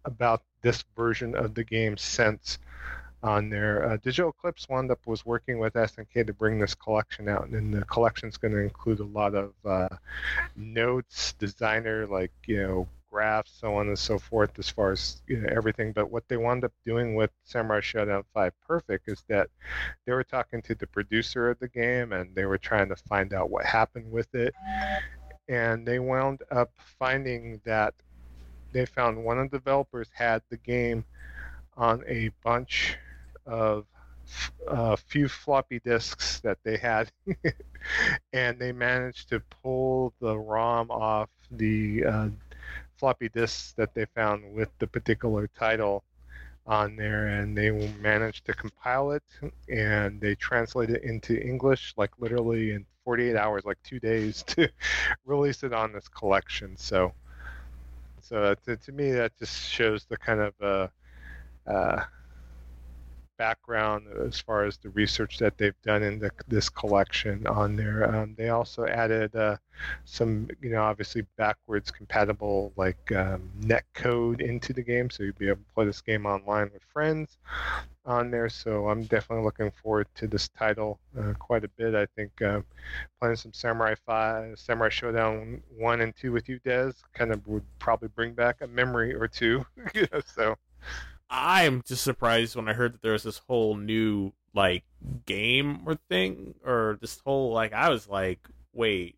[0.04, 2.58] about this version of the game since
[3.24, 3.88] on there.
[3.88, 7.72] Uh, Digital Eclipse wound up was working with SNK to bring this collection out, and
[7.72, 9.88] the collection is going to include a lot of uh,
[10.56, 15.36] notes, designer like you know graphs, so on and so forth, as far as you
[15.36, 15.92] know, everything.
[15.92, 19.48] But what they wound up doing with Samurai Shodown 5 Perfect is that
[20.04, 23.32] they were talking to the producer of the game and they were trying to find
[23.32, 24.52] out what happened with it.
[25.48, 27.94] And they wound up finding that
[28.72, 31.04] they found one of the developers had the game
[31.76, 32.96] on a bunch
[33.46, 33.86] of
[34.66, 37.12] a uh, few floppy disks that they had,
[38.32, 42.28] and they managed to pull the ROM off the uh,
[42.96, 46.04] floppy disks that they found with the particular title
[46.66, 49.22] on there and they managed to compile it
[49.68, 54.68] and they translate it into English like literally in 48 hours like two days to
[55.26, 56.76] release it on this collection.
[56.76, 57.12] So
[58.22, 62.02] so to, to me that just shows the kind of uh, uh,
[63.36, 68.15] background as far as the research that they've done in the, this collection on there.
[68.15, 69.56] Um, they also added uh,
[70.05, 75.35] some, you know, obviously backwards compatible like um, net code into the game, so you'll
[75.35, 77.39] be able to play this game online with friends
[78.06, 78.48] on there.
[78.48, 81.94] So I'm definitely looking forward to this title uh, quite a bit.
[81.94, 82.61] I think uh,
[83.20, 87.65] playing some Samurai Five, Samurai Shodown One and Two with you, Des, kind of would
[87.78, 89.65] probably bring back a memory or two.
[89.94, 90.56] you know, so.
[91.30, 94.84] I'm just surprised when I heard that there was this whole new like
[95.26, 98.40] game or thing or this whole like I was like
[98.74, 99.16] wait,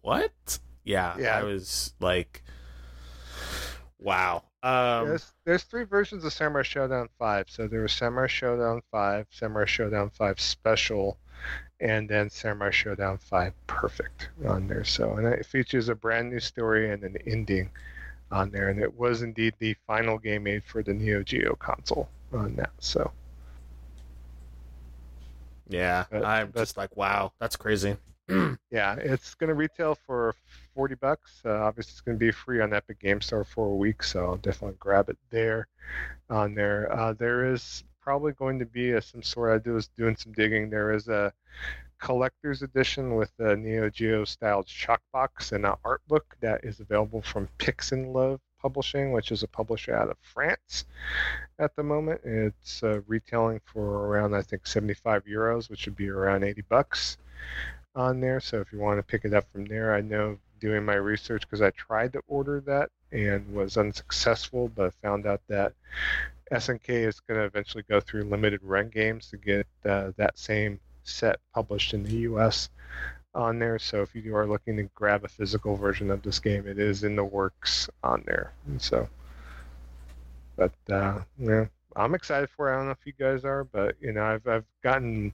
[0.00, 0.58] what?
[0.84, 1.38] Yeah, Yeah.
[1.38, 2.42] I was like,
[3.98, 4.44] wow.
[4.62, 7.46] Um, there's, there's three versions of Samurai Shodown 5.
[7.48, 11.18] So there was Samurai Shodown 5, Samurai Shodown 5 Special,
[11.80, 14.84] and then Samurai Shodown 5 Perfect on there.
[14.84, 17.70] So and it features a brand new story and an ending
[18.30, 18.68] on there.
[18.68, 22.72] And it was indeed the final game made for the Neo Geo console on that.
[22.78, 23.12] So
[25.68, 27.96] yeah, but- I'm just like, wow, that's crazy.
[28.70, 30.34] yeah, it's going to retail for
[30.74, 31.42] 40 bucks.
[31.44, 34.24] Uh, obviously, it's going to be free on Epic Game Store for a week, so
[34.24, 35.68] I'll definitely grab it there.
[36.28, 39.64] On there, uh, there is probably going to be a, some sort.
[39.66, 40.70] I was doing some digging.
[40.70, 41.32] There is a
[41.98, 46.80] collector's edition with a Neo Geo styled shock box and an art book that is
[46.80, 50.84] available from Pix'n Love Publishing, which is a publisher out of France
[51.58, 52.20] at the moment.
[52.24, 57.18] It's uh, retailing for around I think 75 euros, which would be around 80 bucks
[57.94, 58.40] on there.
[58.40, 61.42] So if you want to pick it up from there, I know doing my research
[61.42, 65.72] because I tried to order that and was unsuccessful, but found out that
[66.52, 70.78] SNK is going to eventually go through limited run games to get uh, that same
[71.08, 72.70] set published in the U.S.
[73.34, 73.78] on there.
[73.78, 77.04] So if you are looking to grab a physical version of this game, it is
[77.04, 78.52] in the works on there.
[78.66, 79.08] And so,
[80.56, 82.74] but uh, yeah, I'm excited for it.
[82.74, 85.32] I don't know if you guys are, but you know, I've I've gotten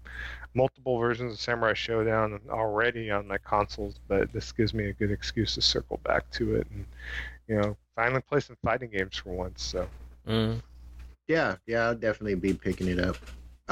[0.54, 5.10] multiple versions of Samurai Shodown already on my consoles, but this gives me a good
[5.10, 6.86] excuse to circle back to it and
[7.48, 9.62] you know finally play some fighting games for once.
[9.62, 9.88] So
[10.26, 10.62] Mm.
[11.28, 13.16] Yeah, yeah, I'll definitely be picking it up.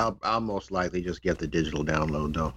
[0.01, 2.55] I'll I'll most likely just get the digital download though.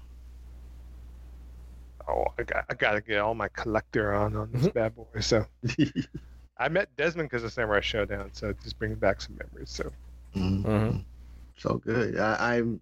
[2.08, 5.20] oh, I got I got to get all my collector on on this bad boy.
[5.20, 5.46] So
[6.58, 9.72] I met Desmond because of Samurai Shodown, so it just brings back some memories.
[9.72, 9.92] So
[10.36, 10.64] Mhm.
[10.64, 11.06] Mhm.
[11.58, 12.18] So good.
[12.18, 12.82] I, I'm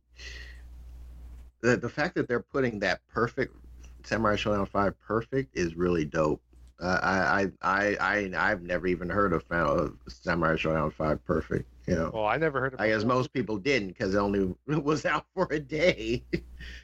[1.61, 3.55] the the fact that they're putting that perfect
[4.03, 6.41] Samurai Shodown Five perfect is really dope.
[6.79, 7.97] Uh, I, I I
[8.35, 11.67] I I've never even heard of, of Samurai Shodown Five perfect.
[11.91, 12.79] You know, well, I never heard of.
[12.79, 16.23] I guess most people didn't because it only was out for a day.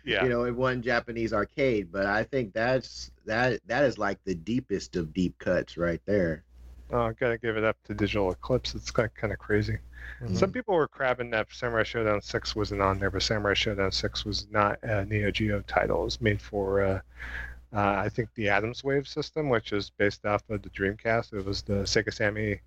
[0.04, 0.24] Yeah.
[0.24, 1.92] You know, in one Japanese arcade.
[1.92, 6.44] But I think that's that that is like the deepest of deep cuts right there.
[6.92, 8.76] Oh, I gotta give it up to Digital Eclipse.
[8.76, 9.78] It's kind kind of crazy.
[10.22, 10.36] Mm-hmm.
[10.36, 14.26] Some people were crabbing that Samurai Shodown 6 wasn't on there, but Samurai Shodown 6
[14.26, 16.02] was not a Neo Geo title.
[16.02, 17.00] It was made for, uh,
[17.74, 21.34] uh, I think, the Atomiswave system, which is based off of the Dreamcast.
[21.34, 22.62] It was the Sega Sammy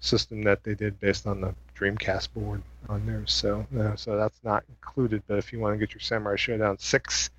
[0.00, 3.26] system that they did based on the Dreamcast board on there.
[3.26, 5.22] So, uh, so that's not included.
[5.26, 7.30] But if you want to get your Samurai Shodown 6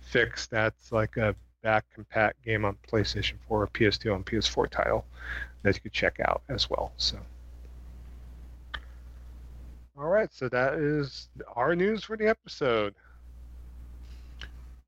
[0.00, 5.04] fix, that's like a back compat game on PlayStation 4 or PS2 and PS4 title
[5.62, 6.92] that you could check out as well.
[6.96, 7.18] So.
[9.98, 12.94] All right, so that is our news for the episode.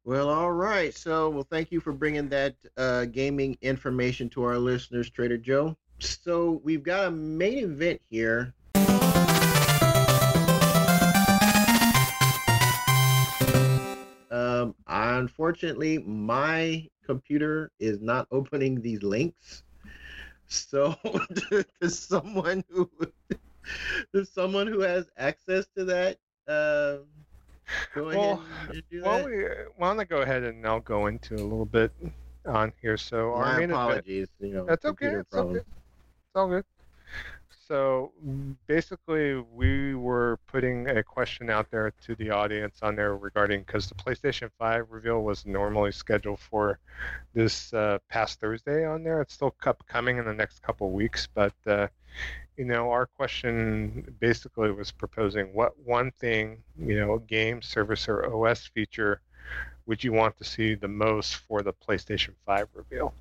[0.05, 0.93] Well, all right.
[0.93, 5.77] So, well, thank you for bringing that uh, gaming information to our listeners, Trader Joe.
[6.01, 8.53] So, we've got a main event here.
[14.33, 19.63] Um, unfortunately, my computer is not opening these links.
[20.49, 20.97] So,
[21.81, 22.91] does someone who
[24.13, 26.19] does someone who has access to that
[26.49, 26.97] uh,
[27.95, 28.43] go Well,
[28.93, 29.45] Well, we,
[29.77, 31.93] why don't go ahead and I'll go into a little bit
[32.47, 32.97] on here.
[32.97, 34.29] So our My event, apologies.
[34.41, 35.07] You know, That's okay.
[35.07, 35.59] It's okay.
[35.59, 35.67] It's
[36.35, 36.65] all good.
[37.73, 38.13] So
[38.67, 43.89] basically, we were putting a question out there to the audience on there regarding because
[43.89, 46.79] the PlayStation 5 reveal was normally scheduled for
[47.33, 49.23] this uh, past Thursday on there.
[49.23, 51.87] It's still cup coming in the next couple of weeks, but uh,
[52.57, 58.27] you know, our question basically was proposing what one thing, you know, game, service, or
[58.27, 59.21] OS feature
[59.87, 63.13] would you want to see the most for the PlayStation 5 reveal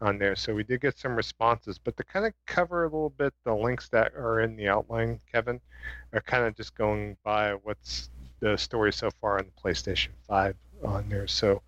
[0.00, 0.36] on there.
[0.36, 3.54] So we did get some responses, but to kind of cover a little bit the
[3.54, 5.60] links that are in the outline, Kevin,
[6.12, 8.10] are kind of just going by what's
[8.40, 11.26] the story so far on the PlayStation 5 on there.
[11.26, 11.62] So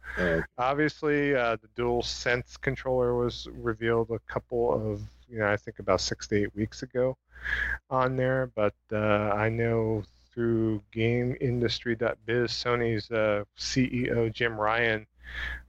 [0.59, 5.78] obviously, uh, the Dual Sense controller was revealed a couple of, you know, I think
[5.78, 7.16] about six to eight weeks ago
[7.89, 8.51] on there.
[8.55, 10.02] But uh, I know
[10.32, 15.07] through GameIndustry.biz, Sony's uh, CEO Jim Ryan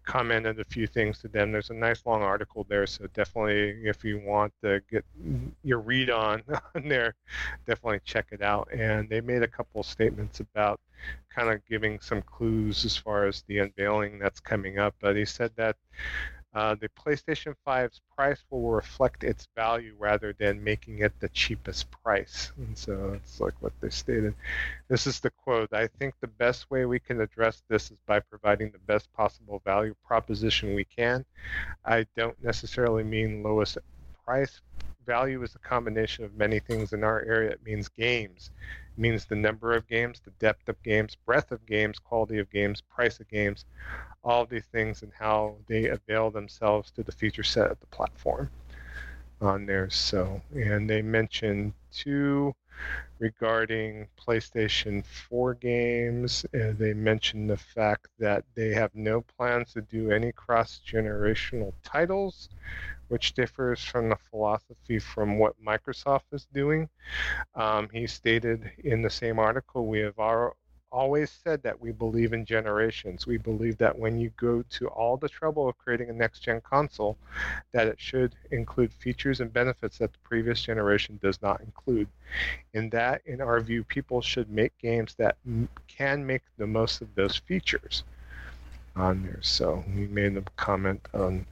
[0.03, 1.51] commented a few things to them.
[1.51, 5.05] There's a nice long article there, so definitely if you want to get
[5.63, 6.43] your read on
[6.75, 7.15] on there,
[7.65, 8.67] definitely check it out.
[8.71, 10.79] And they made a couple statements about
[11.33, 14.95] kind of giving some clues as far as the unveiling that's coming up.
[14.99, 15.75] But he said that
[16.53, 21.89] Uh, the PlayStation 5's price will reflect its value rather than making it the cheapest
[22.03, 22.51] price.
[22.57, 24.33] And so it's like what they stated.
[24.89, 28.19] This is the quote I think the best way we can address this is by
[28.19, 31.23] providing the best possible value proposition we can.
[31.85, 33.77] I don't necessarily mean lowest
[34.25, 34.59] price.
[35.05, 37.51] Value is a combination of many things in our area.
[37.51, 38.51] It means games,
[38.97, 42.81] means the number of games, the depth of games, breadth of games, quality of games,
[42.81, 43.65] price of games
[44.23, 47.85] all of these things and how they avail themselves to the feature set of the
[47.88, 48.49] platform
[49.41, 49.89] on there.
[49.89, 52.53] So, and they mentioned two
[53.19, 56.45] regarding PlayStation 4 games.
[56.53, 61.73] Uh, they mentioned the fact that they have no plans to do any cross generational
[61.84, 62.49] titles,
[63.11, 66.89] which differs from the philosophy from what Microsoft is doing.
[67.55, 70.55] Um, he stated in the same article, we have our
[70.91, 73.27] always said that we believe in generations.
[73.27, 76.61] We believe that when you go to all the trouble of creating a next gen
[76.61, 77.17] console,
[77.73, 82.07] that it should include features and benefits that the previous generation does not include.
[82.73, 87.01] In that, in our view, people should make games that m- can make the most
[87.01, 88.03] of those features
[88.95, 89.39] on there.
[89.41, 91.45] So we made the comment on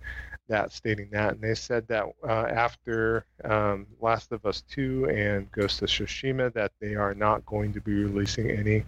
[0.49, 5.51] that, stating that, and they said that uh, after um, Last of Us 2 and
[5.51, 8.83] Ghost of Tsushima, that they are not going to be releasing any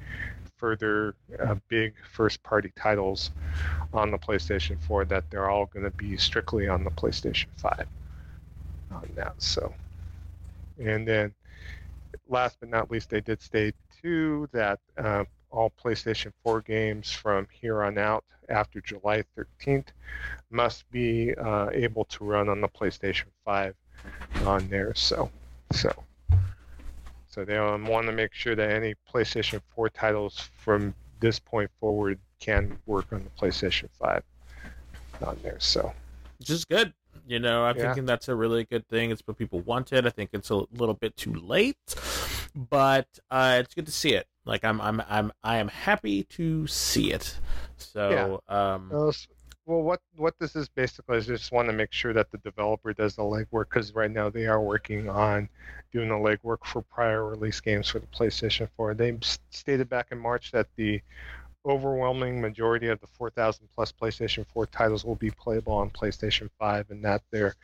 [0.57, 3.31] further uh, big first party titles
[3.93, 7.87] on the PlayStation 4 that they're all going to be strictly on the PlayStation 5
[8.91, 9.33] on that.
[9.39, 9.73] So,
[10.79, 11.33] and then
[12.27, 17.47] last but not least, they did state too that uh, all PlayStation 4 games from
[17.51, 19.87] here on out after July 13th
[20.49, 23.75] must be uh, able to run on the PlayStation 5
[24.45, 24.93] on there.
[24.95, 25.29] So,
[25.71, 25.91] so
[27.31, 31.71] so they um, want to make sure that any PlayStation 4 titles from this point
[31.79, 34.21] forward can work on the PlayStation 5
[35.25, 35.55] on there.
[35.59, 35.93] So,
[36.39, 36.93] which is good.
[37.25, 37.83] You know, I'm Yeah.
[37.83, 39.11] thinking that's a really good thing.
[39.11, 40.05] It's what people wanted.
[40.05, 41.77] I think it's a little bit too late,
[42.53, 44.27] but uh, it's good to see it.
[44.45, 47.39] Like I'm, I'm, I'm, I am happy to see it.
[47.77, 49.11] So, um, Uh,
[49.65, 52.93] well, what what this is basically is just want to make sure that the developer
[52.93, 55.47] does the legwork because right now they are working on
[55.93, 58.95] doing the legwork for prior release games for the PlayStation 4.
[58.95, 59.17] They
[59.51, 61.01] stated back in March that the
[61.65, 66.89] overwhelming majority of the 4,000 plus PlayStation 4 titles will be playable on PlayStation 5,
[66.89, 67.55] and that they're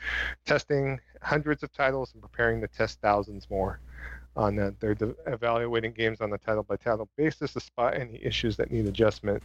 [0.45, 3.79] testing hundreds of titles and preparing to test thousands more
[4.38, 4.80] on that.
[4.80, 8.72] They're de- evaluating games on a title by title basis to spot any issues that
[8.72, 9.43] need adjustment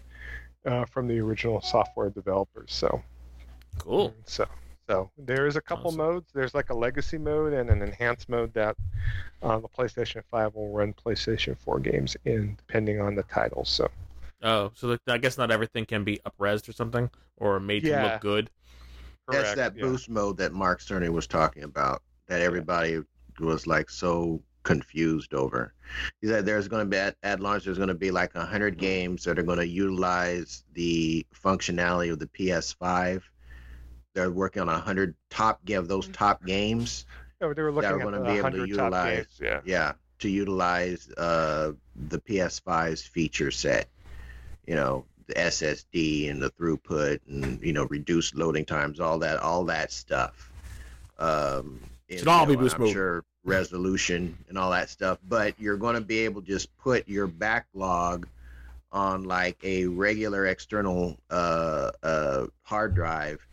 [0.66, 2.72] uh, from the original software developers.
[2.72, 3.02] So,
[3.78, 4.14] cool.
[4.26, 4.46] so,
[4.86, 5.98] so there is a couple Awesome.
[5.98, 6.30] modes.
[6.32, 8.76] There's like a legacy mode and an enhanced mode that
[9.42, 13.64] uh, the PlayStation 5 will run PlayStation 4 games in, depending on the title.
[13.64, 13.88] So,
[14.44, 18.02] Oh, so like, I guess not everything can be upresed or something, or made to
[18.02, 18.50] look good.
[19.28, 19.82] That's correct, that yeah.
[19.84, 22.98] boost mode that Mark Cerny was talking about that everybody
[23.38, 25.74] was like so confused over.
[26.20, 28.78] He said there's going to be at, at launch there's going to be like 100
[28.78, 33.22] games that are going to utilize the functionality of the PS5.
[34.14, 37.06] They're working on 100 top give those top games.
[37.40, 39.40] Oh, they were looking are at gonna be able to utilize- games.
[39.40, 39.60] Yeah.
[39.64, 41.72] Yeah, to utilize uh,
[42.08, 43.88] the PS5's feature set.
[44.66, 49.38] You know, the SSD and the throughput and you know reduced loading times, all that,
[49.40, 50.52] all that stuff.
[51.18, 52.92] Um, and, Should all you be know, boost I'm mode.
[52.92, 57.08] sure resolution and all that stuff, but you're going to be able to just put
[57.08, 58.26] your backlog
[58.92, 63.44] on like a regular external uh, uh, hard drive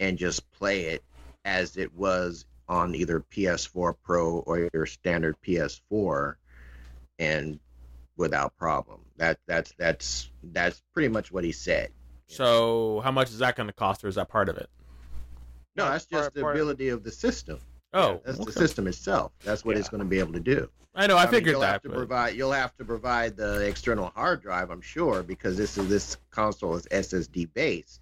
[0.00, 1.02] and just play it
[1.44, 6.34] as it was on either PS4 Pro or your standard PS4
[7.18, 7.58] and
[8.16, 9.00] without problem.
[9.16, 11.90] That that's that's that's pretty much what he said.
[12.26, 14.68] So, how much is that going to cost, or is that part of it?
[15.76, 17.58] No, That's that's just part- the part of- ability of the system.
[17.92, 18.46] Oh, That's okay.
[18.46, 19.32] the system itself.
[19.44, 20.68] That's what it's going to be able to do.
[20.94, 21.16] I know.
[21.16, 21.72] I, mean, figured you'll that.
[21.72, 25.56] Have to but- provide, you'll have to provide the external hard drive, I'm sure, because
[25.56, 28.00] this is this console is SSD based.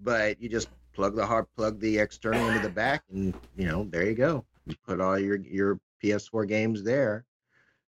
[0.00, 3.84] But you just plug the hard plug the external into the back, and you know
[3.90, 4.44] there you go.
[4.66, 7.24] You put all your your PS4 games there,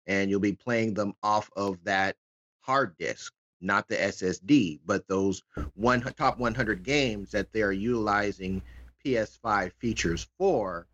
[0.06, 2.16] and you'll be playing them off of that
[2.60, 5.42] hard disk, not the SSD, but those
[5.74, 8.62] one top 100 games that they are utilizing
[9.04, 10.86] PS5 features for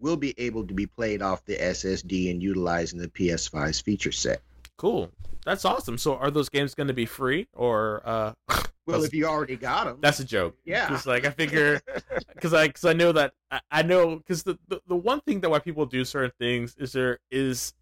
[0.00, 4.42] will be able to be played off the SSD and utilizing the PS5's feature set.
[4.76, 5.10] cool.
[5.44, 5.96] That's awesome.
[5.96, 8.32] So, are those games going to be free, or uh,
[8.90, 10.56] Well, if you already got them, that's a joke?
[10.64, 10.88] Yeah.
[10.88, 11.80] Just like I figure,
[12.34, 15.40] because I because I know that I, I know because the, the the one thing
[15.40, 17.72] that why people do certain things is there is,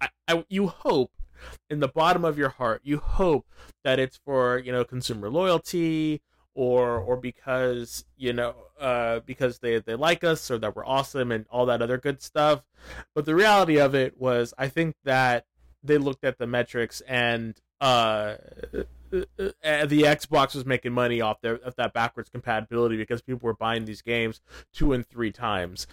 [0.00, 1.10] I, I you hope
[1.68, 3.46] in the bottom of your heart you hope
[3.82, 6.22] that it's for you know consumer loyalty
[6.54, 11.32] or or because you know uh because they they like us or that we're awesome
[11.32, 12.62] and all that other good stuff
[13.14, 15.46] but the reality of it was i think that
[15.82, 18.36] they looked at the metrics and uh,
[19.14, 23.54] uh the Xbox was making money off their of that backwards compatibility because people were
[23.54, 24.40] buying these games
[24.72, 25.86] two and three times.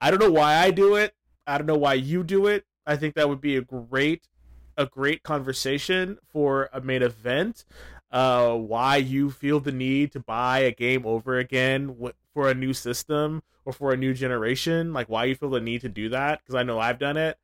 [0.00, 1.14] I don't know why I do it.
[1.46, 2.66] I don't know why you do it.
[2.86, 4.28] I think that would be a great
[4.76, 7.64] a great conversation for a main event.
[8.10, 11.94] Uh, why you feel the need to buy a game over again
[12.32, 14.92] for a new system or for a new generation?
[14.92, 16.40] Like why you feel the need to do that?
[16.40, 17.38] Because I know I've done it,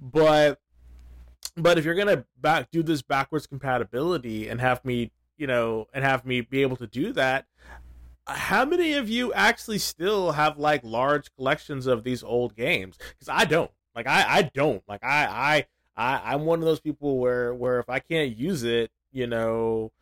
[0.00, 0.60] but
[1.56, 6.04] but if you're gonna back do this backwards compatibility and have me you know and
[6.04, 7.46] have me be able to do that
[8.26, 13.28] how many of you actually still have like large collections of these old games because
[13.28, 15.66] i don't like i i don't like i i
[15.96, 19.92] i i'm one of those people where where if i can't use it you know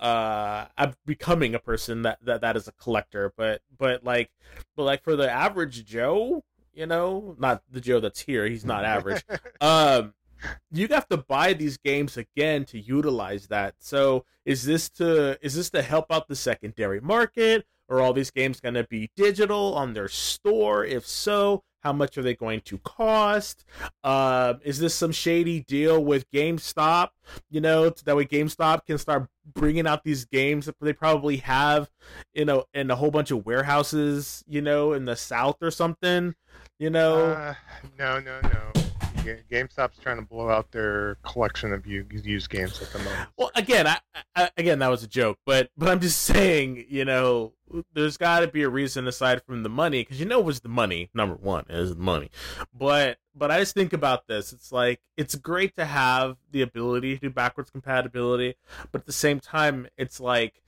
[0.00, 4.30] uh i'm becoming a person that that, that is a collector but but like
[4.76, 8.84] but like for the average joe you know not the joe that's here he's not
[8.84, 9.22] average
[9.60, 10.14] um
[10.70, 13.74] you have to buy these games again to utilize that.
[13.78, 17.66] So is this to is this to help out the secondary market?
[17.88, 20.84] Or all these games going to be digital on their store?
[20.84, 23.64] If so, how much are they going to cost?
[24.04, 27.08] Uh, is this some shady deal with GameStop?
[27.50, 31.90] You know, that way GameStop can start bringing out these games that they probably have,
[32.34, 36.34] you know, in a whole bunch of warehouses, you know, in the South or something.
[36.78, 37.54] You know, uh,
[37.98, 38.79] no, no, no.
[39.20, 43.28] GameStop's trying to blow out their collection of used games at the moment.
[43.36, 43.98] Well, again, I,
[44.34, 47.52] I, again that was a joke, but but I'm just saying, you know,
[47.92, 50.60] there's got to be a reason aside from the money, because you know, it was
[50.60, 51.10] the money.
[51.14, 52.30] Number one is the money,
[52.74, 54.52] but but I just think about this.
[54.52, 58.56] It's like it's great to have the ability to do backwards compatibility,
[58.92, 60.62] but at the same time, it's like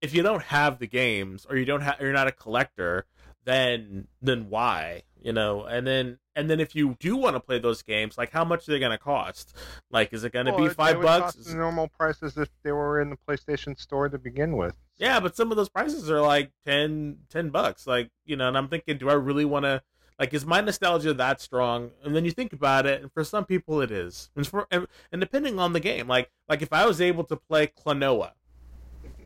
[0.00, 3.06] if you don't have the games or you don't have, you're not a collector,
[3.44, 5.02] then then why?
[5.22, 8.30] You know, and then and then if you do want to play those games, like
[8.30, 9.56] how much are they going to cost?
[9.90, 11.34] Like, is it going to well, be five bucks?
[11.34, 14.76] the normal prices if they were in the PlayStation Store to begin with.
[14.96, 17.86] Yeah, but some of those prices are like 10, 10 bucks.
[17.86, 19.82] Like, you know, and I'm thinking, do I really want to?
[20.18, 21.90] Like, is my nostalgia that strong?
[22.04, 24.30] And then you think about it, and for some people, it is.
[24.36, 27.36] And for and, and depending on the game, like like if I was able to
[27.36, 28.32] play Klonoa,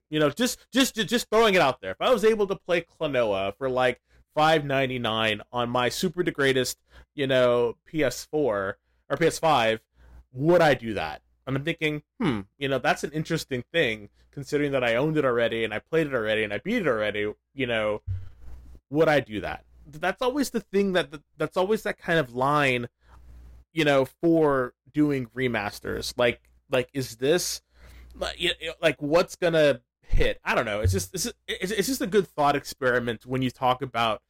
[0.08, 2.86] you know, just just just throwing it out there, if I was able to play
[2.98, 4.00] Klonoa for like
[4.36, 6.78] five ninety nine on my super the greatest,
[7.14, 8.76] you know, PS4 or
[9.10, 9.80] PS5,
[10.32, 11.22] would I do that?
[11.46, 15.24] And I'm thinking, hmm, you know, that's an interesting thing considering that I owned it
[15.24, 17.32] already and I played it already and I beat it already.
[17.54, 18.02] You know,
[18.90, 19.64] would I do that?
[19.86, 21.08] That's always the thing that
[21.38, 22.88] that's always that kind of line,
[23.72, 26.12] you know, for doing remasters.
[26.18, 27.62] Like, like is this
[28.82, 30.40] like what's gonna hit.
[30.44, 30.80] I don't know.
[30.80, 34.22] It's just it's, it's just a good thought experiment when you talk about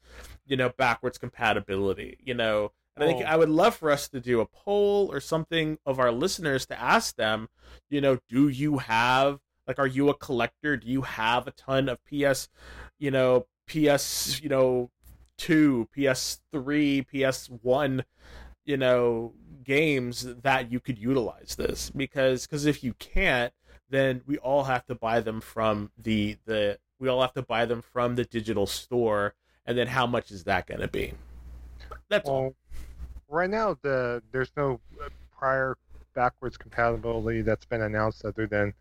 [0.46, 2.18] you know backwards compatibility.
[2.22, 3.30] You know, and I think oh.
[3.30, 6.80] I would love for us to do a poll or something of our listeners to
[6.80, 7.48] ask them.
[7.90, 10.76] You know, do you have like are you a collector?
[10.76, 12.48] Do you have a ton of PS?
[12.98, 14.40] You know, PS.
[14.40, 14.90] You know,
[15.38, 18.04] two, PS three, PS one.
[18.64, 19.34] You know,
[19.66, 23.52] games that you could utilize this because because if you can't
[23.90, 27.64] then we all have to buy them from the the we all have to buy
[27.66, 29.34] them from the digital store
[29.66, 31.12] and then how much is that going to be?
[32.08, 32.56] That's well, all
[33.28, 35.76] right now the there's no uh, prior
[36.14, 38.72] backwards compatibility that's been announced other than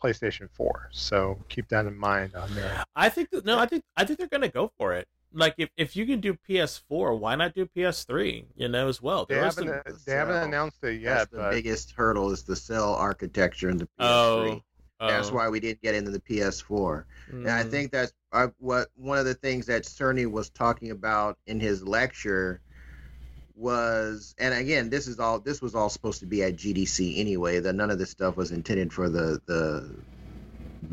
[0.00, 2.84] PlayStation 4 so keep that in mind on there.
[2.94, 5.54] I think that, no I think I think they're going to go for it like
[5.58, 8.44] if, if you can do PS4, why not do PS3?
[8.56, 9.26] You know, as well.
[9.26, 9.96] They haven't some...
[10.06, 11.14] they haven't announced it yet.
[11.14, 11.50] That's the but...
[11.52, 14.62] biggest hurdle is the cell architecture in the PS3.
[14.98, 15.34] Oh, that's oh.
[15.34, 16.68] why we didn't get into the PS4.
[16.70, 17.04] Mm.
[17.30, 17.70] And I mm.
[17.70, 21.86] think that's uh, what one of the things that Cerny was talking about in his
[21.86, 22.60] lecture
[23.58, 27.58] was and again this is all this was all supposed to be at GDC anyway
[27.58, 29.96] that none of this stuff was intended for the the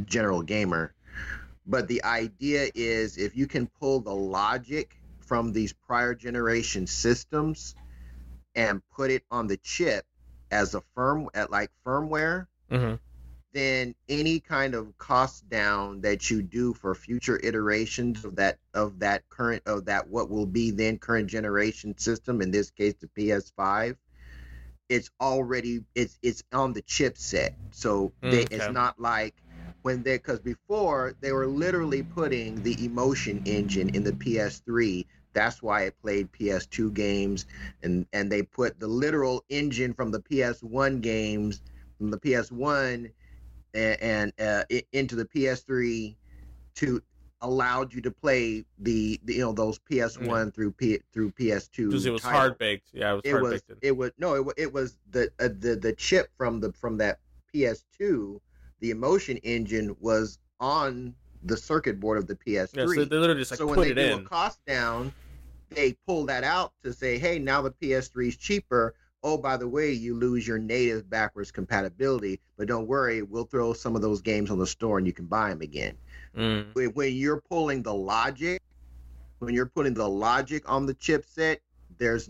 [0.05, 0.93] general gamer
[1.65, 7.75] but the idea is if you can pull the logic from these prior generation systems
[8.55, 10.05] and put it on the chip
[10.51, 12.95] as a firm at like firmware, mm-hmm.
[13.53, 18.99] then any kind of cost down that you do for future iterations of that of
[18.99, 23.07] that current of that what will be then current generation system, in this case the
[23.07, 23.95] PS5,
[24.89, 27.55] it's already it's it's on the chipset.
[27.71, 28.55] So mm, they, okay.
[28.55, 29.33] it's not like
[29.83, 35.61] when they because before they were literally putting the emotion engine in the PS3 that's
[35.63, 37.45] why it played PS2 games
[37.83, 41.61] and and they put the literal engine from the PS1 games
[41.97, 43.11] from the PS1
[43.73, 46.15] and, and uh, into the PS3
[46.75, 47.01] to
[47.41, 52.05] allowed you to play the, the you know those PS1 through P through PS2 because
[52.05, 52.39] it was titles.
[52.39, 52.89] hard baked.
[52.93, 53.79] Yeah, it was It hard was baked.
[53.81, 57.19] it was no it, it was the uh, the the chip from the from that
[57.53, 58.39] PS2
[58.83, 63.39] the emotion engine was on the circuit board of the PS3 Yeah, so they literally
[63.39, 64.19] just like so when they it do in.
[64.19, 65.13] a cost down,
[65.69, 68.93] they pull that out to say, hey, now the PS3 is cheaper.
[69.23, 73.71] Oh, by the way, you lose your native backwards compatibility, but don't worry, we'll throw
[73.71, 75.95] some of those games on the store and you can buy them again.
[76.37, 76.75] Mm.
[76.75, 78.61] When, when you're pulling the logic,
[79.39, 81.59] when you're putting the logic on the chipset,
[81.99, 82.29] there's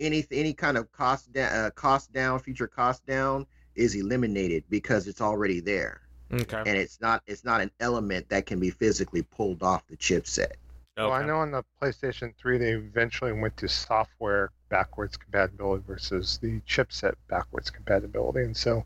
[0.00, 5.06] any any kind of cost down, uh, cost down, future cost down is eliminated because
[5.08, 6.58] it's already there, Okay.
[6.58, 10.52] and it's not it's not an element that can be physically pulled off the chipset.
[10.96, 16.38] Well, I know on the PlayStation 3 they eventually went to software backwards compatibility versus
[16.42, 18.84] the chipset backwards compatibility, and so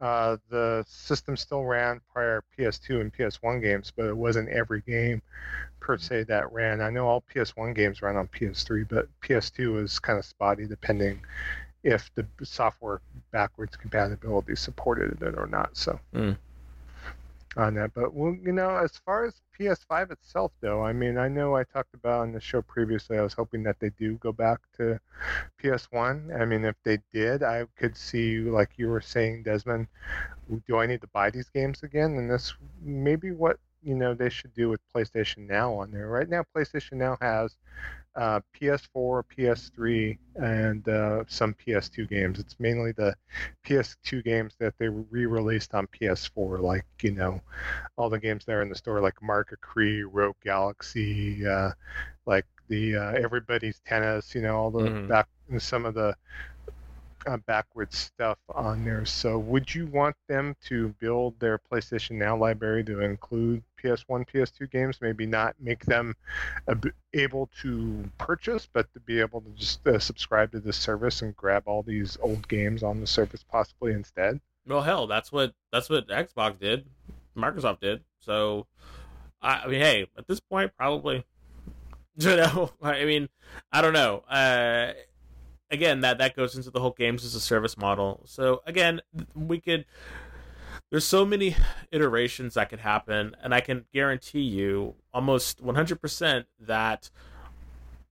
[0.00, 5.20] uh, the system still ran prior PS2 and PS1 games, but it wasn't every game
[5.80, 6.80] per se that ran.
[6.80, 11.20] I know all PS1 games ran on PS3, but PS2 was kind of spotty depending
[11.82, 13.00] if the software
[13.32, 15.76] backwards compatibility supported it or not.
[15.76, 16.36] So Mm.
[17.56, 17.92] on that.
[17.94, 21.64] But well, you know, as far as PS5 itself, though, I mean, I know I
[21.64, 23.18] talked about on the show previously.
[23.18, 24.98] I was hoping that they do go back to
[25.58, 26.30] PS1.
[26.38, 29.88] I mean, if they did, I could see, like you were saying, Desmond,
[30.66, 32.16] do I need to buy these games again?
[32.16, 36.08] And this maybe what you know they should do with PlayStation Now on there.
[36.08, 37.56] Right now, PlayStation Now has
[38.18, 42.40] uh, PS4, PS3, and uh, some PS2 games.
[42.40, 43.14] It's mainly the
[43.64, 47.40] PS2 games that they re-released on PS4, like you know,
[47.96, 51.72] all the games that are in the store, like Mark of Kri, Rogue Galaxy, uh,
[52.26, 54.34] like the uh, Everybody's Tennis.
[54.34, 55.08] You know, all the Mhm.
[55.08, 55.28] back
[55.58, 56.16] some of the
[57.26, 59.04] uh, backwards stuff on there.
[59.04, 64.70] So, would you want them to build their PlayStation Now library to include PS1, PS2
[64.70, 64.98] games?
[65.00, 66.14] Maybe not make them
[67.14, 71.36] able to purchase, but to be able to just uh, subscribe to the service and
[71.36, 74.40] grab all these old games on the service possibly instead.
[74.66, 76.86] Well, hell, that's what that's what Xbox did,
[77.36, 78.02] Microsoft did.
[78.20, 78.66] So,
[79.40, 81.24] I, I mean, hey, at this point, probably.
[82.20, 83.28] You know, I mean,
[83.70, 84.24] I don't know.
[84.28, 84.92] Uh,
[85.70, 88.22] again, that that goes into the whole games as a service model.
[88.24, 89.00] So again,
[89.34, 89.84] we could.
[90.90, 91.56] There's so many
[91.92, 97.10] iterations that could happen, and I can guarantee you, almost 100% that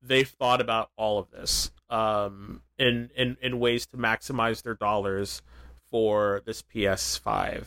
[0.02, 5.42] they've thought about all of this um, in in in ways to maximize their dollars
[5.90, 7.66] for this PS5.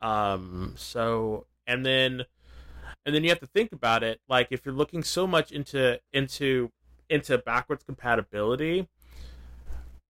[0.00, 2.24] Um, so and then
[3.06, 6.00] and then you have to think about it like if you're looking so much into
[6.12, 6.70] into
[7.08, 8.88] into backwards compatibility,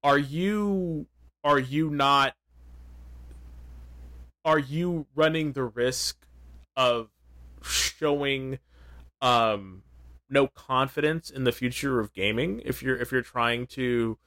[0.02, 1.06] are you
[1.44, 2.34] are you not
[4.44, 6.26] are you running the risk
[6.76, 7.10] of
[7.62, 8.58] showing
[9.20, 9.82] um
[10.28, 14.18] no confidence in the future of gaming if you're if you're trying to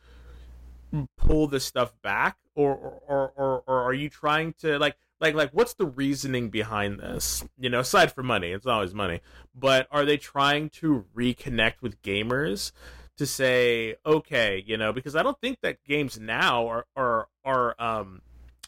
[1.17, 2.37] pull this stuff back?
[2.55, 6.99] Or or or, or are you trying to like like like what's the reasoning behind
[6.99, 7.43] this?
[7.59, 9.19] You know aside from money it's always money.
[9.53, 12.71] But are they trying to reconnect with gamers
[13.17, 17.75] to say okay you know because i don't think that games now are are are
[17.79, 18.21] um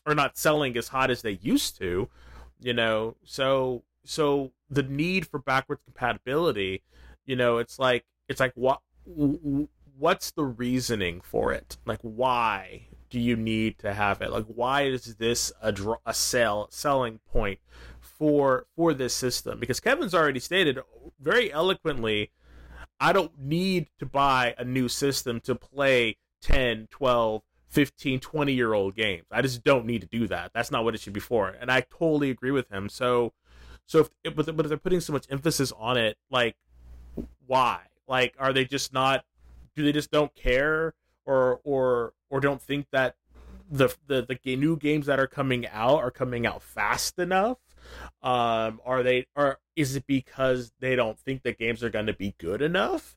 [0.07, 2.09] are not selling as hot as they used to
[2.59, 3.15] you know?
[3.23, 6.81] So so the need for backwards compatibility
[7.25, 8.81] you know it's like it's like what
[9.97, 11.77] what's the reasoning for it?
[11.85, 14.31] Like why do you need to have it?
[14.31, 17.59] Like why is this a draw, a sell selling point
[18.01, 19.59] for for this system?
[19.59, 20.79] Because kevin's already stated
[21.19, 22.31] very eloquently
[22.99, 28.73] i don't need to buy a new system to play 10 12 15 20 year
[28.73, 29.25] old games.
[29.31, 30.51] I just don't need to do that.
[30.53, 31.49] That's not what it should be for.
[31.49, 32.89] And i totally agree with him.
[32.89, 33.33] So
[33.85, 36.55] so if but, but if they're putting so much emphasis on it like
[37.45, 37.81] why?
[38.07, 39.25] Like are they just not
[39.75, 40.93] do they just don't care?
[41.25, 43.15] Or or or don't think that
[43.69, 47.57] the the the new games that are coming out are coming out fast enough?
[48.21, 52.13] Um are they or is it because they don't think the games are going to
[52.13, 53.15] be good enough?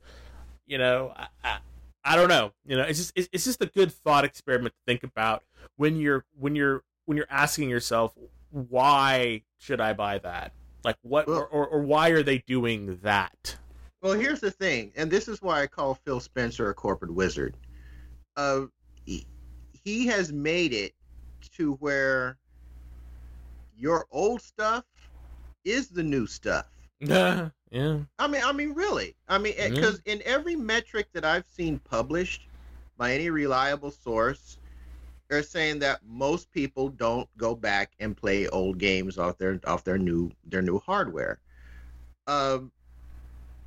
[0.67, 1.59] You know I, I,
[2.05, 4.81] I don't know you know it's just it's, it's just a good thought experiment to
[4.91, 5.45] think about
[5.77, 8.15] when you're when you're when you're asking yourself
[8.51, 10.53] why should i buy that
[10.85, 13.57] like what Well- or, or, or why are they doing that
[14.03, 17.55] Well, here's the thing, and this is why I call Phil Spencer a corporate wizard.
[18.35, 18.63] Uh,
[19.05, 19.27] he,
[19.85, 20.95] he has made it
[21.57, 22.39] to where
[23.77, 24.85] your old stuff
[25.67, 26.65] is the new stuff.
[27.71, 29.17] yeah I mean, I mean, really.
[29.29, 32.49] I mean, because in every metric that I've seen published
[32.97, 34.59] by any reliable source,
[35.29, 39.85] they're saying that most people don't go back and play old games off their off
[39.85, 41.41] their new their new hardware.
[42.27, 42.73] um,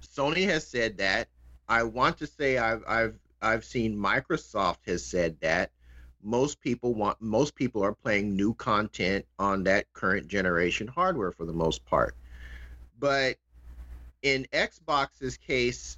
[0.02, 1.30] Sony has said that.
[1.68, 5.72] I want to say I've I've I've seen Microsoft has said that
[6.22, 11.46] most people want most people are playing new content on that current generation hardware for
[11.46, 12.16] the most part.
[12.98, 13.38] But
[14.24, 15.98] in Xbox's case,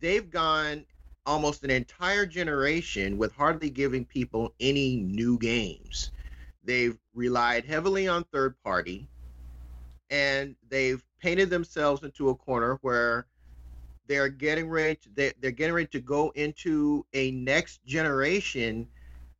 [0.00, 0.86] they've gone
[1.26, 6.12] almost an entire generation with hardly giving people any new games.
[6.64, 9.08] They've relied heavily on third party
[10.10, 13.26] and they've painted themselves into a corner where
[14.06, 18.88] they're getting ready to, they, they're getting ready to go into a next generation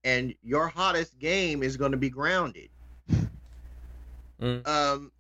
[0.05, 2.71] and your hottest game is going to be grounded
[4.41, 4.67] Mm.
[4.67, 5.13] um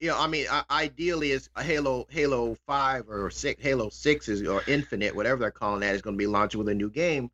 [0.00, 4.46] you know i mean ideally it's a halo halo 5 or 6 halo 6 is
[4.46, 7.30] or infinite whatever they're calling that is going to be launching with a new game.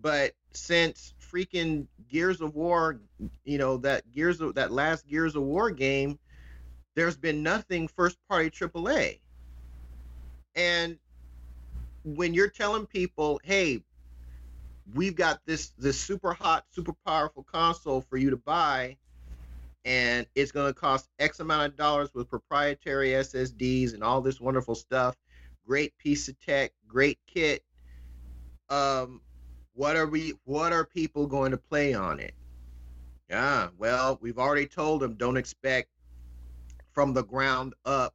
[0.00, 3.00] But since freaking gears of war
[3.44, 6.18] you know that gears of that last gears of war game
[6.94, 9.18] there's been nothing first party aaa
[10.54, 10.98] and
[12.04, 13.82] when you're telling people hey
[14.94, 18.96] we've got this this super hot super powerful console for you to buy
[19.84, 24.40] and it's going to cost x amount of dollars with proprietary ssds and all this
[24.40, 25.16] wonderful stuff.
[25.66, 27.62] Great piece of tech great kit.
[28.70, 29.20] Um
[29.74, 32.34] what are we what are people going to play on it?
[33.28, 35.90] Yeah well we've already told them don't expect
[36.92, 38.14] from the ground up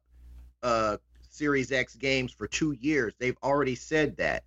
[0.62, 0.96] uh
[1.28, 3.14] series x games for two years.
[3.18, 4.44] They've already said that.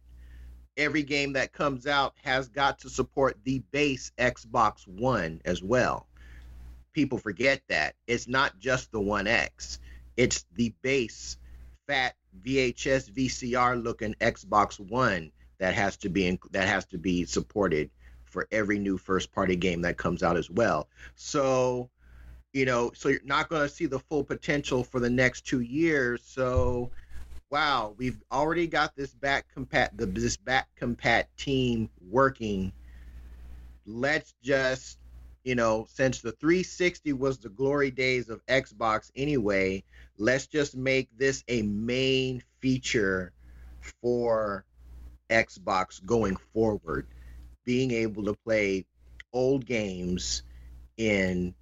[0.76, 6.08] Every game that comes out has got to support the base xbox one as well
[6.94, 7.96] people forget that.
[8.08, 9.80] It's not just the one x.
[10.16, 11.38] It's the base
[11.88, 17.26] fat vhs vcr looking xbox one that has to be in, that has to be
[17.26, 17.90] supported
[18.24, 20.88] for every new first party game that comes out as well.
[21.16, 21.90] So
[22.54, 25.62] you know so you're not going to see the full potential for the next two
[25.62, 26.24] years.
[26.26, 26.92] So
[27.50, 32.72] wow we've already got this back compat the this back compat team working.
[33.86, 34.98] Let's just
[35.44, 39.84] you know since the 360 was the glory days of xbox anyway
[40.18, 43.34] let's just make this a main feature
[44.02, 44.66] for
[45.30, 47.08] xbox going forward.
[47.66, 48.86] Being able to play
[49.32, 50.44] old games
[50.98, 51.56] in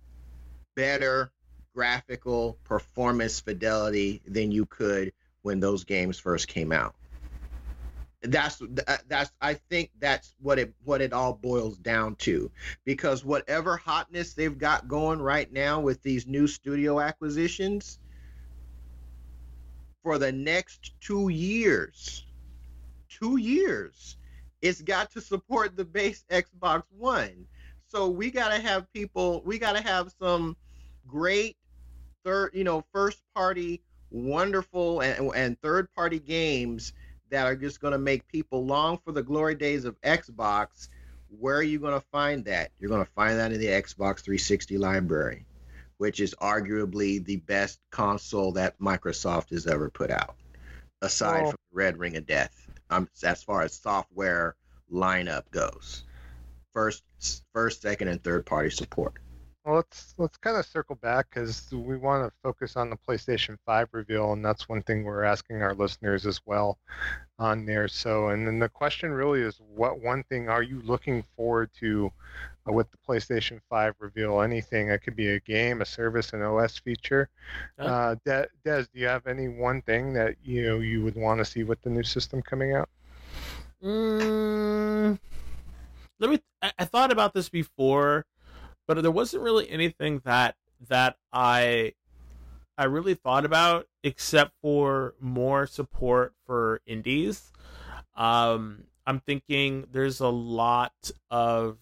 [0.75, 1.31] better
[1.73, 6.95] graphical performance fidelity than you could when those games first came out
[8.23, 8.61] that's
[9.07, 12.51] that's i think that's what it what it all boils down to.
[12.85, 17.99] Because whatever hotness they've got going right now with these new studio acquisitions
[20.03, 22.25] for the next 2 years
[23.09, 24.17] 2 years
[24.61, 27.47] it's got to support the base Xbox 1
[27.87, 30.55] so we got to have people we got to have some
[31.07, 31.57] great
[32.23, 33.81] third you know first party
[34.11, 36.93] wonderful and, and third party games
[37.31, 40.89] that are just going to make people long for the glory days of Xbox.
[41.29, 42.71] Where are you going to find that?
[42.79, 45.45] You're going to find that in the Xbox 360 library,
[45.97, 50.35] which is arguably the best console that Microsoft has ever put out,
[51.01, 52.55] aside Well- from Red Ring of Death.
[52.89, 54.57] Um, as far as software
[54.91, 56.03] lineup goes,
[56.73, 57.03] first,
[57.53, 59.13] first, second, and third party support.
[59.63, 63.57] Well, let's let's kind of circle back because we want to focus on the PlayStation
[63.65, 66.79] 5 reveal, and that's one thing we're asking our listeners as well
[67.37, 67.87] on there.
[67.87, 72.11] So, and then the question really is, what one thing are you looking forward to
[72.67, 74.41] uh, with the PlayStation 5 reveal?
[74.41, 74.89] Anything?
[74.89, 77.29] It could be a game, a service, an OS feature.
[77.79, 81.15] Uh, Uh, De- Des, do you have any one thing that you know you would
[81.15, 82.89] want to see with the new system coming out?
[83.83, 85.19] Mm,
[86.19, 86.39] let me.
[86.61, 88.25] I, I thought about this before,
[88.93, 90.55] but there wasn't really anything that
[90.89, 91.93] that I
[92.77, 97.53] I really thought about except for more support for indies.
[98.15, 101.77] Um, I'm thinking there's a lot of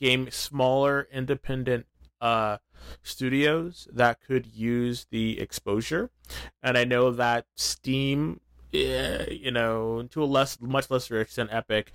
[0.00, 1.86] game smaller independent
[2.20, 2.56] uh
[3.04, 6.10] studios that could use the exposure
[6.62, 8.40] and i know that steam
[8.74, 11.92] eh, you know to a less much lesser extent epic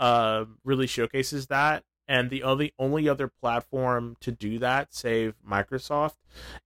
[0.00, 6.16] uh really showcases that and the only only other platform to do that save microsoft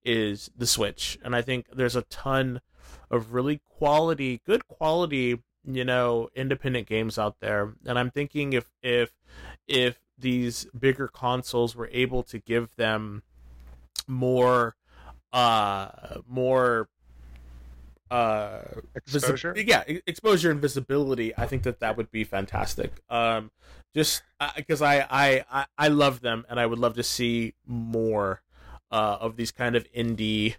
[0.03, 1.19] is the switch.
[1.23, 2.63] And i think there's a ton
[3.11, 7.75] of really quality good quality you know independent games out there.
[7.87, 9.13] And i'm thinking if if
[9.69, 13.23] if these bigger consoles were able to give them
[14.09, 14.77] more
[15.33, 15.89] uh
[16.27, 16.89] more
[18.11, 18.61] uh
[19.07, 19.27] visi-
[19.67, 23.03] yeah exposure and visibility i think that that would be fantastic.
[23.11, 23.51] Um
[23.95, 24.23] just
[24.57, 28.43] because I, I i i love them and i would love to see more
[28.91, 30.57] uh of these kind of indie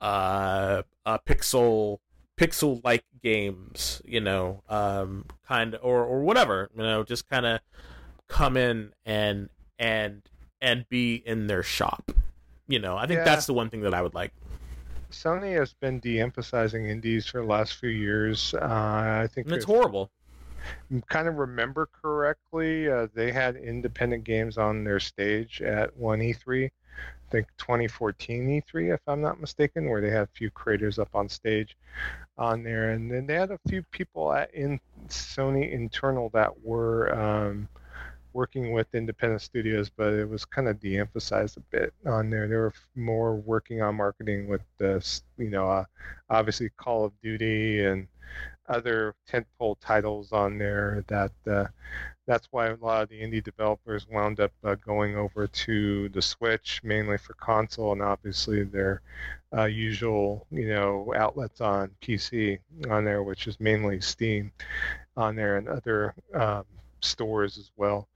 [0.00, 1.98] uh, uh pixel
[2.36, 7.46] pixel like games, you know, um, kind of, or or whatever, you know, just kind
[7.46, 7.60] of
[8.28, 9.48] come in and
[9.78, 10.22] and
[10.60, 12.12] and be in their shop.
[12.68, 13.24] You know, I think Yeah.
[13.24, 14.32] that's the one thing that I would like.
[15.10, 18.52] Sony has been de-emphasizing indies for the last few years.
[18.54, 18.58] Uh,
[19.22, 20.10] I think And it's horrible.
[21.08, 26.66] Kind of remember correctly, uh, they had independent games on their stage at one E3.
[26.66, 31.14] I think 2014 E3, if I'm not mistaken, where they had a few creators up
[31.14, 31.76] on stage
[32.38, 34.78] on there, and then they had a few people at in
[35.08, 37.68] Sony internal that were um,
[38.36, 42.46] working with independent studios, but it was kind of de-emphasized a bit on there.
[42.46, 45.04] They were more working on marketing with the,
[45.38, 45.84] you know, uh,
[46.28, 48.06] obviously Call of Duty and
[48.68, 51.04] other tentpole titles on there.
[51.08, 51.66] That uh,
[52.26, 56.22] that's why a lot of the indie developers wound up uh, going over to the
[56.22, 59.00] Switch, mainly for console, and obviously their
[59.56, 62.58] uh, usual, you know, outlets on PC
[62.90, 64.50] on there, which is mainly Steam
[65.16, 66.64] on there and other um,
[67.00, 68.08] stores as well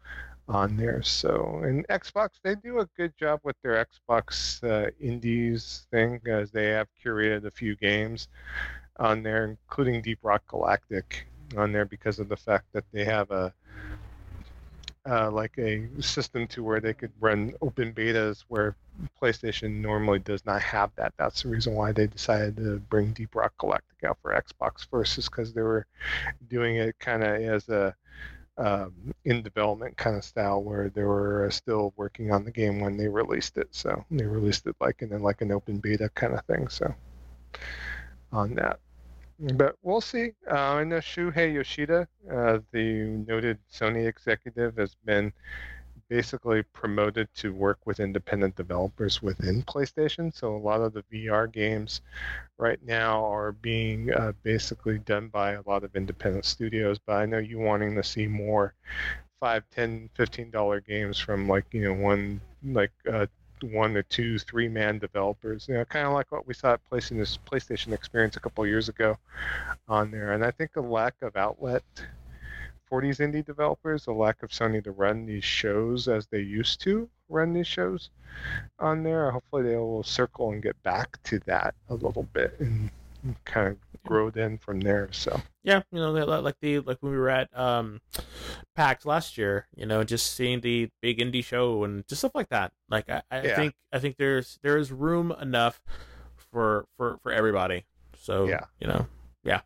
[0.48, 1.02] on there.
[1.02, 6.50] So, and Xbox, they do a good job with their Xbox uh, Indies thing, as
[6.50, 8.26] they have curated a few games
[9.00, 13.30] on there, including Deep Rock Galactic on there, because of the fact that they have
[13.30, 13.52] a
[15.08, 18.76] uh, like a system to where they could run open betas where
[19.20, 21.14] PlayStation normally does not have that.
[21.16, 25.16] That's the reason why they decided to bring Deep Rock Galactic out for Xbox first,
[25.16, 25.86] is because they were
[26.48, 27.94] doing it kind of as a
[28.58, 28.92] um,
[29.24, 32.98] in development kind of style where they were uh, still working on the game when
[32.98, 33.68] they released it.
[33.70, 36.68] So they released it like in like an open beta kind of thing.
[36.68, 36.94] So
[38.32, 38.80] on that.
[39.40, 40.32] But we'll see.
[40.50, 45.32] Uh, I know Shuhei Yoshida, uh, the noted Sony executive, has been
[46.10, 50.34] basically promoted to work with independent developers within PlayStation.
[50.34, 52.02] So a lot of the VR games
[52.58, 56.98] right now are being uh, basically done by a lot of independent studios.
[56.98, 58.74] But I know you wanting to see more
[59.38, 63.26] five, ten, fifteen dollar games from like you know one like uh,
[63.62, 65.66] one to two, three man developers.
[65.68, 68.88] You know, kind of like what we saw at PlayStation PlayStation Experience a couple years
[68.88, 69.16] ago
[69.88, 70.32] on there.
[70.32, 71.84] And I think the lack of outlet
[72.86, 76.80] for these indie developers, the lack of Sony to run these shows as they used
[76.82, 78.10] to run these shows
[78.78, 79.30] on there.
[79.30, 82.90] Hopefully they will circle and get back to that a little bit and
[83.44, 85.08] kind of grow then from there.
[85.12, 88.00] So Yeah, you know, like the like when we were at um
[88.74, 92.48] PAX last year, you know, just seeing the big indie show and just stuff like
[92.48, 92.72] that.
[92.88, 93.56] Like I, I Yeah.
[93.56, 95.82] think I think there's there is room enough
[96.36, 97.84] for for for everybody.
[98.16, 98.64] So Yeah.
[98.80, 99.06] you know,
[99.44, 99.60] yeah.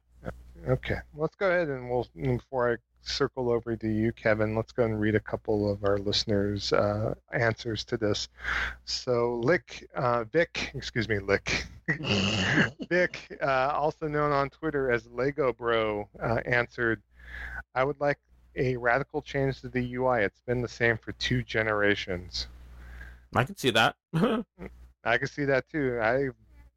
[0.69, 2.77] okay, let's go ahead and we'll before I
[3.07, 4.55] circle over to you, Kevin.
[4.55, 8.29] Let's go and read a couple of our listeners' uh, answers to this.
[8.85, 11.67] So, Lick, uh, Vic, excuse me, Lick,
[12.89, 17.03] Vic, uh, also known on Twitter as Lego Bro, uh, answered,
[17.75, 18.19] "I would like
[18.57, 20.23] a radical change to the UI.
[20.23, 22.49] It's been the same for two generations."
[23.35, 23.97] I can see that.
[25.05, 25.99] I can see that too.
[26.01, 26.29] I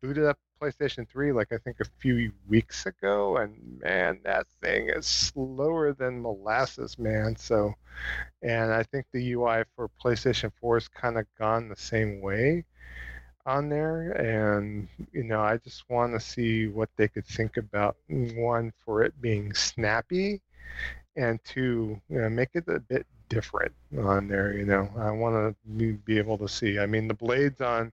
[0.02, 4.90] booted up PlayStation 3 like I think a few weeks ago, and man, that thing
[4.90, 7.36] is slower than molasses, man.
[7.36, 7.74] So,
[8.42, 12.66] and I think the UI for PlayStation 4 has kind of gone the same way
[13.46, 14.12] on there.
[14.12, 19.04] And, you know, I just want to see what they could think about one, for
[19.04, 20.42] it being snappy,
[21.16, 24.54] and two, you know, make it a bit different on there.
[24.54, 26.80] You know, I want to be able to see.
[26.80, 27.92] I mean, the blades on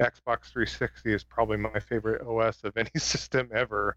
[0.00, 3.96] Xbox 360 is probably my favorite OS of any system ever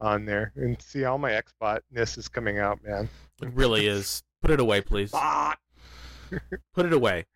[0.00, 0.52] on there.
[0.56, 3.08] And see, all my Xbotness is coming out, man.
[3.42, 4.22] it really is.
[4.42, 5.10] Put it away, please.
[5.12, 5.56] Ah,
[6.74, 7.26] Put it away.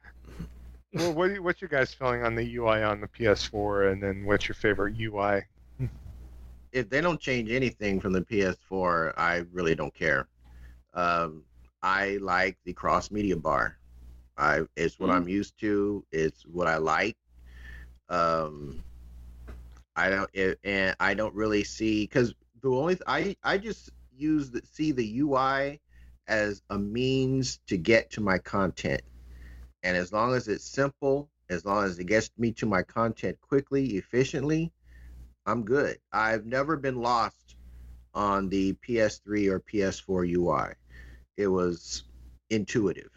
[0.93, 4.24] well, what you, what's your guys feeling on the UI on the PS4, and then
[4.24, 5.43] what's your favorite UI?
[6.73, 10.27] if they don't change anything from the PS4, I really don't care.
[10.93, 11.44] Um,
[11.85, 13.77] I like the cross media bar.
[14.39, 16.02] I it's what I'm used to.
[16.12, 17.15] It's what I like.
[18.09, 18.82] Um,
[19.94, 23.90] I don't it, and I don't really see because the only th- I I just
[24.16, 25.78] use the see the UI
[26.27, 29.02] as a means to get to my content,
[29.82, 33.39] and as long as it's simple, as long as it gets me to my content
[33.43, 34.73] quickly, efficiently,
[35.44, 35.98] I'm good.
[36.12, 37.56] I've never been lost
[38.15, 40.74] on the PS3 or PS4 UI.
[41.36, 42.05] It was
[42.51, 43.11] intuitive.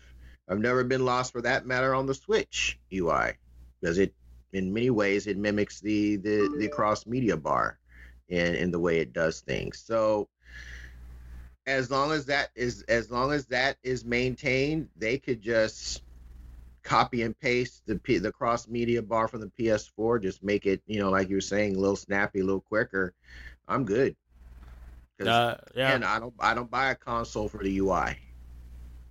[0.49, 3.33] I've never been lost for that matter on the Switch UI
[3.79, 4.13] because it,
[4.53, 6.75] in many ways, it mimics the the, the mm-hmm.
[6.75, 7.79] cross media bar
[8.29, 9.83] in in the way it does things.
[9.85, 10.29] So
[11.65, 16.01] as long as that is as long as that is maintained, they could just
[16.87, 20.81] copy and paste the P, the cross media bar from the PS4, just make it,
[20.87, 23.13] you know, like you were saying, a little snappy, a little quicker.
[23.67, 24.15] I'm good.
[25.17, 25.93] 'Cause, Uh, yeah.
[25.93, 28.17] And I don't I don't buy a console for the UI.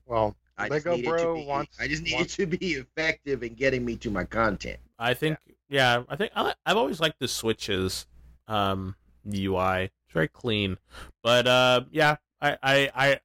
[0.07, 2.57] Well, I Lego just need to Bro be, wants- I just need wants- it to
[2.59, 4.78] be effective in getting me to my content.
[4.99, 5.39] I think
[5.69, 8.07] yeah, I think I, I've always liked the switches
[8.49, 8.95] um
[9.27, 9.85] UI.
[10.07, 10.78] It's very clean.
[11.23, 13.20] But uh yeah, I I, I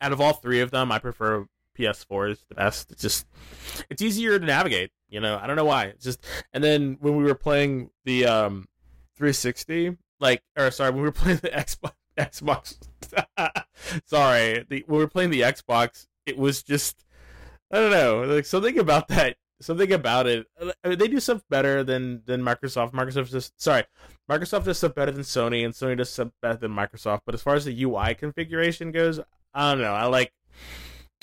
[0.00, 1.46] out of all three of them, I prefer
[1.78, 2.90] PS4 is the best.
[2.92, 3.26] It's just
[3.90, 5.38] it's easier to navigate, you know.
[5.40, 5.84] I don't know why.
[5.86, 8.66] It's just and then when we were playing the um
[9.16, 12.78] 360 like or sorry, when we were playing the Xbox Xbox
[14.06, 17.04] sorry, the when we were playing the Xbox, it was just
[17.70, 20.46] I don't know, like something about that something about it.
[20.84, 22.92] I mean, they do stuff better than than Microsoft.
[22.92, 23.84] Microsoft just sorry,
[24.30, 27.20] Microsoft does stuff better than Sony, and Sony does stuff better than Microsoft.
[27.26, 29.20] But as far as the UI configuration goes,
[29.52, 29.94] I don't know.
[29.94, 30.32] I like.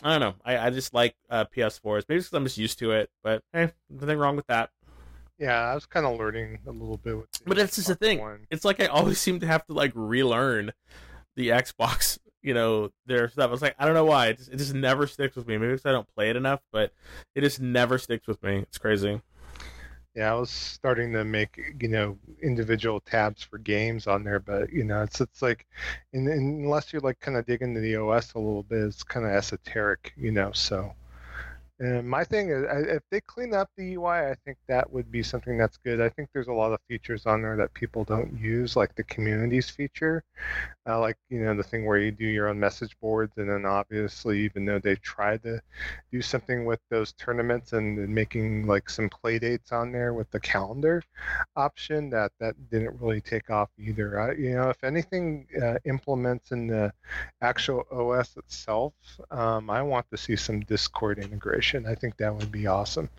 [0.03, 0.33] I don't know.
[0.43, 2.05] I, I just like uh, PS4s.
[2.09, 3.11] Maybe because I'm just used to it.
[3.23, 4.71] But hey, nothing wrong with that.
[5.41, 7.27] Yeah, I was kind of learning a little bit with.
[7.45, 8.19] But that's just the thing.
[8.19, 8.45] One.
[8.51, 10.71] It's like I always seem to have to like relearn
[11.35, 12.19] the Xbox.
[12.43, 13.49] You know their stuff.
[13.49, 14.27] I was like, I don't know why.
[14.27, 15.57] It just, it just never sticks with me.
[15.57, 16.91] Maybe because I don't play it enough, but
[17.35, 18.59] it just never sticks with me.
[18.59, 19.21] It's crazy.
[20.15, 24.71] Yeah, I was starting to make you know individual tabs for games on there, but
[24.71, 25.65] you know it's it's like,
[26.13, 29.03] in, in, unless you're like kind of digging into the OS a little bit, it's
[29.03, 30.51] kind of esoteric, you know.
[30.51, 30.93] So,
[31.81, 35.23] and my thing is, if they clean up the UI, I think that would be
[35.23, 35.99] something that's good.
[35.99, 39.03] I think there's a lot of features on there that people don't use, like the
[39.03, 40.23] communities feature,
[40.87, 43.65] uh, like you know the thing where you do your own message boards, and then
[43.65, 45.59] obviously even though they tried to
[46.11, 50.39] do something with those tournaments and, making like some play dates on there with the
[50.39, 51.01] calendar
[51.55, 54.35] option that that didn't really take off either.
[54.37, 56.93] You know if anything uh, implements in the
[57.41, 58.93] actual os itself
[59.31, 63.09] um, i want to see some discord integration i think that would be awesome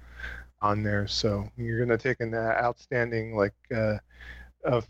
[0.62, 1.06] on there.
[1.06, 3.98] So you're going to take an outstanding like uh,
[4.64, 4.82] a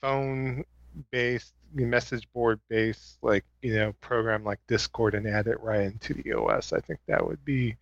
[0.00, 0.64] phone
[1.10, 6.14] based message board based like you know program like discord and add it right into
[6.14, 7.76] the os i think that would be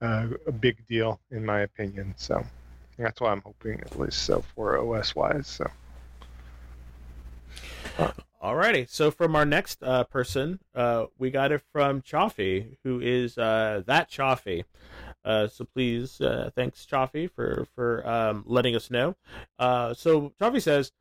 [0.00, 2.14] uh, a big deal in my opinion.
[2.16, 2.42] So
[2.96, 5.66] that's why i'm hoping at least so for os wise so
[8.46, 13.36] Alrighty, so from our next uh, person, uh, we got it from Chaffee, who is
[13.36, 14.64] uh, that Chaffee.
[15.24, 19.16] Uh, so please, uh, thanks Chaffee for for um, letting us know.
[19.58, 20.92] Uh, so Chaffee says,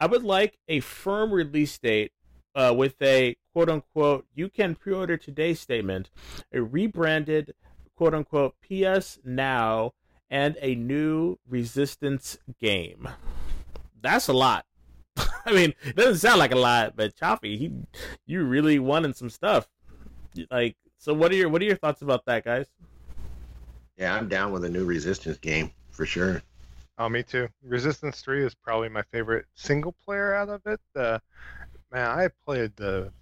[0.00, 2.12] I would like a firm release date
[2.56, 6.08] with a quote unquote "you can pre-order today" statement,
[6.54, 7.52] a rebranded
[7.96, 9.92] quote unquote PS Now,
[10.30, 13.10] and a new Resistance game.
[14.00, 14.64] That's a lot.
[15.46, 17.72] I mean, it doesn't sound like a lot, but Choppy, he,
[18.26, 19.68] you really wanted some stuff.
[20.50, 22.66] Like, so what are your what are your thoughts about that, guys?
[23.96, 26.42] Yeah, I'm down with a new Resistance game for sure.
[26.98, 27.48] Oh, me too.
[27.62, 30.80] Resistance 3 is probably my favorite single player out of it.
[30.96, 31.18] Uh,
[31.92, 33.12] man, I played the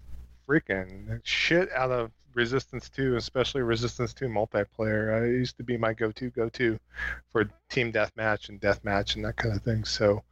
[0.47, 5.27] freaking shit out of Resistance 2, especially Resistance 2 multiplayer.
[5.27, 6.79] It used to be my go-to go-to
[7.31, 9.83] for team deathmatch and deathmatch and that kind of thing.
[9.85, 10.23] So,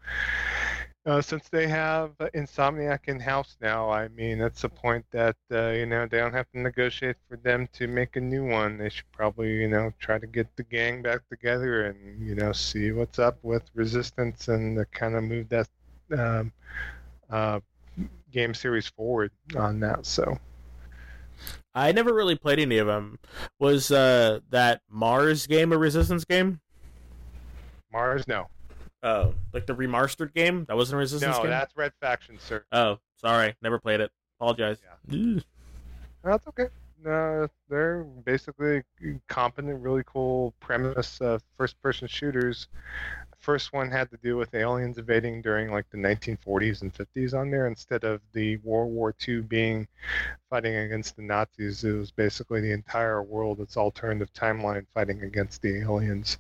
[1.06, 5.70] uh, since they have Insomniac in house now, I mean, it's a point that uh,
[5.70, 8.78] you know they don't have to negotiate for them to make a new one.
[8.78, 12.52] They should probably you know try to get the gang back together and you know
[12.52, 15.68] see what's up with Resistance and kind of move that
[16.18, 16.52] um,
[17.30, 17.60] uh,
[18.32, 20.08] game series forward on that.
[20.08, 20.40] So
[21.76, 23.20] I never really played any of them.
[23.60, 26.62] Was uh, that Mars game a Resistance game?
[27.92, 28.48] Mars, no,
[29.04, 30.66] Oh, like the remastered game?
[30.66, 31.52] That wasn't a Resistance no, game.
[31.52, 32.64] that's Red Faction, sir.
[32.72, 34.12] Oh, sorry, never played it.
[34.40, 34.78] Apologize.
[35.12, 35.44] Ugh.
[36.24, 36.68] That's okay.
[37.04, 38.82] No, they're basically
[39.28, 42.68] competent, really cool premise of first-person shooters.
[43.38, 47.52] First one had to do with aliens invading during like the 1940s and 50s on
[47.52, 49.88] there, instead of the World War II being
[50.50, 51.84] fighting against the Nazis.
[51.84, 56.40] It was basically the entire world, its alternative timeline, fighting against the aliens.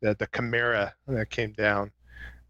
[0.00, 1.92] The the Chimera that came down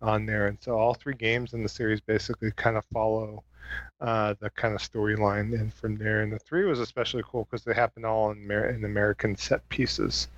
[0.03, 3.43] on there, and so all three games in the series basically kind of follow
[4.01, 6.23] uh, the kind of storyline and from there.
[6.23, 9.67] And the three was especially cool because they happened all in, Amer- in American set
[9.69, 10.29] pieces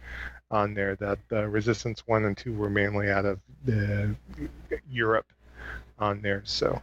[0.50, 0.96] on there.
[0.96, 4.14] That uh, Resistance one and two were mainly out of the
[4.88, 5.26] Europe
[5.98, 6.42] on there.
[6.44, 6.80] So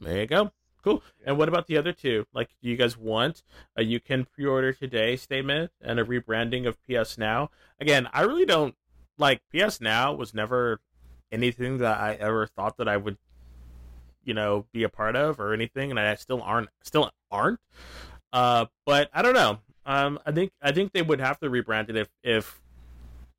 [0.00, 0.50] There you go.
[0.82, 1.02] Cool.
[1.26, 2.24] And what about the other two?
[2.32, 3.42] Like, do you guys want
[3.76, 7.50] a you can pre-order today statement and a rebranding of PS Now?
[7.80, 8.74] Again, I really don't
[9.18, 10.80] like PS Now was never
[11.32, 13.18] anything that I ever thought that I would,
[14.24, 16.68] you know, be a part of or anything, and I still aren't.
[16.82, 17.60] Still aren't.
[18.32, 19.58] Uh, but I don't know.
[19.86, 22.60] Um, I think I think they would have to rebrand it if if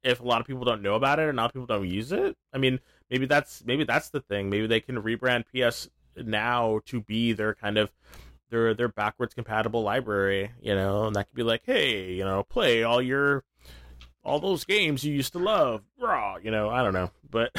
[0.03, 2.36] if a lot of people don't know about it or not people don't use it.
[2.53, 2.80] I mean,
[3.10, 4.49] maybe that's maybe that's the thing.
[4.49, 7.91] Maybe they can rebrand PS now to be their kind of
[8.49, 12.44] their their backwards compatible library, you know, and that could be like, hey, you know,
[12.44, 13.44] play all your
[14.24, 17.52] all those games you used to love, raw, you know, I don't know, but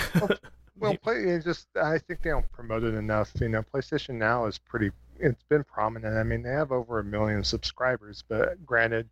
[0.78, 3.32] well, play just I think they don't promote it enough.
[3.40, 4.90] You know, PlayStation Now is pretty.
[5.18, 6.16] It's been prominent.
[6.16, 9.06] I mean, they have over a million subscribers, but granted,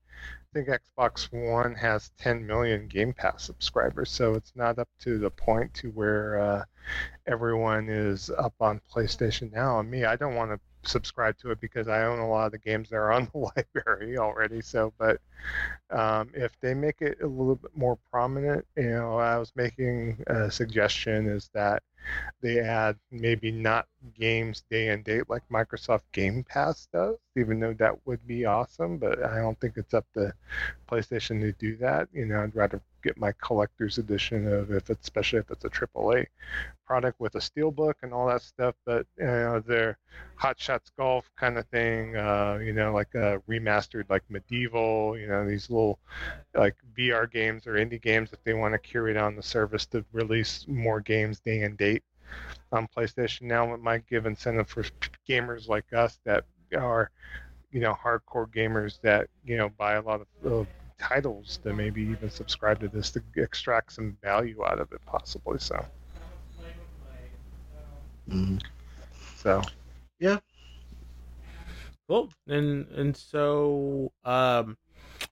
[0.51, 5.19] I think Xbox One has 10 million Game Pass subscribers, so it's not up to
[5.19, 6.65] the point to where uh,
[7.27, 9.81] everyone is up on PlayStation Now.
[9.81, 12.53] And me, I don't want to subscribe to it because I own a lot of
[12.53, 14.61] the games that are on the library already.
[14.61, 15.21] So, but
[15.91, 20.23] um, if they make it a little bit more prominent, you know, I was making
[20.27, 21.83] a suggestion is that
[22.41, 27.75] they add maybe not games day and date like Microsoft Game Pass does, even though
[27.75, 28.99] that would be awesome.
[28.99, 30.33] But I don't think it's up to
[30.91, 32.09] PlayStation to do that.
[32.13, 35.71] You know, I'd rather get my collector's edition of if it's especially if it's a
[35.71, 36.27] AAA
[36.87, 38.75] product with a steelbook and all that stuff.
[38.85, 39.99] But you know, their
[40.37, 45.29] Hot Shots Golf kind of thing, uh, you know, like a remastered like medieval, you
[45.29, 45.99] know, these little
[46.55, 50.05] like VR games or indie games if they want to curate on the service to
[50.13, 52.03] release more games day and date
[52.73, 53.73] on PlayStation now.
[53.75, 54.85] It might give incentive for
[55.29, 56.45] gamers like us that
[56.77, 57.11] are,
[57.71, 60.65] you know, hardcore gamers that you know buy a lot of uh,
[60.99, 65.59] titles to maybe even subscribe to this to extract some value out of it, possibly.
[65.59, 65.85] So.
[68.29, 68.59] Mm-hmm.
[69.37, 69.63] So.
[70.19, 70.39] Yeah.
[72.09, 72.31] Cool.
[72.47, 74.77] And and so um,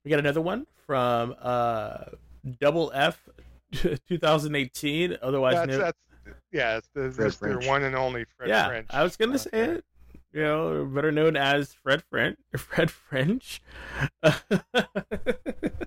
[0.05, 2.05] we got another one from uh,
[2.60, 3.28] Double F
[3.72, 5.80] 2018, otherwise that's, known.
[5.80, 5.98] That's,
[6.52, 7.38] yeah, it's the Fred Mr.
[7.38, 7.66] French.
[7.66, 8.86] one and only Fred yeah, French.
[8.90, 9.84] I was gonna Uh, say it.
[10.32, 12.38] You know, better known as Fred French.
[12.56, 13.62] Fred French.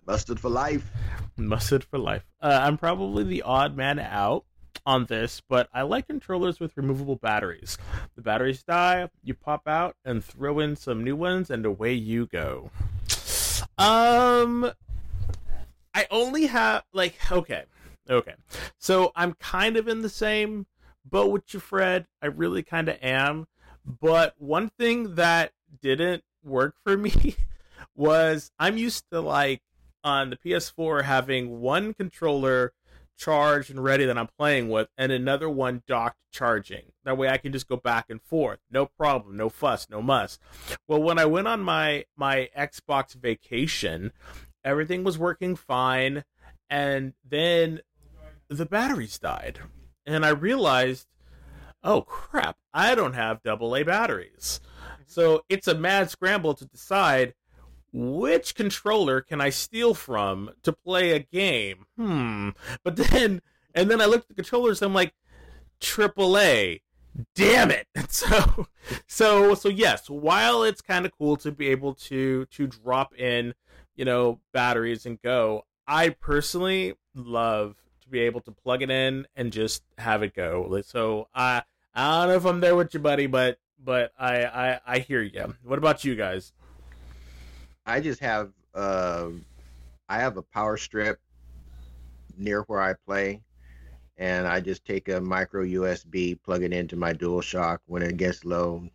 [0.10, 0.90] Busted for life.
[1.38, 2.26] Mustard for life.
[2.42, 4.44] Uh, I'm probably the odd man out
[4.84, 7.78] on this, but I like controllers with removable batteries.
[8.16, 12.26] The batteries die, you pop out and throw in some new ones, and away you
[12.26, 12.72] go.
[13.78, 14.72] Um,
[15.94, 17.66] I only have like okay,
[18.10, 18.34] okay.
[18.80, 20.66] So I'm kind of in the same
[21.06, 22.08] boat with you, Fred.
[22.20, 23.46] I really kind of am.
[23.86, 25.52] But one thing that
[25.84, 27.36] didn't work for me
[27.96, 29.62] was I'm used to like
[30.04, 32.74] on the PS4 having one controller
[33.20, 36.94] charged and ready that I'm playing with, and another one docked charging.
[37.04, 38.60] That way I can just go back and forth.
[38.72, 40.40] No problem, no fuss, no muss.
[40.88, 44.14] Well, when I went on my my Xbox vacation,
[44.64, 46.24] everything was working fine,
[46.70, 47.82] and then
[48.48, 49.60] the batteries died.
[50.06, 51.08] And I realized,
[51.84, 54.62] oh crap, I don't have double A batteries.
[55.06, 57.34] So it's a mad scramble to decide
[57.92, 61.86] which controller can I steal from to play a game?
[61.98, 62.50] Hmm.
[62.84, 63.42] But then,
[63.74, 64.82] and then I looked at the controllers.
[64.82, 65.14] I'm like,
[65.82, 66.82] AAA.
[67.36, 67.88] Damn it!
[68.12, 68.68] So,
[69.08, 70.10] so, so yes.
[70.10, 73.54] While it's kind of cool to be able to to drop in,
[73.96, 79.28] you know, batteries and go, I personally love to be able to plug it in
[79.36, 80.82] and just have it go.
[80.86, 81.64] So, I
[81.94, 85.22] I don't know if I'm there with you, buddy, but but I I I hear
[85.22, 85.56] you.
[85.64, 86.54] What about you guys?
[87.90, 89.30] I just have uh,
[90.08, 91.20] I have a power strip
[92.38, 93.42] near where I play,
[94.18, 98.46] and I just take a micro USB, plug it into my DualShock when it gets
[98.46, 98.88] low.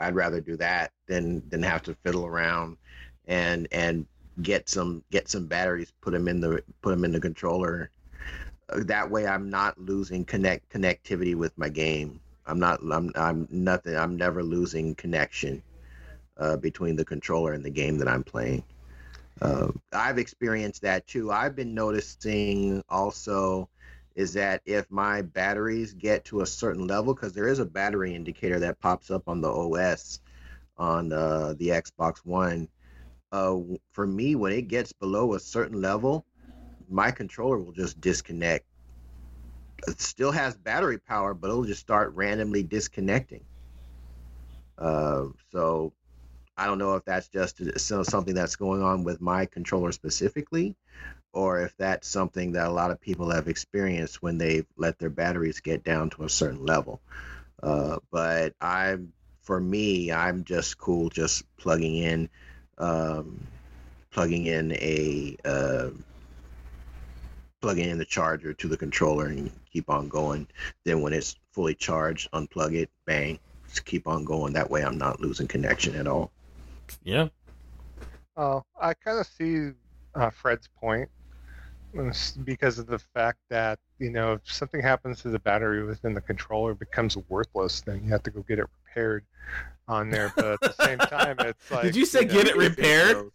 [0.00, 2.76] I'd rather do that than than have to fiddle around
[3.26, 4.06] and and
[4.42, 7.90] get some get some batteries, put them in the put them in the controller.
[8.70, 12.20] Uh, That way, I'm not losing connect connectivity with my game.
[12.46, 12.80] I'm not.
[12.92, 13.12] I'm.
[13.16, 13.96] I'm nothing.
[13.96, 15.62] I'm never losing connection
[16.38, 18.64] uh, between the controller and the game that I'm playing.
[19.40, 21.30] Uh, I've experienced that too.
[21.30, 23.68] I've been noticing also
[24.16, 28.16] is that if my batteries get to a certain level, because there is a battery
[28.16, 30.20] indicator that pops up on the OS
[30.76, 32.68] on uh, the Xbox One.
[33.30, 33.58] Uh,
[33.92, 36.24] for me, when it gets below a certain level,
[36.90, 38.64] my controller will just disconnect.
[39.86, 43.44] It still has battery power, but it'll just start randomly disconnecting.
[44.78, 45.92] Uh, so
[46.58, 47.62] I don't know if that's just
[48.04, 50.74] something that's going on with my controller specifically,
[51.32, 55.08] or if that's something that a lot of people have experienced when they let their
[55.08, 57.00] batteries get down to a certain level.
[57.62, 58.96] Uh, but I,
[59.42, 62.28] for me, I'm just cool just plugging in,
[62.76, 63.46] um,
[64.10, 65.90] plugging in a, uh,
[67.60, 70.48] plugging in the charger to the controller and keep on going.
[70.84, 74.54] Then when it's fully charged, unplug it, bang, just keep on going.
[74.54, 76.32] That way, I'm not losing connection at all.
[77.02, 77.28] Yeah.
[78.36, 79.70] Oh, I kind of see
[80.14, 81.08] uh, Fred's point.
[82.44, 86.20] Because of the fact that you know if something happens to the battery within the
[86.20, 89.24] controller it becomes worthless, then you have to go get it repaired
[89.88, 90.30] on there.
[90.36, 92.68] But at the same time, it's like Did you say know, get it You can
[92.70, 93.30] repaired?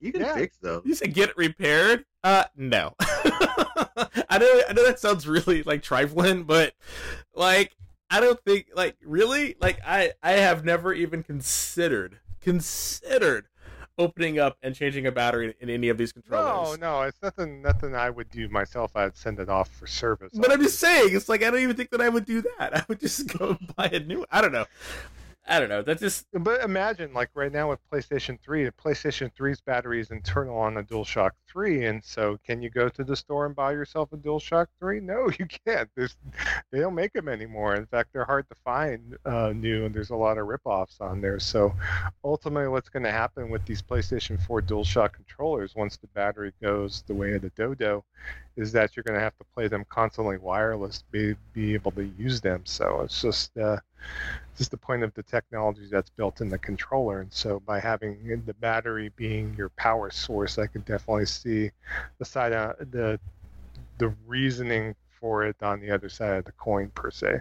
[0.00, 0.34] You can Yeah.
[0.34, 0.82] fix those.
[0.84, 2.04] You said get it repaired?
[2.22, 2.94] Uh, no.
[3.00, 6.74] I know, I know that sounds really like trifling, but
[7.34, 7.72] like,
[8.10, 13.46] I don't think like really like I I have never even considered considered
[13.98, 16.78] opening up and changing a battery in any of these controllers.
[16.78, 17.62] No, no, it's nothing.
[17.62, 18.92] Nothing I would do myself.
[18.96, 20.32] I'd send it off for service.
[20.34, 22.76] But I'm just saying, it's like I don't even think that I would do that.
[22.76, 24.24] I would just go buy a new.
[24.30, 24.66] I don't know.
[25.44, 25.82] I don't know.
[25.82, 30.12] That's just But imagine, like right now with PlayStation 3, the PlayStation 3's battery is
[30.12, 33.72] internal on the DualShock 3, and so can you go to the store and buy
[33.72, 35.00] yourself a DualShock 3?
[35.00, 35.90] No, you can't.
[35.96, 36.16] There's,
[36.70, 37.74] they don't make them anymore.
[37.74, 41.20] In fact, they're hard to find uh, new, and there's a lot of rip-offs on
[41.20, 41.40] there.
[41.40, 41.74] So
[42.22, 47.02] ultimately, what's going to happen with these PlayStation 4 DualShock controllers once the battery goes
[47.08, 48.04] the way of the Dodo
[48.54, 52.04] is that you're going to have to play them constantly wireless be, be able to
[52.16, 52.62] use them.
[52.64, 53.58] So it's just.
[53.58, 53.78] Uh,
[54.56, 57.20] just the point of the technology that's built in the controller.
[57.20, 61.70] And so by having the battery being your power source, I could definitely see
[62.18, 63.18] the side of the
[63.98, 67.40] the reasoning for it on the other side of the coin per se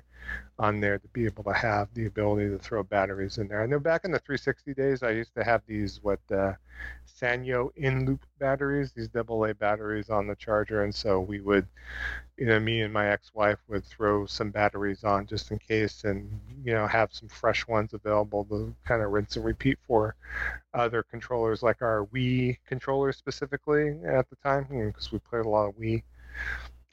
[0.60, 3.64] on there to be able to have the ability to throw batteries in there.
[3.64, 6.54] I know back in the 360 days I used to have these what uh,
[7.20, 11.66] Sanyo Eneloop batteries, these AA batteries on the charger and so we would
[12.38, 16.28] you know, me and my ex-wife would throw some batteries on just in case, and
[16.64, 20.16] you know, have some fresh ones available to kind of rinse and repeat for
[20.74, 25.68] other controllers, like our Wii controller specifically at the time, because we played a lot
[25.68, 26.02] of Wii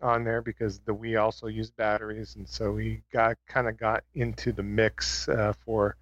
[0.01, 4.05] on there because the Wii also used batteries, and so we got kind of got
[4.15, 5.97] into the mix uh, for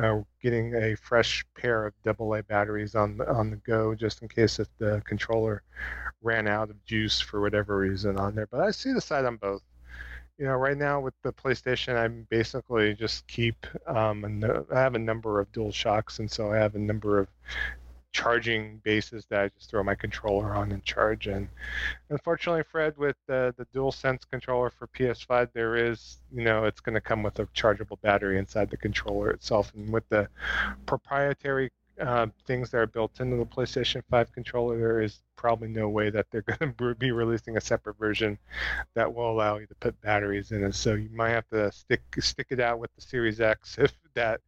[0.00, 4.28] uh, getting a fresh pair of AA batteries on the, on the go, just in
[4.28, 5.62] case if the controller
[6.22, 8.46] ran out of juice for whatever reason on there.
[8.46, 9.62] But I see the side on both.
[10.38, 13.66] You know, right now with the PlayStation, I basically just keep.
[13.86, 17.18] Um, no- I have a number of Dual Shocks, and so I have a number
[17.18, 17.28] of
[18.12, 21.26] charging bases that I just throw my controller on and charge.
[21.26, 21.48] And
[22.10, 26.80] unfortunately, Fred, with the the Dual Sense controller for PS5, there is, you know, it's
[26.80, 30.28] going to come with a chargeable battery inside the controller itself, and with the
[30.86, 31.70] proprietary
[32.00, 36.10] uh, things that are built into the PlayStation 5 controller, there is probably no way
[36.10, 38.38] that they're going to be releasing a separate version
[38.94, 40.74] that will allow you to put batteries in it.
[40.74, 44.40] So you might have to stick stick it out with the Series X if that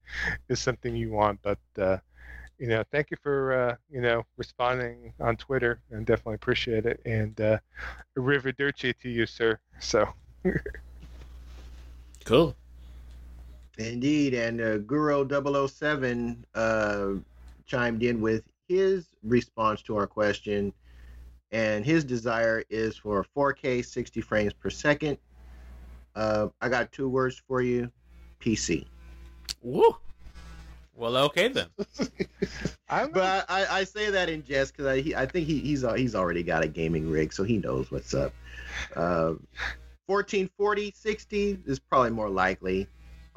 [0.49, 1.41] is something you want.
[1.43, 1.99] But uh,
[2.59, 7.01] you know, thank you for uh, you know responding on Twitter, and definitely appreciate it.
[7.05, 7.59] And uh,
[8.19, 9.59] arrivederci to you, sir.
[9.81, 10.09] So.
[12.25, 12.55] cool.
[13.77, 15.27] Indeed, and uh, Guru
[15.69, 17.09] 007 uh,
[17.67, 20.73] chimed in with his response to our question,
[21.51, 25.19] and his desire is for 4K 60 frames per second.
[26.15, 27.91] Uh, I got two words for you:
[28.41, 28.87] PC.
[29.61, 29.97] Woo.
[30.97, 31.69] Well, okay then.
[32.89, 35.59] I'm But I, I, I say that in jest because I, he, I think he,
[35.61, 38.33] he's he's already got a gaming rig, so he knows what's up.
[38.95, 39.35] Uh,
[40.07, 42.87] 1440 60 is probably more likely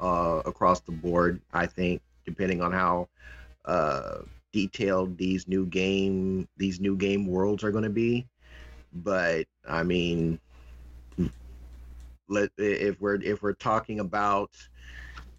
[0.00, 1.40] uh, across the board.
[1.52, 3.08] I think, depending on how
[3.64, 4.18] uh,
[4.52, 8.26] detailed these new game these new game worlds are going to be.
[8.92, 10.38] But I mean,
[12.28, 14.50] let if we're if we're talking about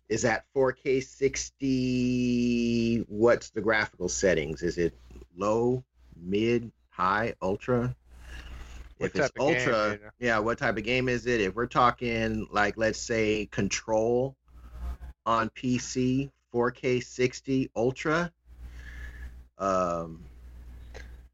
[0.10, 3.06] is that 4K 60?
[3.07, 4.64] What's the graphical settings?
[4.64, 4.98] Is it
[5.38, 5.84] low,
[6.19, 7.95] mid, high, ultra?
[8.98, 11.40] What if it's of game, ultra, yeah, what type of game is it?
[11.40, 14.36] If we're talking like let's say Control
[15.26, 18.31] on PC, 4K 60 ultra,
[19.60, 20.26] um,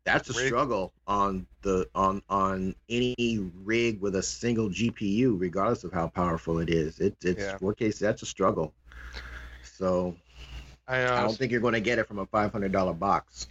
[0.05, 0.47] that's a Rig.
[0.47, 6.59] struggle on the on on any rig with a single GPU, regardless of how powerful
[6.59, 6.99] it is.
[6.99, 7.57] It, it's Yeah.
[7.57, 7.99] 4K.
[7.99, 8.73] That's a struggle.
[9.63, 10.15] So
[10.87, 13.47] I, uh, I don't think you're going to get it from a $500 box.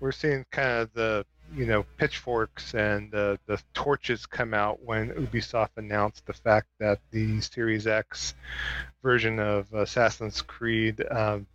[0.00, 5.10] we're seeing kind of the you know pitchforks and the the torches come out when
[5.10, 8.34] Ubisoft announced the fact that the Series X
[9.02, 11.46] version of Assassin's Creed um,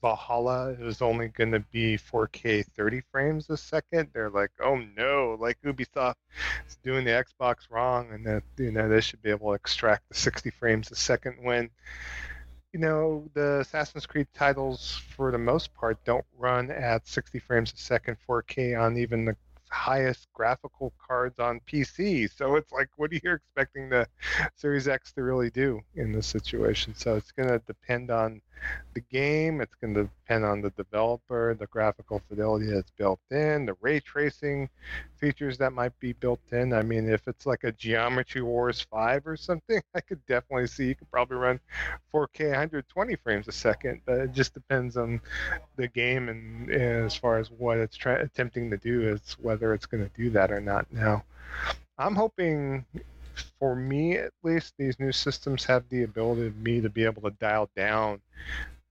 [0.00, 4.08] Valhalla is only going to be 4K 30 frames a second.
[4.12, 6.14] They're like, oh no, like Ubisoft
[6.68, 10.08] is doing the Xbox wrong, and that you know they should be able to extract
[10.08, 11.70] the 60 frames a second when
[12.76, 17.72] you know, the Assassin's Creed titles, for the most part, don't run at 60 frames
[17.72, 19.34] a second 4K on even the
[19.70, 22.30] highest graphical cards on PC.
[22.30, 24.06] So it's like, what are you expecting the
[24.56, 26.94] Series X to really do in this situation?
[26.94, 28.42] So it's going to depend on
[28.94, 29.60] the game.
[29.60, 34.00] It's going to depend on the developer, the graphical fidelity that's built in, the ray
[34.00, 34.68] tracing
[35.16, 36.72] features that might be built in.
[36.72, 40.88] I mean, if it's like a Geometry Wars 5 or something, I could definitely see
[40.88, 41.60] you could probably run
[42.14, 44.00] 4K 120 frames a second.
[44.06, 45.20] But it just depends on
[45.76, 49.74] the game and, and as far as what it's try- attempting to do is whether
[49.74, 51.24] it's going to do that or not now.
[51.98, 52.84] I'm hoping
[53.58, 57.22] for me at least, these new systems have the ability of me to be able
[57.22, 58.20] to dial down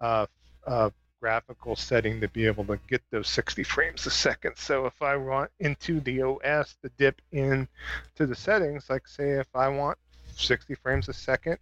[0.01, 0.26] uh,
[0.65, 0.89] uh,
[1.22, 4.53] graphical setting to be able to get those 60 frames a second.
[4.57, 7.67] So if I want into the OS to dip in
[8.15, 9.97] to the settings, like say if I want
[10.35, 11.57] 60 frames a second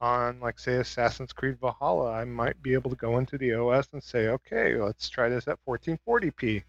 [0.00, 3.88] on like say Assassin's Creed Valhalla, I might be able to go into the OS
[3.92, 6.62] and say, okay, let's try this at 1440p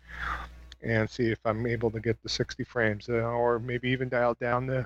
[0.82, 4.36] and see if I'm able to get the 60 frames, uh, or maybe even dial
[4.36, 4.86] down the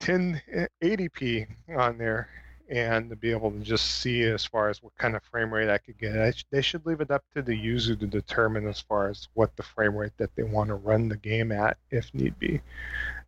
[0.00, 1.46] 1080p
[1.76, 2.28] on there
[2.68, 5.68] and to be able to just see as far as what kind of frame rate
[5.68, 6.18] I could get.
[6.18, 9.28] I sh- they should leave it up to the user to determine as far as
[9.34, 12.60] what the frame rate that they want to run the game at, if need be,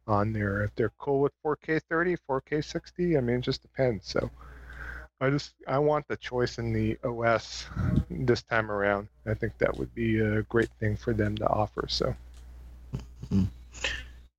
[0.06, 0.64] on there.
[0.64, 4.08] If they're cool with 4K 30, 4K 60, I mean, it just depends.
[4.08, 4.28] So
[5.20, 7.66] I just I want the choice in the OS
[8.10, 9.08] this time around.
[9.26, 11.86] I think that would be a great thing for them to offer.
[11.88, 12.14] So.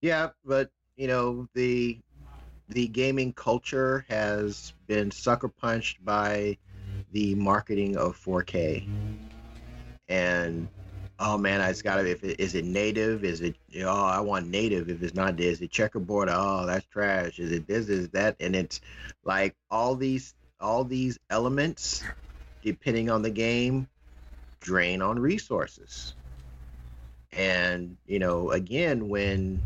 [0.01, 1.99] Yeah, but you know the
[2.69, 6.57] the gaming culture has been sucker punched by
[7.11, 8.88] the marketing of 4K.
[10.07, 10.68] And
[11.19, 12.10] oh man, it's got to.
[12.10, 13.23] If it, is it native?
[13.26, 14.89] Is it oh I want native?
[14.89, 16.30] If it's not, is it checkerboard?
[16.31, 17.39] Oh that's trash.
[17.39, 17.89] Is it this?
[17.89, 18.38] Is that?
[18.39, 18.80] And it's
[19.26, 22.03] like all these all these elements,
[22.64, 23.88] depending on the game,
[24.60, 26.14] drain on resources.
[27.34, 29.61] And you know, again, when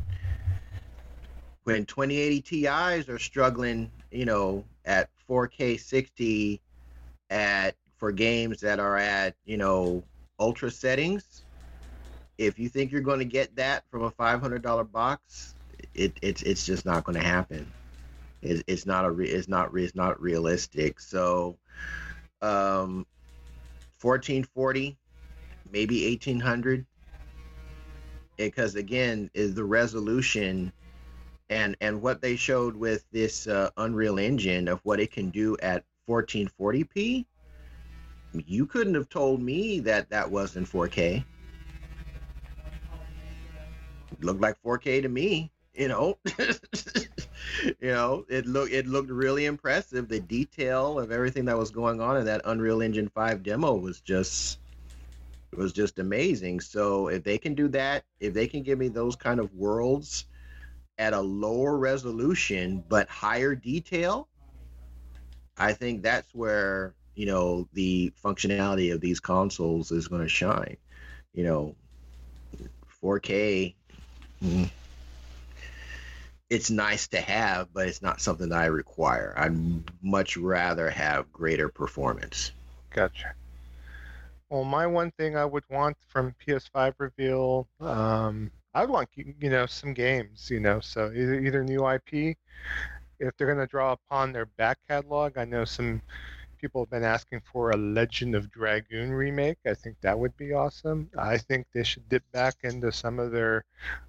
[1.63, 6.59] when 2080 Ti's are struggling, you know, at 4K 60
[7.29, 10.03] at for games that are at, you know,
[10.39, 11.45] ultra settings,
[12.37, 15.55] if you think you're going to get that from a $500 box,
[15.93, 17.71] it, it's it's just not going to happen.
[18.43, 20.99] It, it's not a re, it's not it's not realistic.
[20.99, 21.57] So,
[22.41, 23.05] um,
[24.01, 24.97] 1440,
[25.71, 26.85] maybe 1800,
[28.37, 30.71] because again, is the resolution
[31.49, 35.55] and and what they showed with this uh, Unreal Engine of what it can do
[35.61, 37.25] at 1440p,
[38.45, 41.23] you couldn't have told me that that wasn't 4K.
[44.11, 46.17] It looked like 4K to me, you know.
[47.63, 50.07] you know, it looked it looked really impressive.
[50.07, 53.99] The detail of everything that was going on in that Unreal Engine 5 demo was
[54.01, 54.59] just
[55.55, 56.59] was just amazing.
[56.59, 60.25] So if they can do that, if they can give me those kind of worlds
[60.97, 64.27] at a lower resolution but higher detail,
[65.57, 70.77] I think that's where you know the functionality of these consoles is going to shine.
[71.33, 71.75] You know,
[73.03, 73.73] 4K.
[74.43, 74.69] Mm,
[76.53, 79.33] it's nice to have, but it's not something that I require.
[79.35, 79.57] I'd
[80.03, 82.51] much rather have greater performance.
[82.91, 83.33] Gotcha.
[84.49, 89.49] Well, my one thing I would want from PS5 reveal, um, I would want you
[89.49, 92.37] know some games, you know, so either either new IP.
[93.19, 96.03] If they're going to draw upon their back catalog, I know some
[96.63, 99.57] people have been asking for a Legend of Dragoon remake.
[99.67, 101.09] I think that would be awesome.
[101.19, 103.65] I think they should dip back into some of their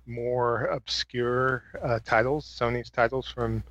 [0.06, 3.64] more obscure uh, titles, Sony's titles from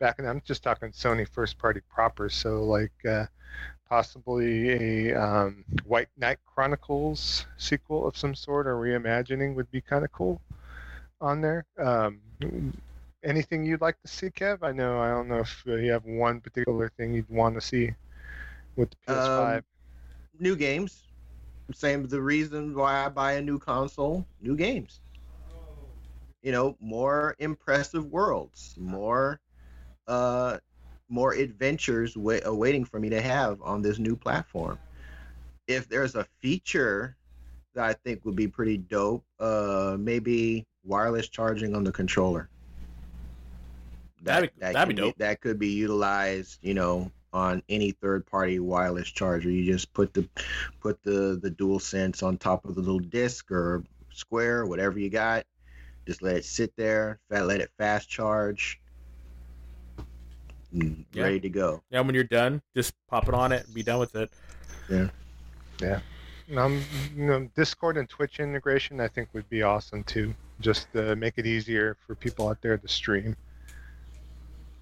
[0.00, 0.18] back.
[0.18, 2.30] And I'm just talking Sony first party proper.
[2.30, 2.92] So like.
[3.06, 3.26] Uh,
[3.86, 10.04] possibly a um, White Knight Chronicles sequel of some sort or reimagining would be kind
[10.04, 10.40] of cool
[11.20, 11.66] on there.
[11.78, 12.18] Um,
[13.22, 14.62] anything you'd like to see, Kev?
[14.62, 17.92] I know I don't know if you have one particular thing you'd want to see
[18.76, 19.56] with the PS5.
[19.56, 19.62] Um,
[20.38, 21.02] new games.
[21.72, 24.26] Same the reason why I buy a new console.
[24.40, 25.00] New games.
[26.42, 29.40] You know, more impressive worlds, more
[30.06, 30.58] uh,
[31.08, 34.78] more adventures wa- waiting for me to have on this new platform.
[35.66, 37.16] If there's a feature
[37.74, 42.48] that I think would be pretty dope, uh, maybe wireless charging on the controller.
[44.22, 45.16] That, that'd be, that that'd be dope.
[45.16, 49.50] Be, that could be utilized, you know, on any third-party wireless charger.
[49.50, 50.26] You just put the
[50.80, 55.10] put the the dual sense on top of the little disc or square, whatever you
[55.10, 55.44] got.
[56.06, 58.80] Just let it sit there, let it fast charge,
[60.72, 61.22] yeah.
[61.22, 61.82] ready to go.
[61.90, 64.30] Yeah, when you're done, just pop it on it and be done with it.
[64.88, 65.08] Yeah.
[65.80, 66.00] Yeah.
[66.56, 66.82] Um,
[67.16, 70.34] you know, Discord and Twitch integration, I think, would be awesome too.
[70.60, 73.34] Just to make it easier for people out there to stream.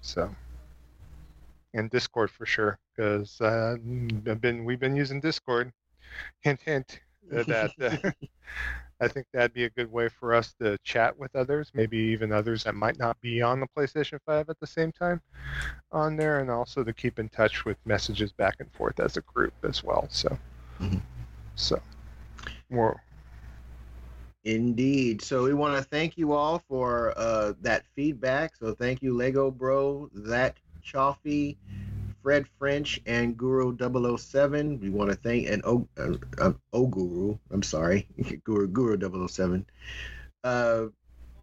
[0.01, 0.29] So,
[1.73, 3.75] and Discord for sure, because uh,
[4.27, 5.71] I've been we've been using Discord.
[6.41, 6.99] Hint, hint.
[7.35, 7.91] uh, That uh,
[9.01, 12.31] I think that'd be a good way for us to chat with others, maybe even
[12.31, 15.21] others that might not be on the PlayStation 5 at the same time
[15.91, 19.21] on there, and also to keep in touch with messages back and forth as a
[19.21, 20.07] group as well.
[20.09, 20.37] So,
[20.79, 21.01] Mhm.
[21.55, 21.81] so
[22.69, 23.01] more.
[24.43, 25.21] Indeed.
[25.21, 28.55] So we want to thank you all for uh, that feedback.
[28.55, 31.57] So thank you, Lego Bro, that Chaffee,
[32.21, 33.75] Fred French, and Guru
[34.17, 34.79] 007.
[34.79, 37.37] We want to thank and O uh, uh, Guru.
[37.51, 38.07] I'm sorry,
[38.43, 39.65] Guru Guru 007.
[40.43, 40.85] Uh,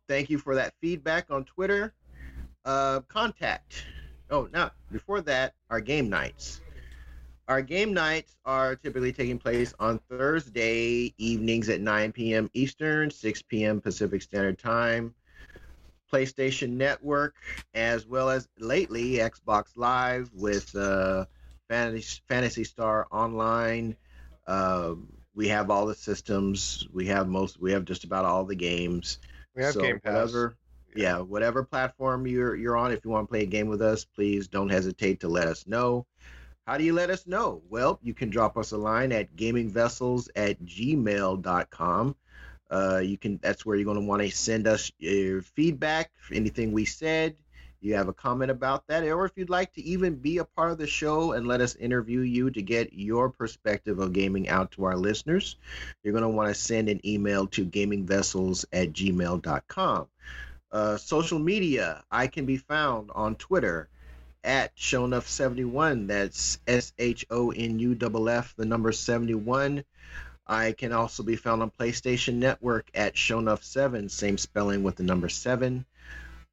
[0.08, 1.94] thank you for that feedback on Twitter.
[2.64, 3.84] Uh, contact.
[4.30, 6.60] Oh, now before that, our game nights.
[7.48, 12.48] Our game nights are typically taking place on Thursday evenings at 9 p.m.
[12.54, 13.80] Eastern, 6 p.m.
[13.80, 15.14] Pacific Standard Time.
[16.10, 17.34] PlayStation Network,
[17.74, 21.26] as well as lately Xbox Live with uh,
[21.68, 23.96] Phantasy, Phantasy Star Online.
[24.46, 26.86] Um, we have all the systems.
[26.92, 27.60] We have most.
[27.60, 29.18] We have just about all the games.
[29.54, 30.14] We have So Game Pass.
[30.14, 30.56] Whatever,
[30.96, 34.04] yeah, whatever platform you're you're on, if you want to play a game with us,
[34.04, 36.06] please don't hesitate to let us know.
[36.66, 37.62] How do you let us know?
[37.68, 42.16] Well, you can drop us a line at gamingvessels at gmail.com.
[42.70, 46.72] Uh, you can that's where you're going to want to send us your feedback, anything
[46.72, 47.36] we said.
[47.82, 50.70] You have a comment about that, or if you'd like to even be a part
[50.70, 54.72] of the show and let us interview you to get your perspective of gaming out
[54.72, 55.56] to our listeners,
[56.02, 60.08] you're going to want to send an email to gamingvessels at gmail.com.
[60.70, 63.88] Uh, social media, I can be found on Twitter
[64.44, 66.06] at Shonuff71.
[66.06, 69.84] That's S H O N U F F, the number 71.
[70.50, 75.28] I can also be found on PlayStation Network at Shonuff7, same spelling with the number
[75.28, 75.86] 7.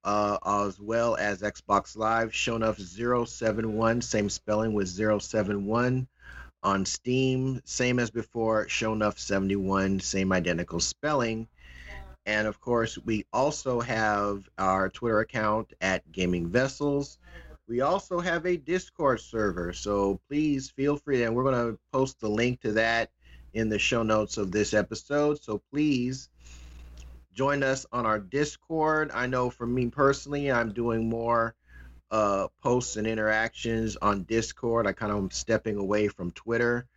[0.03, 6.07] Uh, as well as Xbox Live, Shonuff071, same spelling with 071.
[6.61, 11.47] On Steam, same as before, Shonuff71, same identical spelling.
[12.27, 17.17] And of course, we also have our Twitter account at Gaming Vessels.
[17.67, 22.19] We also have a Discord server, so please feel free, and we're going to post
[22.19, 23.09] the link to that
[23.53, 25.41] in the show notes of this episode.
[25.41, 26.29] So please
[27.33, 29.11] join us on our Discord.
[29.13, 31.55] I know for me personally, I'm doing more
[32.09, 34.87] uh, posts and interactions on Discord.
[34.87, 36.87] I kind of am stepping away from Twitter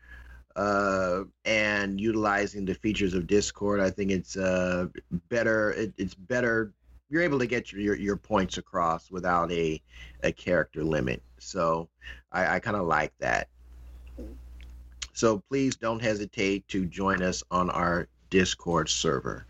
[0.56, 3.81] uh, and utilizing the features of Discord.
[3.81, 4.86] I think it's uh,
[5.28, 5.72] better.
[5.72, 6.72] It, it's better.
[7.09, 9.82] You're able to get your, your, your points across without a,
[10.22, 11.22] a character limit.
[11.39, 11.89] So
[12.31, 13.48] I, I kind of like that.
[15.20, 19.44] So please don't hesitate to join us on our Discord server.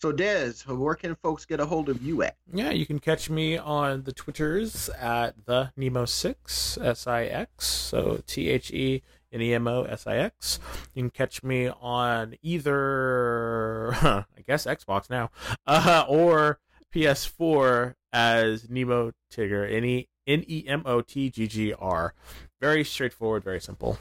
[0.00, 2.36] So Des, where can folks get a hold of you at?
[2.52, 7.64] Yeah, you can catch me on the Twitters at the Nemo6 S I X.
[7.64, 10.58] So T H E N E M O S I X.
[10.94, 15.30] You can catch me on either, I guess Xbox now,
[15.64, 16.58] uh, or
[16.92, 19.72] PS4 as Nemo Tigger.
[19.72, 22.14] N E M O T G G R.
[22.60, 23.96] Very straightforward, very simple.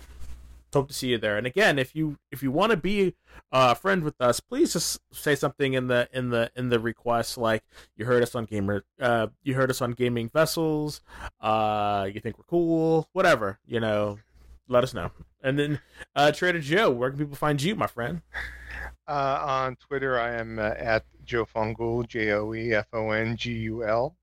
[0.74, 1.38] Hope to see you there.
[1.38, 3.16] And again, if you if you want to be
[3.52, 7.38] a friend with us, please just say something in the in the in the request
[7.38, 7.64] like
[7.96, 11.02] you heard us on gamer uh you heard us on gaming vessels,
[11.40, 14.20] uh you think we're cool, whatever, you know,
[14.68, 15.12] let us know.
[15.42, 15.80] And then
[16.16, 18.22] uh Trader Joe, where can people find you, my friend?
[19.08, 23.38] Uh, on Twitter, I am uh, at Joe Fongul, J O E F O N
[23.38, 24.18] G U L.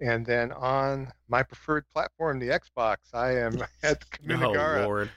[0.00, 5.10] And then on my preferred platform, the Xbox, I am at Oh Kamunagara, Lord.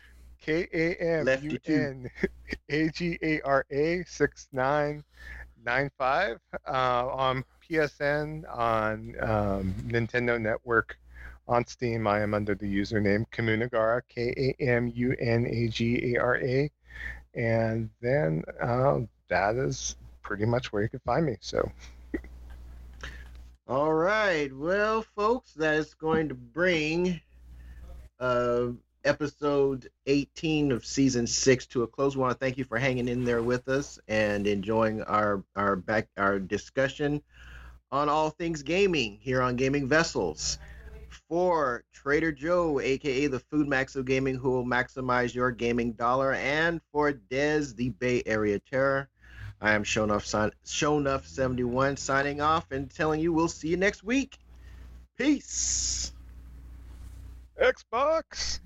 [0.43, 2.09] K A M U N
[2.69, 6.39] A G A R A 6995.
[6.67, 10.99] Uh, on PSN, on um, Nintendo Network,
[11.47, 16.13] on Steam, I am under the username Kamunagara, K A M U N A G
[16.13, 16.69] A R A.
[17.35, 18.99] And then uh,
[19.29, 21.37] that is pretty much where you can find me.
[21.39, 21.71] So,
[23.67, 24.53] All right.
[24.53, 27.21] Well, folks, that is going to bring
[28.19, 28.67] uh,
[29.05, 32.15] episode 18 of season six to a close.
[32.15, 35.75] We want to thank you for hanging in there with us and enjoying our our
[35.75, 37.21] back our discussion
[37.91, 40.57] on all things gaming here on Gaming Vessels.
[41.29, 46.33] For Trader Joe, aka the Food Max of Gaming, who will maximize your gaming dollar,
[46.33, 49.09] and for Dez, the Bay Area Terror.
[49.61, 54.37] I am Shonuff, sign- Shonuff71 signing off and telling you we'll see you next week.
[55.17, 56.11] Peace.
[57.61, 58.59] Xbox!